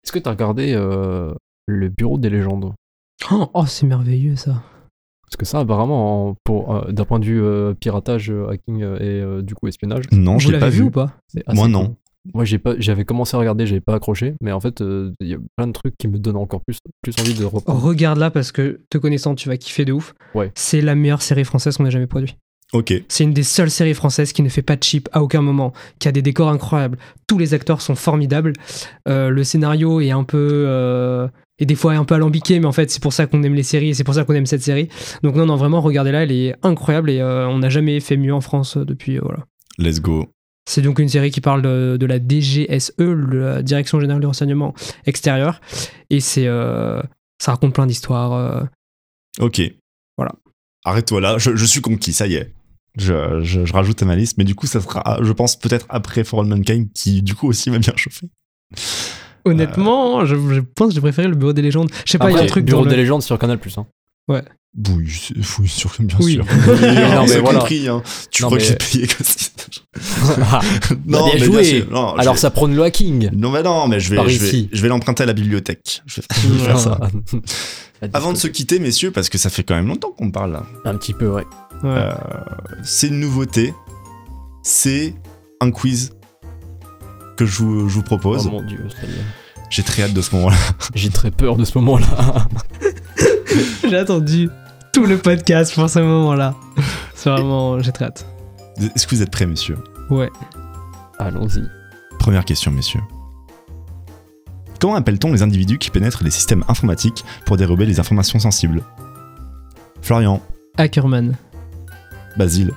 [0.04, 1.32] Est-ce que t'as regardé euh,
[1.66, 2.72] le bureau des légendes?
[3.30, 4.62] Oh, oh, c'est merveilleux ça.
[5.22, 9.42] Parce que ça, apparemment, pour euh, d'un point de vue euh, piratage, hacking et euh,
[9.42, 10.04] du coup espionnage.
[10.12, 10.84] Non, Vous je l'ai l'avez pas vu vu.
[10.84, 11.12] ou pas?
[11.52, 11.72] Moi, cool.
[11.72, 11.96] non.
[12.34, 15.28] Moi, j'ai pas, j'avais commencé à regarder, j'avais pas accroché, mais en fait, euh, il
[15.28, 17.80] y a plein de trucs qui me donnent encore plus, plus envie de reprendre.
[17.80, 20.12] Regarde là parce que te connaissant, tu vas kiffer de ouf.
[20.34, 20.50] Ouais.
[20.56, 22.36] C'est la meilleure série française qu'on ait jamais produite.
[23.08, 25.72] C'est une des seules séries françaises qui ne fait pas de cheap à aucun moment,
[25.98, 26.98] qui a des décors incroyables.
[27.26, 28.52] Tous les acteurs sont formidables.
[29.08, 30.64] Euh, le scénario est un peu.
[30.66, 33.54] euh, et des fois un peu alambiqué, mais en fait, c'est pour ça qu'on aime
[33.54, 34.88] les séries et c'est pour ça qu'on aime cette série.
[35.22, 38.34] Donc, non, non, vraiment, regardez-la, elle est incroyable et euh, on n'a jamais fait mieux
[38.34, 39.16] en France depuis.
[39.18, 39.46] voilà.
[39.78, 40.26] Let's go.
[40.68, 44.74] C'est donc une série qui parle de, de la DGSE, la Direction Générale du Renseignement
[45.06, 45.60] Extérieur.
[46.10, 46.44] Et c'est.
[46.44, 48.66] ça raconte plein d'histoires.
[49.40, 49.62] Ok.
[50.16, 50.32] Voilà.
[50.84, 52.52] Arrête-toi là, je, je suis conquis, ça y est.
[52.98, 55.86] Je, je- je rajoute à ma liste, mais du coup, ça sera, je pense, peut-être
[55.88, 58.28] après For All Mankind, qui du coup aussi m'a bien chauffé.
[59.44, 61.90] Honnêtement, je, je pense que j'ai préféré le Bureau des légendes.
[62.04, 63.58] Je sais pas, il y a un truc bureau dans des le- légendes sur Canal
[63.58, 63.76] Plus.
[63.78, 63.86] Hein.
[64.28, 64.38] Oui,
[65.08, 66.32] c'est- oui, sûr, bien Oui.
[66.34, 66.44] sûr.
[66.66, 67.60] non, mais c'est voilà.
[67.60, 68.02] compris, hein.
[68.30, 69.46] Tu Non, crois mais- que j'ai payé comme ça
[70.40, 70.60] Bah,
[71.06, 71.64] bien mais joué.
[71.64, 71.86] sûr.
[71.90, 73.30] Non, Alors vais- ça prône le hacking.
[73.32, 74.68] Non, mais non, mais je vais, je vais, ici.
[74.72, 76.02] je vais l'emprunter à la bibliothèque.
[76.06, 76.98] Je vais, je vais faire ça.
[78.12, 80.64] Avant de se quitter, messieurs, parce que ça fait quand même longtemps qu'on parle là.
[80.84, 81.44] Un petit peu, ouais.
[81.86, 81.94] Ouais.
[81.98, 82.12] Euh,
[82.82, 83.74] c'est une nouveauté.
[84.62, 85.14] C'est
[85.60, 86.12] un quiz
[87.36, 88.46] que je vous, je vous Oh propose.
[88.50, 89.24] mon dieu, ça y est.
[89.70, 90.56] J'ai très hâte de ce moment-là.
[90.94, 92.46] J'ai très peur de ce moment-là.
[93.88, 94.48] J'ai attendu
[94.92, 96.54] tout le podcast pour ce moment-là.
[97.14, 97.80] C'est vraiment.
[97.80, 98.26] J'ai très hâte.
[98.94, 99.78] Est-ce que vous êtes prêts, messieurs?
[100.10, 100.30] Ouais.
[101.18, 101.62] Allons-y.
[102.18, 103.00] Première question, messieurs.
[104.80, 108.82] Comment appelle-t-on les individus qui pénètrent les systèmes informatiques pour dérober les informations sensibles?
[110.02, 110.42] Florian,
[110.76, 111.36] Ackerman.
[112.36, 112.72] Basile.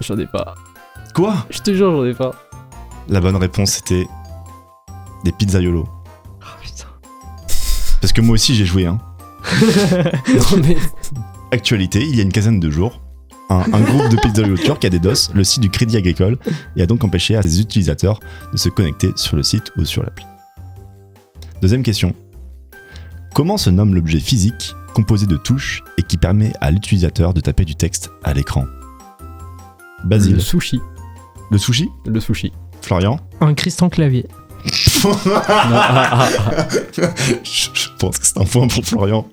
[0.00, 0.54] J'en ai pas.
[1.14, 1.46] Quoi?
[1.50, 2.32] Je te jure, j'en ai pas.
[3.08, 4.06] La bonne réponse était
[5.24, 5.88] des pizzaiolo.
[6.40, 6.86] Oh putain.
[8.00, 8.98] Parce que moi aussi j'ai joué, hein.
[10.28, 10.76] Non, mais...
[11.50, 13.00] Actualité, il y a une quinzaine de jours,
[13.48, 16.36] un, un groupe de pizzaiolo turcs a DDoS le site du Crédit Agricole
[16.76, 18.20] et a donc empêché à ses utilisateurs
[18.52, 20.26] de se connecter sur le site ou sur l'appli.
[21.62, 22.14] Deuxième question.
[23.34, 27.64] Comment se nomme l'objet physique composé de touches et qui permet à l'utilisateur de taper
[27.64, 28.64] du texte à l'écran
[30.02, 30.34] Basile.
[30.34, 30.80] Le sushi.
[31.52, 31.88] Le sushi?
[32.04, 32.52] Le sushi.
[32.82, 33.20] Florian?
[33.40, 34.26] Un Christian Clavier.
[35.04, 36.68] Non, ah, ah, ah.
[37.44, 39.24] je, je pense que c'est un point pour Florian.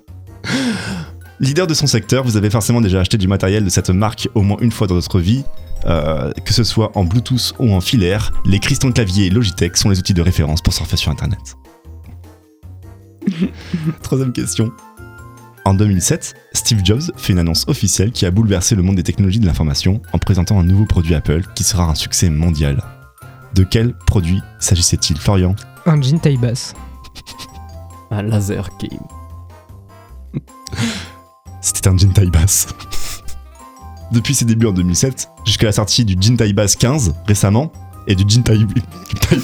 [1.40, 4.42] Leader de son secteur, vous avez forcément déjà acheté du matériel de cette marque au
[4.42, 5.42] moins une fois dans votre vie.
[5.86, 9.88] Euh, que ce soit en Bluetooth ou en filaire, les cristons de clavier Logitech sont
[9.88, 11.56] les outils de référence pour surfer sur Internet.
[14.02, 14.70] Troisième question.
[15.66, 19.40] En 2007, Steve Jobs fait une annonce officielle qui a bouleversé le monde des technologies
[19.40, 22.84] de l'information en présentant un nouveau produit Apple qui sera un succès mondial.
[23.52, 25.56] De quel produit s'agissait-il, Florian?
[25.84, 26.72] Un jean taille basse.
[28.12, 30.40] Un laser game.
[31.60, 32.68] C'était un jean taille basse.
[34.12, 37.72] Depuis ses débuts en 2007, jusqu'à la sortie du jean taille basse 15 récemment,
[38.06, 38.64] et du jean taille,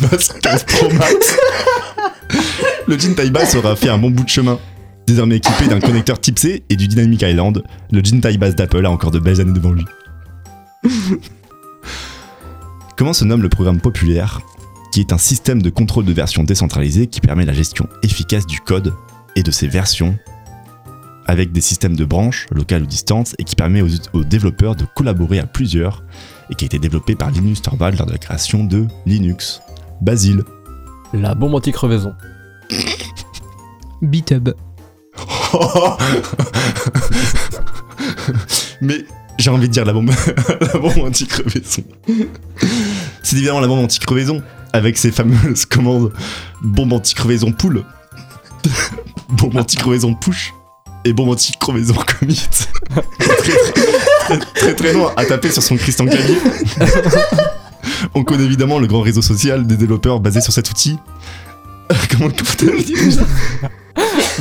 [0.08, 1.36] basse 15 Pro Max,
[2.86, 4.60] le jean taille basse aura fait un bon bout de chemin.
[5.07, 8.86] Désormais équipé d'un connecteur type C et du Dynamic Island, le jean taille basse d'Apple
[8.86, 9.84] a encore de belles années devant lui.
[12.96, 14.40] Comment se nomme le programme populaire
[14.92, 18.61] qui est un système de contrôle de version décentralisé qui permet la gestion efficace du
[18.61, 18.92] code
[19.34, 20.18] et de ses versions
[21.26, 24.84] avec des systèmes de branches, locales ou distantes, et qui permet aux, aux développeurs de
[24.84, 26.03] collaborer à plusieurs,
[26.50, 29.61] et qui a été développé par Linus Torvald lors de la création de Linux.
[30.00, 30.42] Basile.
[31.12, 32.12] La bombe anti-crevaison.
[34.03, 34.50] BitHub.
[38.80, 39.05] Mais
[39.38, 40.11] j'ai envie de dire la bombe,
[40.61, 41.84] la bombe anti-crevaison.
[43.22, 44.42] C'est évidemment la bombe anti-crevaison,
[44.72, 46.12] avec ses fameuses commandes
[46.62, 47.84] bombe anti-crevaison poule,
[49.30, 50.53] bombe anti-crevaison push
[51.05, 52.48] et bombe anti-crevaison commit.
[53.28, 56.36] très, très, très, loin à taper sur son Christian clavier.
[58.14, 60.98] On connaît évidemment le grand réseau social des développeurs basé sur cet outil.
[62.11, 63.16] Comment le dit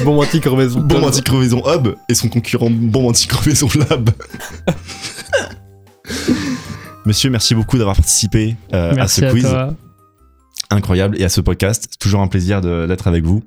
[0.06, 0.80] Bombe anti-crevaison.
[0.80, 4.10] Bombe anti-crevaison Hub et son concurrent Bombe anti-crevaison Lab.
[7.06, 9.44] Monsieur, merci beaucoup d'avoir participé euh, à ce à quiz.
[9.44, 9.74] toi.
[10.70, 11.20] Incroyable.
[11.20, 11.88] Et à ce podcast.
[11.90, 13.44] C'est toujours un plaisir de- d'être avec vous.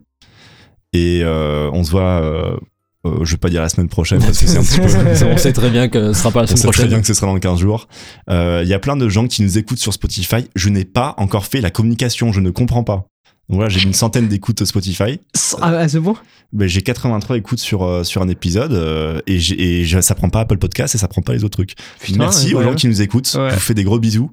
[0.93, 2.57] Et euh, on se voit, euh,
[3.07, 5.27] euh, je vais pas dire la semaine prochaine parce que c'est un petit peu.
[5.27, 7.07] On sait très bien que ce sera pas la On semaine sait très bien que
[7.07, 7.89] ce sera dans 15 jours.
[8.29, 10.47] Euh, Il y a plein de gens qui nous écoutent sur Spotify.
[10.55, 13.07] Je n'ai pas encore fait la communication, je ne comprends pas.
[13.49, 15.21] Donc voilà, j'ai une centaine d'écoutes Spotify.
[15.61, 16.15] À, à ce point
[16.53, 20.31] Ben, j'ai 83 écoutes sur, euh, sur un épisode euh, et, et je- ça prend
[20.31, 21.75] pas Apple Podcast et ça prend pas les autres trucs.
[22.01, 23.31] Putain, Merci aux gens qui nous écoutent.
[23.39, 23.51] Ouais.
[23.51, 24.31] Je vous fais des gros bisous.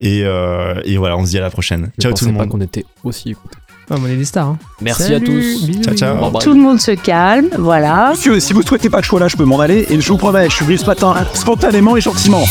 [0.00, 1.90] Et, euh, et voilà, on se dit à la prochaine.
[1.98, 2.50] Je Ciao tout pensais le pas monde.
[2.50, 3.56] qu'on était aussi écoutés.
[3.90, 4.46] Ah, on est des stars.
[4.48, 4.58] Hein.
[4.80, 5.66] Merci Salut, à tous.
[5.66, 6.38] bisous, Ciao, ciao.
[6.40, 8.10] Tout le monde se calme, voilà.
[8.12, 10.18] Monsieur, si vous souhaitez pas de choix là, je peux m'en aller et je vous
[10.18, 12.44] promets, je suis venu ce matin spontanément et gentiment.